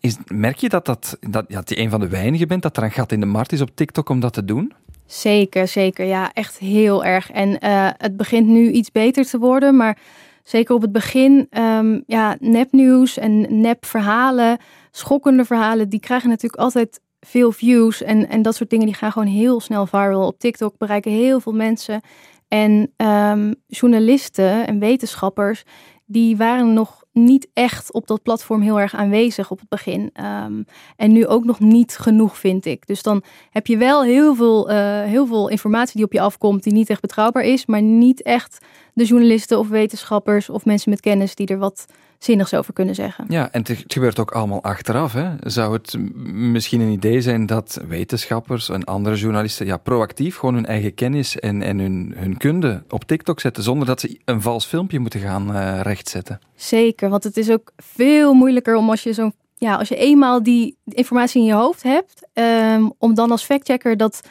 Is, 0.00 0.16
merk 0.26 0.56
je 0.56 0.68
dat, 0.68 0.86
dat, 0.86 1.18
dat, 1.20 1.44
ja, 1.48 1.62
je 1.64 1.78
een 1.78 1.90
van 1.90 2.00
de 2.00 2.08
weinigen 2.08 2.48
bent 2.48 2.62
dat 2.62 2.76
er 2.76 2.82
een 2.82 2.90
gat 2.90 3.12
in 3.12 3.20
de 3.20 3.26
markt 3.26 3.52
is 3.52 3.60
op 3.60 3.70
TikTok 3.74 4.08
om 4.08 4.20
dat 4.20 4.32
te 4.32 4.44
doen? 4.44 4.72
Zeker, 5.06 5.68
zeker. 5.68 6.06
Ja, 6.06 6.32
echt 6.32 6.58
heel 6.58 7.04
erg. 7.04 7.30
En 7.30 7.56
het 7.98 8.16
begint 8.16 8.46
nu 8.46 8.70
iets 8.70 8.92
beter 8.92 9.26
te 9.26 9.38
worden, 9.38 9.76
maar 9.76 9.98
zeker 10.42 10.74
op 10.74 10.82
het 10.82 10.92
begin, 10.92 11.48
um, 11.58 12.02
ja, 12.06 12.36
nepnieuws 12.40 13.18
en 13.18 13.60
nepverhalen, 13.60 14.58
schokkende 14.90 15.44
verhalen, 15.44 15.88
die 15.88 16.00
krijgen 16.00 16.28
natuurlijk 16.28 16.62
altijd 16.62 17.00
veel 17.20 17.52
views. 17.52 18.02
En, 18.02 18.28
en 18.28 18.42
dat 18.42 18.54
soort 18.54 18.70
dingen 18.70 18.86
die 18.86 18.94
gaan 18.94 19.12
gewoon 19.12 19.28
heel 19.28 19.60
snel 19.60 19.86
viral. 19.86 20.26
Op 20.26 20.38
TikTok 20.38 20.78
bereiken 20.78 21.10
heel 21.10 21.40
veel 21.40 21.52
mensen. 21.52 22.00
En 22.48 22.92
um, 22.96 23.54
journalisten 23.66 24.66
en 24.66 24.78
wetenschappers, 24.78 25.62
die 26.10 26.36
waren 26.36 26.72
nog 26.72 27.04
niet 27.12 27.48
echt 27.52 27.92
op 27.92 28.06
dat 28.06 28.22
platform 28.22 28.60
heel 28.60 28.80
erg 28.80 28.94
aanwezig 28.94 29.50
op 29.50 29.58
het 29.58 29.68
begin. 29.68 30.12
Um, 30.44 30.64
en 30.96 31.12
nu 31.12 31.26
ook 31.26 31.44
nog 31.44 31.60
niet 31.60 31.98
genoeg, 31.98 32.38
vind 32.38 32.64
ik. 32.66 32.86
Dus 32.86 33.02
dan 33.02 33.22
heb 33.50 33.66
je 33.66 33.76
wel 33.76 34.02
heel 34.02 34.34
veel, 34.34 34.70
uh, 34.70 35.02
heel 35.02 35.26
veel 35.26 35.48
informatie 35.48 35.96
die 35.96 36.04
op 36.04 36.12
je 36.12 36.20
afkomt, 36.20 36.62
die 36.62 36.72
niet 36.72 36.90
echt 36.90 37.00
betrouwbaar 37.00 37.44
is, 37.44 37.66
maar 37.66 37.82
niet 37.82 38.22
echt 38.22 38.58
de 38.94 39.04
journalisten 39.04 39.58
of 39.58 39.68
wetenschappers 39.68 40.48
of 40.48 40.64
mensen 40.64 40.90
met 40.90 41.00
kennis 41.00 41.34
die 41.34 41.46
er 41.46 41.58
wat 41.58 41.86
zinnigs 42.24 42.54
over 42.54 42.72
kunnen 42.72 42.94
zeggen. 42.94 43.24
Ja, 43.28 43.52
en 43.52 43.62
het 43.66 43.84
gebeurt 43.86 44.18
ook 44.18 44.30
allemaal 44.30 44.62
achteraf. 44.62 45.12
Hè? 45.12 45.30
Zou 45.40 45.72
het 45.72 45.96
misschien 46.32 46.80
een 46.80 46.92
idee 46.92 47.20
zijn 47.20 47.46
dat 47.46 47.80
wetenschappers 47.88 48.68
en 48.68 48.84
andere 48.84 49.16
journalisten 49.16 49.66
ja, 49.66 49.76
proactief 49.76 50.36
gewoon 50.36 50.54
hun 50.54 50.66
eigen 50.66 50.94
kennis 50.94 51.38
en, 51.38 51.62
en 51.62 51.78
hun, 51.78 52.14
hun 52.16 52.36
kunde 52.36 52.82
op 52.88 53.04
TikTok 53.04 53.40
zetten, 53.40 53.62
zonder 53.62 53.86
dat 53.86 54.00
ze 54.00 54.20
een 54.24 54.42
vals 54.42 54.64
filmpje 54.64 54.98
moeten 54.98 55.20
gaan 55.20 55.56
uh, 55.56 55.80
rechtzetten? 55.82 56.40
Zeker, 56.54 57.08
want 57.08 57.24
het 57.24 57.36
is 57.36 57.50
ook 57.50 57.72
veel 57.76 58.34
moeilijker 58.34 58.76
om 58.76 58.90
als 58.90 59.02
je 59.02 59.12
zo'n 59.12 59.34
ja, 59.56 59.76
als 59.76 59.88
je 59.88 59.96
eenmaal 59.96 60.42
die 60.42 60.76
informatie 60.84 61.40
in 61.40 61.46
je 61.46 61.52
hoofd 61.52 61.82
hebt, 61.82 62.28
um, 62.32 62.92
om 62.98 63.14
dan 63.14 63.30
als 63.30 63.44
factchecker 63.44 63.96
dat 63.96 64.22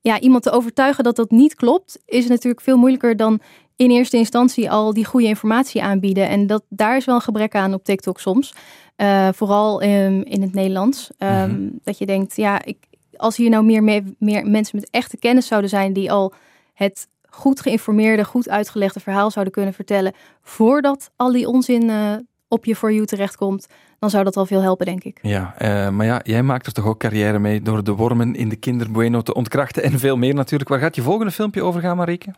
ja, 0.00 0.20
iemand 0.20 0.42
te 0.42 0.50
overtuigen 0.50 1.04
dat 1.04 1.16
dat 1.16 1.30
niet 1.30 1.54
klopt, 1.54 1.98
is 2.04 2.26
natuurlijk 2.26 2.62
veel 2.62 2.76
moeilijker 2.76 3.16
dan 3.16 3.40
in 3.76 3.90
eerste 3.90 4.16
instantie 4.16 4.70
al 4.70 4.94
die 4.94 5.04
goede 5.04 5.26
informatie 5.26 5.82
aanbieden. 5.82 6.28
En 6.28 6.46
dat, 6.46 6.62
daar 6.68 6.96
is 6.96 7.04
wel 7.04 7.14
een 7.14 7.20
gebrek 7.20 7.54
aan 7.54 7.74
op 7.74 7.84
TikTok 7.84 8.20
soms. 8.20 8.54
Uh, 8.96 9.28
vooral 9.32 9.82
um, 9.82 10.22
in 10.22 10.42
het 10.42 10.54
Nederlands. 10.54 11.10
Um, 11.18 11.28
mm 11.28 11.34
-hmm. 11.34 11.78
Dat 11.84 11.98
je 11.98 12.06
denkt, 12.06 12.36
ja, 12.36 12.64
ik, 12.64 12.76
als 13.16 13.36
hier 13.36 13.50
nou 13.50 13.64
meer, 13.64 13.82
meer, 13.82 14.02
meer 14.18 14.46
mensen 14.46 14.78
met 14.78 14.90
echte 14.90 15.16
kennis 15.16 15.46
zouden 15.46 15.70
zijn 15.70 15.92
die 15.92 16.12
al 16.12 16.32
het 16.74 17.08
goed 17.28 17.60
geïnformeerde, 17.60 18.24
goed 18.24 18.48
uitgelegde 18.48 19.00
verhaal 19.00 19.30
zouden 19.30 19.54
kunnen 19.54 19.74
vertellen 19.74 20.12
voordat 20.42 21.10
al 21.16 21.32
die 21.32 21.48
onzin 21.48 21.82
uh, 21.82 22.12
op 22.48 22.64
je 22.64 22.76
For 22.76 22.92
You 22.92 23.06
terechtkomt, 23.06 23.66
dan 23.98 24.10
zou 24.10 24.24
dat 24.24 24.36
al 24.36 24.46
veel 24.46 24.62
helpen, 24.62 24.86
denk 24.86 25.04
ik. 25.04 25.18
Ja, 25.22 25.54
uh, 25.58 25.88
maar 25.90 26.06
ja, 26.06 26.20
jij 26.22 26.42
maakt 26.42 26.66
er 26.66 26.72
toch 26.72 26.86
ook 26.86 26.98
carrière 26.98 27.38
mee 27.38 27.62
door 27.62 27.84
de 27.84 27.92
wormen 27.92 28.34
in 28.34 28.48
de 28.48 28.56
kinderbueno 28.56 29.22
te 29.22 29.34
ontkrachten 29.34 29.82
en 29.82 29.98
veel 29.98 30.16
meer 30.16 30.34
natuurlijk. 30.34 30.70
Waar 30.70 30.78
gaat 30.78 30.96
je 30.96 31.02
volgende 31.02 31.32
filmpje 31.32 31.62
over 31.62 31.80
gaan, 31.80 31.96
Marieke? 31.96 32.34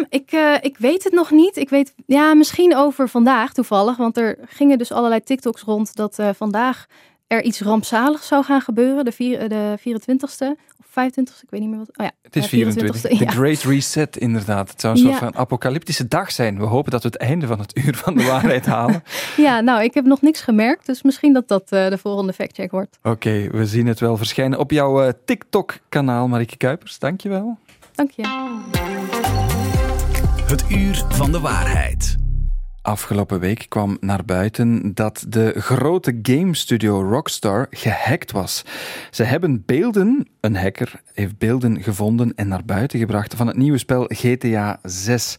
Um, 0.00 0.06
ik, 0.08 0.32
uh, 0.32 0.54
ik 0.60 0.78
weet 0.78 1.04
het 1.04 1.12
nog 1.12 1.30
niet. 1.30 1.56
Ik 1.56 1.68
weet 1.68 1.94
ja, 2.06 2.34
misschien 2.34 2.76
over 2.76 3.08
vandaag 3.08 3.52
toevallig. 3.52 3.96
Want 3.96 4.16
er 4.16 4.38
gingen 4.46 4.78
dus 4.78 4.92
allerlei 4.92 5.22
TikToks 5.22 5.62
rond 5.62 5.96
dat 5.96 6.18
uh, 6.18 6.28
vandaag 6.34 6.86
er 7.26 7.42
iets 7.42 7.60
rampzaligs 7.60 8.26
zou 8.26 8.44
gaan 8.44 8.60
gebeuren. 8.60 9.04
De, 9.04 9.12
vier, 9.12 9.48
de 9.48 9.78
24ste 9.78 10.46
of 10.78 10.86
25ste, 10.90 11.42
ik 11.42 11.50
weet 11.50 11.60
niet 11.60 11.70
meer 11.70 11.78
wat. 11.78 11.88
Oh 11.88 12.04
ja, 12.04 12.12
het 12.22 12.36
is 12.36 12.46
24. 12.46 13.00
De 13.00 13.24
ja. 13.24 13.30
Great 13.30 13.62
Reset, 13.62 14.16
inderdaad. 14.16 14.70
Het 14.70 14.80
zou 14.80 14.94
een 14.94 15.00
soort 15.00 15.12
ja. 15.12 15.18
van 15.18 15.36
apocalyptische 15.36 16.08
dag 16.08 16.32
zijn. 16.32 16.58
We 16.58 16.64
hopen 16.64 16.90
dat 16.90 17.02
we 17.02 17.08
het 17.08 17.16
einde 17.16 17.46
van 17.46 17.58
het 17.58 17.78
uur 17.78 17.94
van 17.94 18.16
de 18.16 18.24
waarheid 18.24 18.66
halen. 18.76 19.02
ja, 19.36 19.60
nou, 19.60 19.82
ik 19.82 19.94
heb 19.94 20.04
nog 20.04 20.22
niks 20.22 20.40
gemerkt. 20.40 20.86
Dus 20.86 21.02
misschien 21.02 21.32
dat 21.32 21.48
dat 21.48 21.72
uh, 21.72 21.88
de 21.88 21.98
volgende 21.98 22.32
factcheck 22.32 22.70
wordt. 22.70 22.98
Oké, 23.02 23.10
okay, 23.10 23.50
we 23.50 23.66
zien 23.66 23.86
het 23.86 24.00
wel 24.00 24.16
verschijnen 24.16 24.58
op 24.58 24.70
jouw 24.70 25.04
uh, 25.04 25.12
TikTok-kanaal, 25.24 26.28
Marieke 26.28 26.56
Kuipers. 26.56 26.98
Dankjewel. 26.98 27.58
Dank 27.94 28.10
je. 28.10 29.09
Het 30.50 30.70
uur 30.70 31.04
van 31.08 31.32
de 31.32 31.40
waarheid. 31.40 32.16
Afgelopen 32.82 33.40
week 33.40 33.66
kwam 33.68 33.96
naar 34.00 34.24
buiten 34.24 34.94
dat 34.94 35.24
de 35.28 35.60
grote 35.60 36.18
game 36.22 36.54
studio 36.54 37.02
Rockstar 37.10 37.66
gehackt 37.70 38.32
was. 38.32 38.64
Ze 39.10 39.22
hebben 39.22 39.62
beelden, 39.66 40.28
een 40.40 40.56
hacker 40.56 41.02
heeft 41.14 41.38
beelden 41.38 41.82
gevonden 41.82 42.32
en 42.34 42.48
naar 42.48 42.64
buiten 42.64 42.98
gebracht 42.98 43.34
van 43.34 43.46
het 43.46 43.56
nieuwe 43.56 43.78
spel 43.78 44.04
GTA 44.08 44.78
6. 44.82 45.36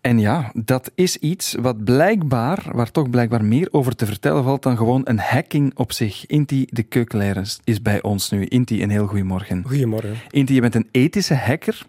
En 0.00 0.18
ja, 0.18 0.50
dat 0.54 0.90
is 0.94 1.16
iets 1.16 1.54
wat 1.60 1.84
blijkbaar, 1.84 2.64
waar 2.72 2.90
toch 2.90 3.10
blijkbaar 3.10 3.44
meer 3.44 3.68
over 3.70 3.96
te 3.96 4.06
vertellen 4.06 4.44
valt 4.44 4.62
dan 4.62 4.76
gewoon 4.76 5.00
een 5.04 5.18
hacking 5.18 5.76
op 5.76 5.92
zich. 5.92 6.26
Inti 6.26 6.66
de 6.68 6.82
Keukelaar 6.82 7.42
is 7.64 7.82
bij 7.82 8.02
ons 8.02 8.30
nu. 8.30 8.44
Inti, 8.44 8.82
een 8.82 8.90
heel 8.90 9.06
goedemorgen. 9.06 9.62
Goedemorgen. 9.66 10.16
Inti, 10.30 10.54
je 10.54 10.60
bent 10.60 10.74
een 10.74 10.88
ethische 10.90 11.34
hacker. 11.34 11.86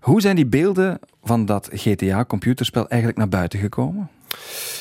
Hoe 0.00 0.20
zijn 0.20 0.36
die 0.36 0.46
beelden 0.46 0.98
van 1.22 1.46
dat 1.46 1.68
GTA-computerspel 1.72 2.88
eigenlijk 2.88 3.18
naar 3.18 3.28
buiten 3.28 3.58
gekomen? 3.58 4.08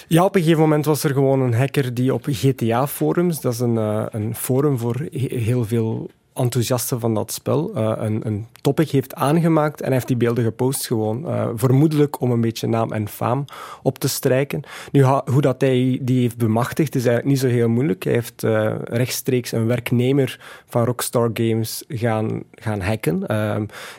Ja, 0.08 0.23
op 0.23 0.36
een 0.36 0.41
gegeven 0.41 0.62
moment 0.62 0.86
was 0.86 1.03
er 1.03 1.13
gewoon 1.13 1.41
een 1.41 1.53
hacker 1.53 1.93
die 1.93 2.13
op 2.13 2.25
GTA-forums, 2.29 3.41
dat 3.41 3.53
is 3.53 3.60
een, 3.60 3.75
uh, 3.75 4.05
een 4.10 4.36
forum 4.36 4.77
voor 4.77 5.08
heel 5.12 5.65
veel 5.65 6.10
enthousiasten 6.39 6.99
van 6.99 7.13
dat 7.13 7.32
spel 7.32 7.71
uh, 7.78 7.91
een, 7.97 8.21
een 8.25 8.47
topic 8.62 8.89
heeft 8.89 9.15
aangemaakt 9.15 9.80
en 9.80 9.86
hij 9.86 9.93
heeft 9.93 10.08
die 10.08 10.17
beelden 10.17 10.43
gepost 10.43 10.88
gewoon. 10.88 11.25
Uh, 11.25 11.49
vermoedelijk 11.56 12.21
om 12.21 12.32
een 12.32 12.41
beetje 12.41 12.67
naam 12.67 12.91
en 12.91 13.08
faam 13.08 13.45
op 13.84 13.97
te 13.99 14.08
strijken. 14.08 14.62
Nu, 14.91 15.04
hoe 15.04 15.41
dat 15.41 15.62
hij 15.62 15.99
die 16.02 16.21
heeft 16.21 16.38
bemachtigd 16.38 16.95
is 16.95 17.06
eigenlijk 17.06 17.28
niet 17.28 17.39
zo 17.39 17.58
heel 17.58 17.69
moeilijk. 17.69 18.04
Hij 18.04 18.13
heeft 18.13 18.43
uh, 18.43 18.75
rechtstreeks 18.84 19.52
een 19.52 19.67
werknemer 19.67 20.39
van 20.65 20.84
Rockstar 20.84 21.30
Games 21.34 21.84
gaan, 21.88 22.43
gaan 22.56 22.82
hacken. 22.82 23.25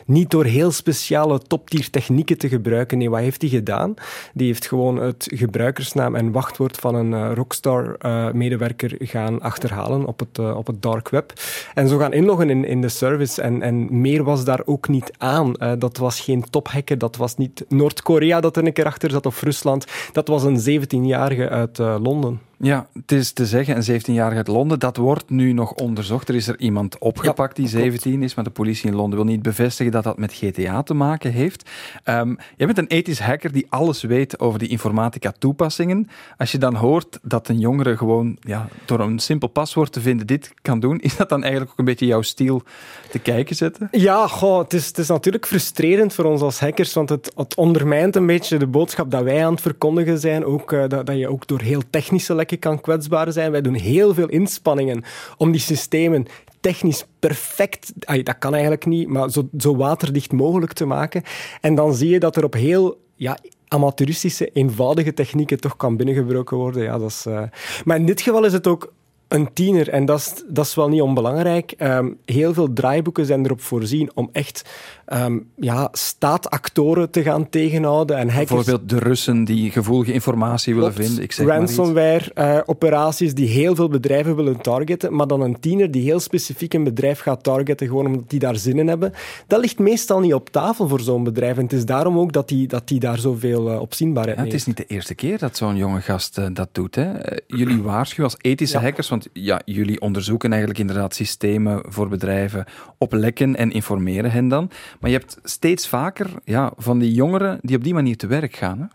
niet 0.05 0.31
door 0.31 0.45
heel 0.45 0.71
speciale 0.71 1.39
top-tier 1.39 1.89
technieken 1.89 2.37
te 2.37 2.49
gebruiken. 2.49 2.97
Nee, 2.97 3.09
wat 3.09 3.19
heeft 3.19 3.41
hij 3.41 3.49
gedaan? 3.49 3.93
Die 4.33 4.47
heeft 4.47 4.67
gewoon 4.67 4.97
het 4.97 5.27
gebruikersnaam 5.33 6.15
en 6.15 6.31
wachtwoord 6.31 6.77
van 6.77 6.95
een 6.95 7.35
Rockstar-medewerker 7.35 8.95
gaan 8.99 9.41
achterhalen 9.41 10.05
op 10.05 10.19
het, 10.19 10.39
op 10.39 10.67
het 10.67 10.81
dark 10.81 11.09
web. 11.09 11.33
En 11.73 11.87
zo 11.87 11.97
gaan 11.97 12.13
inloggen 12.13 12.30
in, 12.39 12.65
in 12.65 12.81
de 12.81 12.89
service. 12.89 13.41
En, 13.41 13.61
en 13.61 14.01
meer 14.01 14.23
was 14.23 14.43
daar 14.43 14.61
ook 14.65 14.87
niet 14.87 15.11
aan. 15.17 15.53
Uh, 15.57 15.71
dat 15.77 15.97
was 15.97 16.19
geen 16.19 16.43
tophacker, 16.49 16.97
dat 16.97 17.15
was 17.15 17.37
niet 17.37 17.65
Noord-Korea 17.67 18.39
dat 18.39 18.57
er 18.57 18.65
een 18.65 18.73
keer 18.73 18.85
achter 18.85 19.09
zat 19.09 19.25
of 19.25 19.41
Rusland. 19.41 19.85
Dat 20.11 20.27
was 20.27 20.43
een 20.43 20.81
17-jarige 20.81 21.49
uit 21.49 21.79
uh, 21.79 21.95
Londen. 22.01 22.39
Ja, 22.63 22.87
het 22.93 23.11
is 23.11 23.31
te 23.31 23.45
zeggen, 23.45 23.75
een 23.75 24.01
17-jarige 24.01 24.37
uit 24.37 24.47
Londen, 24.47 24.79
dat 24.79 24.97
wordt 24.97 25.29
nu 25.29 25.53
nog 25.53 25.73
onderzocht. 25.73 26.29
Er 26.29 26.35
is 26.35 26.47
er 26.47 26.59
iemand 26.59 26.97
opgepakt 26.97 27.57
ja, 27.57 27.63
die 27.63 27.71
17 27.71 28.11
klopt. 28.11 28.25
is, 28.25 28.35
maar 28.35 28.43
de 28.43 28.49
politie 28.49 28.89
in 28.89 28.95
Londen 28.95 29.19
wil 29.19 29.27
niet 29.27 29.41
bevestigen 29.41 29.91
dat 29.91 30.03
dat 30.03 30.17
met 30.17 30.33
GTA 30.33 30.83
te 30.83 30.93
maken 30.93 31.31
heeft. 31.31 31.69
Um, 32.05 32.37
jij 32.57 32.65
bent 32.65 32.77
een 32.77 32.87
ethisch 32.87 33.19
hacker 33.19 33.51
die 33.51 33.65
alles 33.69 34.01
weet 34.01 34.39
over 34.39 34.59
die 34.59 34.67
informatica-toepassingen. 34.67 36.09
Als 36.37 36.51
je 36.51 36.57
dan 36.57 36.75
hoort 36.75 37.19
dat 37.21 37.47
een 37.47 37.59
jongere 37.59 37.97
gewoon 37.97 38.37
ja, 38.39 38.67
door 38.85 38.99
een 38.99 39.19
simpel 39.19 39.47
paswoord 39.47 39.91
te 39.91 40.01
vinden 40.01 40.27
dit 40.27 40.53
kan 40.61 40.79
doen, 40.79 40.99
is 40.99 41.15
dat 41.15 41.29
dan 41.29 41.41
eigenlijk 41.41 41.71
ook 41.71 41.79
een 41.79 41.85
beetje 41.85 42.05
jouw 42.05 42.21
stijl 42.21 42.61
te 43.09 43.19
kijken 43.19 43.55
zetten? 43.55 43.87
Ja, 43.91 44.27
goh, 44.27 44.59
het, 44.59 44.73
is, 44.73 44.87
het 44.87 44.97
is 44.97 45.07
natuurlijk 45.07 45.47
frustrerend 45.47 46.13
voor 46.13 46.25
ons 46.25 46.41
als 46.41 46.59
hackers, 46.59 46.93
want 46.93 47.09
het, 47.09 47.31
het 47.35 47.55
ondermijnt 47.55 48.15
een 48.15 48.25
beetje 48.25 48.57
de 48.57 48.67
boodschap 48.67 49.11
dat 49.11 49.23
wij 49.23 49.45
aan 49.45 49.51
het 49.51 49.61
verkondigen 49.61 50.19
zijn. 50.19 50.45
Ook, 50.45 50.71
uh, 50.71 50.83
dat, 50.87 51.05
dat 51.05 51.17
je 51.17 51.27
ook 51.27 51.47
door 51.47 51.61
heel 51.61 51.81
technische 51.89 52.35
kan 52.57 52.81
kwetsbaar 52.81 53.31
zijn. 53.31 53.51
Wij 53.51 53.61
doen 53.61 53.73
heel 53.73 54.13
veel 54.13 54.27
inspanningen 54.27 55.03
om 55.37 55.51
die 55.51 55.61
systemen 55.61 56.25
technisch 56.59 57.05
perfect, 57.19 57.93
dat 58.23 58.37
kan 58.39 58.53
eigenlijk 58.53 58.85
niet, 58.85 59.07
maar 59.07 59.29
zo, 59.29 59.49
zo 59.57 59.75
waterdicht 59.75 60.31
mogelijk 60.31 60.73
te 60.73 60.85
maken. 60.85 61.23
En 61.61 61.75
dan 61.75 61.93
zie 61.93 62.09
je 62.09 62.19
dat 62.19 62.35
er 62.35 62.43
op 62.43 62.53
heel 62.53 63.01
ja, 63.15 63.37
amateuristische, 63.67 64.47
eenvoudige 64.47 65.13
technieken 65.13 65.59
toch 65.59 65.75
kan 65.77 65.97
binnengebroken 65.97 66.57
worden. 66.57 66.83
Ja, 66.83 66.97
dat 66.97 67.09
is, 67.09 67.25
uh... 67.27 67.43
Maar 67.83 67.97
in 67.97 68.05
dit 68.05 68.21
geval 68.21 68.45
is 68.45 68.53
het 68.53 68.67
ook 68.67 68.93
een 69.27 69.53
tiener, 69.53 69.89
en 69.89 70.05
dat 70.05 70.19
is, 70.19 70.43
dat 70.47 70.65
is 70.65 70.75
wel 70.75 70.89
niet 70.89 71.01
onbelangrijk. 71.01 71.73
Um, 71.77 72.17
heel 72.25 72.53
veel 72.53 72.73
draaiboeken 72.73 73.25
zijn 73.25 73.45
erop 73.45 73.61
voorzien 73.61 74.11
om 74.13 74.29
echt 74.31 74.69
um, 75.13 75.47
ja, 75.55 75.89
staatactoren 75.91 77.09
te 77.09 77.23
gaan 77.23 77.49
tegenhouden. 77.49 78.17
En 78.17 78.29
hackers... 78.29 78.49
Bijvoorbeeld 78.49 78.89
de 78.89 78.99
Russen 78.99 79.43
die 79.43 79.71
gevoelige 79.71 80.13
informatie 80.13 80.75
willen 80.75 80.93
Klopt. 80.93 81.05
vinden. 81.05 81.23
Ik 81.23 81.31
zeg 81.31 81.47
Ransomware-operaties 81.47 83.29
uh, 83.29 83.35
die 83.35 83.47
heel 83.47 83.75
veel 83.75 83.89
bedrijven 83.89 84.35
willen 84.35 84.61
targeten, 84.61 85.15
maar 85.15 85.27
dan 85.27 85.41
een 85.41 85.59
tiener 85.59 85.91
die 85.91 86.03
heel 86.03 86.19
specifiek 86.19 86.73
een 86.73 86.83
bedrijf 86.83 87.19
gaat 87.19 87.43
targeten, 87.43 87.87
gewoon 87.87 88.05
omdat 88.05 88.29
die 88.29 88.39
daar 88.39 88.55
zin 88.55 88.79
in 88.79 88.87
hebben. 88.87 89.13
Dat 89.47 89.59
ligt 89.59 89.79
meestal 89.79 90.19
niet 90.19 90.33
op 90.33 90.49
tafel 90.49 90.87
voor 90.87 90.99
zo'n 90.99 91.23
bedrijf. 91.23 91.57
En 91.57 91.63
het 91.63 91.73
is 91.73 91.85
daarom 91.85 92.19
ook 92.19 92.33
dat 92.33 92.47
die, 92.47 92.67
dat 92.67 92.87
die 92.87 92.99
daar 92.99 93.19
zoveel 93.19 93.71
uh, 93.71 93.81
opzienbaarheid 93.81 94.37
ja, 94.37 94.43
Het 94.43 94.53
is 94.53 94.65
niet 94.65 94.77
de 94.77 94.85
eerste 94.85 95.15
keer 95.15 95.37
dat 95.37 95.57
zo'n 95.57 95.75
jonge 95.75 96.01
gast 96.01 96.37
uh, 96.37 96.45
dat 96.53 96.69
doet. 96.71 96.95
Hè? 96.95 97.11
jullie 97.47 97.81
waarschuwen 97.81 98.31
als 98.31 98.41
ethische 98.41 98.77
ja. 98.77 98.83
hackers, 98.83 99.09
want 99.09 99.21
Want 99.21 99.45
ja, 99.45 99.61
jullie 99.65 100.01
onderzoeken 100.01 100.49
eigenlijk 100.49 100.79
inderdaad 100.79 101.15
systemen 101.15 101.83
voor 101.87 102.07
bedrijven 102.07 102.65
op 102.97 103.13
lekken 103.13 103.55
en 103.55 103.71
informeren 103.71 104.31
hen 104.31 104.47
dan. 104.47 104.69
Maar 105.01 105.09
je 105.09 105.17
hebt 105.17 105.37
steeds 105.43 105.87
vaker 105.87 106.29
ja, 106.43 106.71
van 106.77 106.99
die 106.99 107.13
jongeren 107.13 107.59
die 107.61 107.75
op 107.75 107.83
die 107.83 107.93
manier 107.93 108.17
te 108.17 108.27
werk 108.27 108.55
gaan. 108.55 108.79
Hè? 108.79 108.85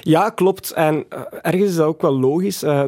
Ja, 0.00 0.30
klopt. 0.30 0.70
En 0.70 0.94
uh, 0.94 1.20
ergens 1.42 1.70
is 1.70 1.76
dat 1.76 1.86
ook 1.86 2.02
wel 2.02 2.18
logisch. 2.18 2.62
Uh, 2.62 2.82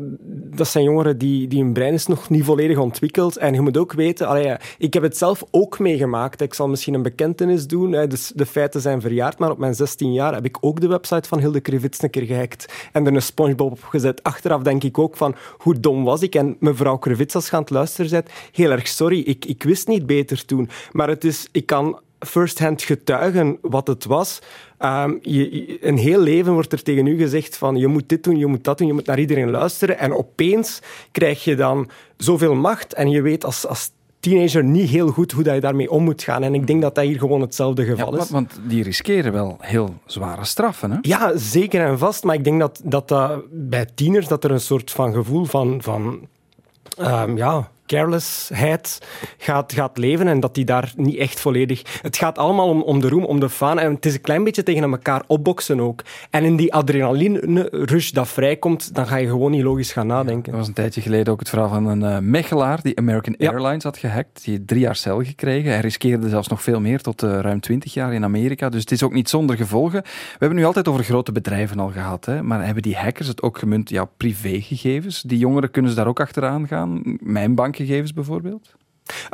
dat 0.57 0.69
zijn 0.69 0.85
jongeren 0.85 1.19
die, 1.19 1.49
die 1.49 1.63
hun 1.63 1.73
brein 1.73 1.93
is 1.93 2.07
nog 2.07 2.31
niet 2.31 2.45
volledig 2.45 2.79
ontwikkeld. 2.79 3.37
En 3.37 3.55
je 3.55 3.61
moet 3.61 3.77
ook 3.77 3.93
weten, 3.93 4.27
allee, 4.27 4.57
ik 4.79 4.95
heb 4.95 5.03
het 5.03 5.17
zelf 5.17 5.45
ook 5.51 5.79
meegemaakt. 5.79 6.41
Ik 6.41 6.55
zal 6.55 6.69
misschien 6.69 6.95
een 6.95 7.03
bekentenis 7.03 7.67
doen. 7.67 7.93
Hè. 7.93 8.07
Dus 8.07 8.33
de 8.35 8.47
feiten 8.47 8.81
zijn 8.81 9.01
verjaard, 9.01 9.39
maar 9.39 9.51
op 9.51 9.59
mijn 9.59 9.75
16 9.75 10.13
jaar 10.13 10.35
heb 10.35 10.45
ik 10.45 10.57
ook 10.61 10.81
de 10.81 10.89
website 10.89 11.29
van 11.29 11.39
Hilde 11.39 11.61
Krivits 11.61 12.03
een 12.03 12.11
keer 12.11 12.27
gehackt 12.27 12.73
en 12.93 13.07
er 13.07 13.15
een 13.15 13.23
SpongeBob 13.23 13.73
op 13.73 13.83
gezet. 13.83 14.23
Achteraf 14.23 14.63
denk 14.63 14.85
ik 14.85 14.99
ook 14.99 15.17
van, 15.17 15.35
hoe 15.59 15.81
dom 15.81 16.05
was 16.05 16.23
ik? 16.23 16.35
En 16.35 16.57
mevrouw 16.61 16.97
Krivits, 16.97 17.35
als 17.35 17.47
je 17.47 17.53
aan 17.53 17.61
het 17.61 17.71
luisteren 17.71 18.11
bent, 18.11 18.31
heel 18.53 18.71
erg 18.71 18.89
sorry. 18.89 19.21
Ik, 19.21 19.45
ik 19.45 19.63
wist 19.63 19.89
niet 19.89 20.07
beter 20.07 20.45
toen. 20.45 20.69
Maar 20.93 21.09
het 21.09 21.25
is, 21.25 21.49
ik 21.53 21.67
kan 21.67 22.01
first-hand 22.21 22.83
getuigen 22.83 23.59
wat 23.63 23.87
het 23.87 24.05
was. 24.05 24.39
Um, 24.79 25.19
je, 25.23 25.79
een 25.87 25.97
heel 25.97 26.21
leven 26.21 26.53
wordt 26.53 26.73
er 26.73 26.83
tegen 26.83 27.07
u 27.07 27.17
gezegd 27.17 27.57
van 27.57 27.77
je 27.77 27.87
moet 27.87 28.09
dit 28.09 28.25
doen, 28.25 28.37
je 28.37 28.47
moet 28.47 28.65
dat 28.65 28.79
doen, 28.79 28.87
je 28.87 28.93
moet 28.93 29.07
naar 29.07 29.19
iedereen 29.19 29.51
luisteren. 29.51 29.99
En 29.99 30.13
opeens 30.13 30.81
krijg 31.13 31.45
je 31.45 31.57
dan 31.57 31.89
zoveel 32.17 32.55
macht 32.55 32.95
en 32.95 33.11
je 33.11 33.23
weet 33.23 33.45
als, 33.45 33.67
als 33.67 33.91
teenager 34.21 34.65
niet 34.65 34.91
heel 34.91 35.09
goed 35.09 35.33
hoe 35.33 35.43
dat 35.43 35.55
je 35.55 35.61
daarmee 35.61 35.91
om 35.91 36.05
moet 36.05 36.23
gaan. 36.23 36.43
En 36.43 36.55
ik 36.55 36.67
denk 36.67 36.83
dat 36.83 36.95
dat 36.95 37.05
hier 37.05 37.19
gewoon 37.19 37.41
hetzelfde 37.41 37.85
geval 37.85 38.15
ja, 38.15 38.23
is. 38.23 38.31
Want 38.31 38.61
die 38.67 38.83
riskeren 38.83 39.33
wel 39.33 39.57
heel 39.61 39.95
zware 40.07 40.45
straffen, 40.45 40.91
hè? 40.91 40.99
Ja, 41.01 41.37
zeker 41.37 41.85
en 41.85 41.99
vast. 41.99 42.25
Maar 42.25 42.35
ik 42.35 42.45
denk 42.45 42.61
dat, 42.61 42.81
dat, 42.85 43.09
dat 43.09 43.43
bij 43.51 43.87
tieners 43.95 44.29
dat 44.29 44.45
er 44.45 44.51
een 44.51 44.61
soort 44.61 44.91
van 44.91 45.13
gevoel 45.13 45.45
van... 45.45 45.83
van 45.83 46.29
um, 47.01 47.37
ja, 47.37 47.71
carelessheid 47.89 48.99
gaat, 49.39 49.73
gaat 49.73 49.99
leven 49.99 50.29
en 50.29 50.41
dat 50.41 50.55
die 50.55 50.65
daar 50.65 50.93
niet 50.97 51.17
echt 51.17 51.41
volledig... 51.41 52.01
Het 52.03 52.17
gaat 52.17 52.39
allemaal 52.39 52.69
om, 52.69 52.83
om 52.83 53.01
de 53.01 53.09
roem, 53.09 53.25
om 53.25 53.41
de 53.41 53.49
faan 53.49 53.79
en 53.79 53.95
het 53.95 54.07
is 54.07 54.15
een 54.15 54.21
klein 54.21 54.45
beetje 54.45 54.63
tegen 54.63 54.83
elkaar 54.83 55.23
opboksen 55.27 55.81
ook. 55.81 56.03
En 56.31 56.45
in 56.45 56.57
die 56.57 56.75
adrenaline-rush 56.75 58.11
dat 58.11 58.29
vrijkomt, 58.29 58.95
dan 58.95 59.07
ga 59.07 59.17
je 59.17 59.27
gewoon 59.27 59.51
niet 59.51 59.63
logisch 59.63 59.93
gaan 59.93 60.07
nadenken. 60.07 60.53
Er 60.53 60.59
was 60.59 60.69
een 60.69 60.75
tijdje 60.75 61.01
geleden 61.01 61.33
ook 61.33 61.39
het 61.39 61.49
verhaal 61.49 61.69
van 61.69 61.87
een 61.87 62.03
uh, 62.03 62.19
mechelaar 62.19 62.83
die 62.83 62.99
American 62.99 63.35
ja. 63.39 63.51
Airlines 63.51 63.85
had 63.85 63.97
gehackt. 63.97 64.45
Die 64.45 64.65
drie 64.65 64.81
jaar 64.81 64.97
cel 64.97 65.25
gekregen. 65.25 65.71
Hij 65.71 65.81
riskeerde 65.81 66.29
zelfs 66.29 66.49
nog 66.49 66.63
veel 66.63 66.81
meer, 66.81 67.01
tot 67.01 67.23
uh, 67.23 67.39
ruim 67.41 67.61
twintig 67.61 67.95
jaar 67.95 68.15
in 68.15 68.25
Amerika. 68.25 68.69
Dus 68.69 68.81
het 68.81 68.91
is 68.91 69.03
ook 69.03 69.13
niet 69.13 69.29
zonder 69.29 69.57
gevolgen. 69.57 70.03
We 70.03 70.37
hebben 70.39 70.59
nu 70.59 70.65
altijd 70.65 70.89
over 70.89 71.05
grote 71.05 71.33
bedrijven 71.33 71.79
al 71.79 71.91
gehad, 71.91 72.25
hè? 72.25 72.43
maar 72.43 72.65
hebben 72.65 72.83
die 72.83 72.97
hackers 72.97 73.29
het 73.29 73.43
ook 73.43 73.59
gemunt 73.59 73.91
ja, 73.91 74.05
privégegevens? 74.05 75.23
Die 75.23 75.39
jongeren 75.39 75.71
kunnen 75.71 75.91
ze 75.91 75.97
daar 75.97 76.07
ook 76.07 76.21
achteraan 76.21 76.67
gaan? 76.67 77.03
Mijn 77.21 77.55
bank 77.55 77.77
gegevens 77.79 78.13
bijvoorbeeld? 78.13 78.75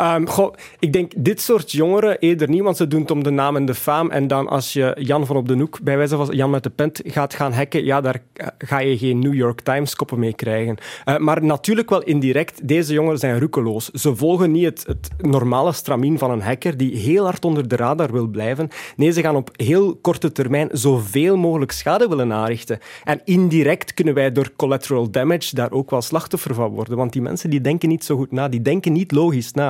Um, 0.01 0.29
goh, 0.29 0.55
ik 0.79 0.93
denk 0.93 1.13
dit 1.17 1.41
soort 1.41 1.73
jongeren 1.73 2.19
eerder 2.19 2.49
niet, 2.49 2.63
want 2.63 2.77
ze 2.77 2.89
doen 2.89 3.11
om 3.11 3.23
de 3.23 3.31
naam 3.31 3.57
en 3.57 3.67
de 3.67 3.75
faam. 3.75 4.11
En 4.11 4.27
dan 4.27 4.49
als 4.49 4.73
je 4.73 4.97
Jan 4.99 5.27
van 5.27 5.37
op 5.37 5.49
de 5.49 5.55
Hoek, 5.55 5.81
bij 5.83 5.97
wijze 5.97 6.17
van 6.17 6.37
Jan 6.37 6.51
met 6.51 6.63
de 6.63 6.71
pent, 6.71 7.01
gaat 7.05 7.35
gaan 7.35 7.53
hacken, 7.53 7.85
ja, 7.85 8.01
daar 8.01 8.23
ga 8.59 8.79
je 8.79 8.99
geen 8.99 9.19
New 9.19 9.35
York 9.35 9.61
Times 9.61 9.95
koppen 9.95 10.19
mee 10.19 10.35
krijgen. 10.35 10.77
Uh, 11.05 11.17
maar 11.17 11.45
natuurlijk 11.45 11.91
wel 11.91 12.03
indirect, 12.03 12.69
deze 12.69 12.93
jongeren 12.93 13.19
zijn 13.19 13.41
roekeloos. 13.41 13.91
Ze 13.91 14.17
volgen 14.17 14.51
niet 14.51 14.65
het, 14.65 14.85
het, 14.87 15.11
normale 15.19 15.73
stramien 15.73 16.19
van 16.19 16.31
een 16.31 16.43
hacker 16.43 16.77
die 16.77 16.97
heel 16.97 17.25
hard 17.25 17.45
onder 17.45 17.69
de 17.69 17.77
radar 17.77 18.13
wil 18.13 18.27
blijven. 18.27 18.69
Nee, 18.97 19.11
ze 19.11 19.21
gaan 19.21 19.37
op 19.37 19.51
heel 19.53 19.97
korte 19.97 20.33
termijn 20.33 20.69
zoveel 20.73 21.37
mogelijk 21.37 21.73
schade 21.73 22.09
willen 22.09 22.33
aanrichten. 22.33 22.79
En 23.05 23.21
indirect 23.25 23.95
kunnen 23.95 24.15
wij 24.15 24.33
door 24.33 24.51
collateral 24.57 25.11
damage 25.11 25.55
daar 25.55 25.73
ook 25.73 25.91
wel 25.91 26.03
slachtoffer 26.03 26.55
van 26.55 26.71
worden. 26.71 26.97
Want 26.97 27.13
die 27.13 27.23
mensen 27.23 27.51
die 27.51 27.61
denken 27.61 27.89
niet 27.89 28.05
zo 28.05 28.17
goed 28.17 28.33
na, 28.33 28.49
die 28.49 28.63
denken 28.63 28.93
niet 28.93 29.13
logisch 29.13 29.53
na. 29.53 29.64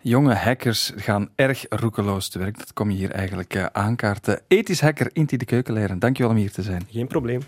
Jonge 0.00 0.34
hackers 0.34 0.92
gaan 0.96 1.28
erg 1.34 1.64
roekeloos 1.68 2.28
te 2.28 2.38
werk. 2.38 2.58
Dat 2.58 2.72
kom 2.72 2.90
je 2.90 2.96
hier 2.96 3.10
eigenlijk 3.10 3.54
uh, 3.54 3.66
aankaarten. 3.72 4.40
Ethisch 4.48 4.80
hacker 4.80 5.10
Inti 5.12 5.36
de 5.36 5.44
Keukenleider, 5.44 5.98
dankjewel 5.98 6.32
om 6.32 6.38
hier 6.38 6.52
te 6.52 6.62
zijn. 6.62 6.86
Geen 6.90 7.06
probleem. 7.06 7.40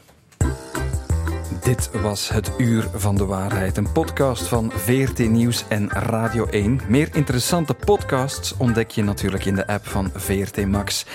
Dit 1.65 1.91
was 2.03 2.29
het 2.29 2.51
Uur 2.59 2.89
van 2.95 3.17
de 3.17 3.25
Waarheid, 3.25 3.77
een 3.77 3.93
podcast 3.93 4.49
van 4.49 4.73
VRT 4.75 5.19
Nieuws 5.19 5.65
en 5.69 5.91
Radio 5.91 6.47
1. 6.47 6.81
Meer 6.89 7.09
interessante 7.13 7.75
podcasts 7.75 8.57
ontdek 8.57 8.91
je 8.91 9.03
natuurlijk 9.03 9.45
in 9.45 9.55
de 9.55 9.67
app 9.67 9.87
van 9.87 10.11
VRT 10.15 10.67
Max. 10.67 11.07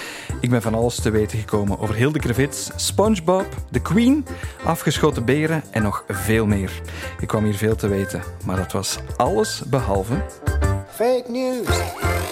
Ik 0.41 0.49
ben 0.49 0.61
van 0.61 0.73
alles 0.73 1.01
te 1.01 1.09
weten 1.09 1.39
gekomen 1.39 1.79
over 1.79 1.95
Hilde 1.95 2.19
Krevits, 2.19 2.69
SpongeBob, 2.75 3.47
The 3.71 3.81
Queen, 3.81 4.25
afgeschoten 4.63 5.25
beren 5.25 5.63
en 5.71 5.83
nog 5.83 6.03
veel 6.07 6.45
meer. 6.45 6.81
Ik 7.19 7.27
kwam 7.27 7.43
hier 7.43 7.57
veel 7.57 7.75
te 7.75 7.87
weten, 7.87 8.23
maar 8.45 8.57
dat 8.57 8.71
was 8.71 8.99
alles 9.17 9.63
behalve... 9.67 10.25
Fake 10.99 11.29
news, 11.29 11.65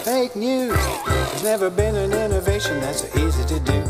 fake 0.04 0.36
news. 0.36 0.76
There's 1.06 1.44
never 1.44 1.70
been 1.70 1.96
an 1.96 2.12
innovation 2.12 2.82
that's 2.82 3.00
so 3.00 3.08
easy 3.18 3.46
to 3.46 3.62
do. 3.62 3.82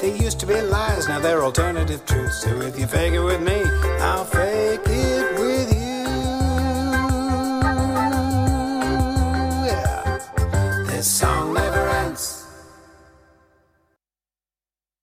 They 0.00 0.16
used 0.18 0.40
to 0.40 0.46
be 0.46 0.58
lies, 0.58 1.06
now 1.06 1.20
they're 1.20 1.42
alternative 1.42 2.06
truths. 2.06 2.40
So 2.40 2.62
if 2.62 2.78
you 2.78 2.86
fake 2.86 3.12
it 3.12 3.20
with 3.20 3.42
me, 3.42 3.62
I'll 4.00 4.24
fake 4.24 4.80
it 4.86 5.38
with 5.38 5.70
you. 5.74 6.04
Yeah. 9.66 10.18
There's 10.86 11.06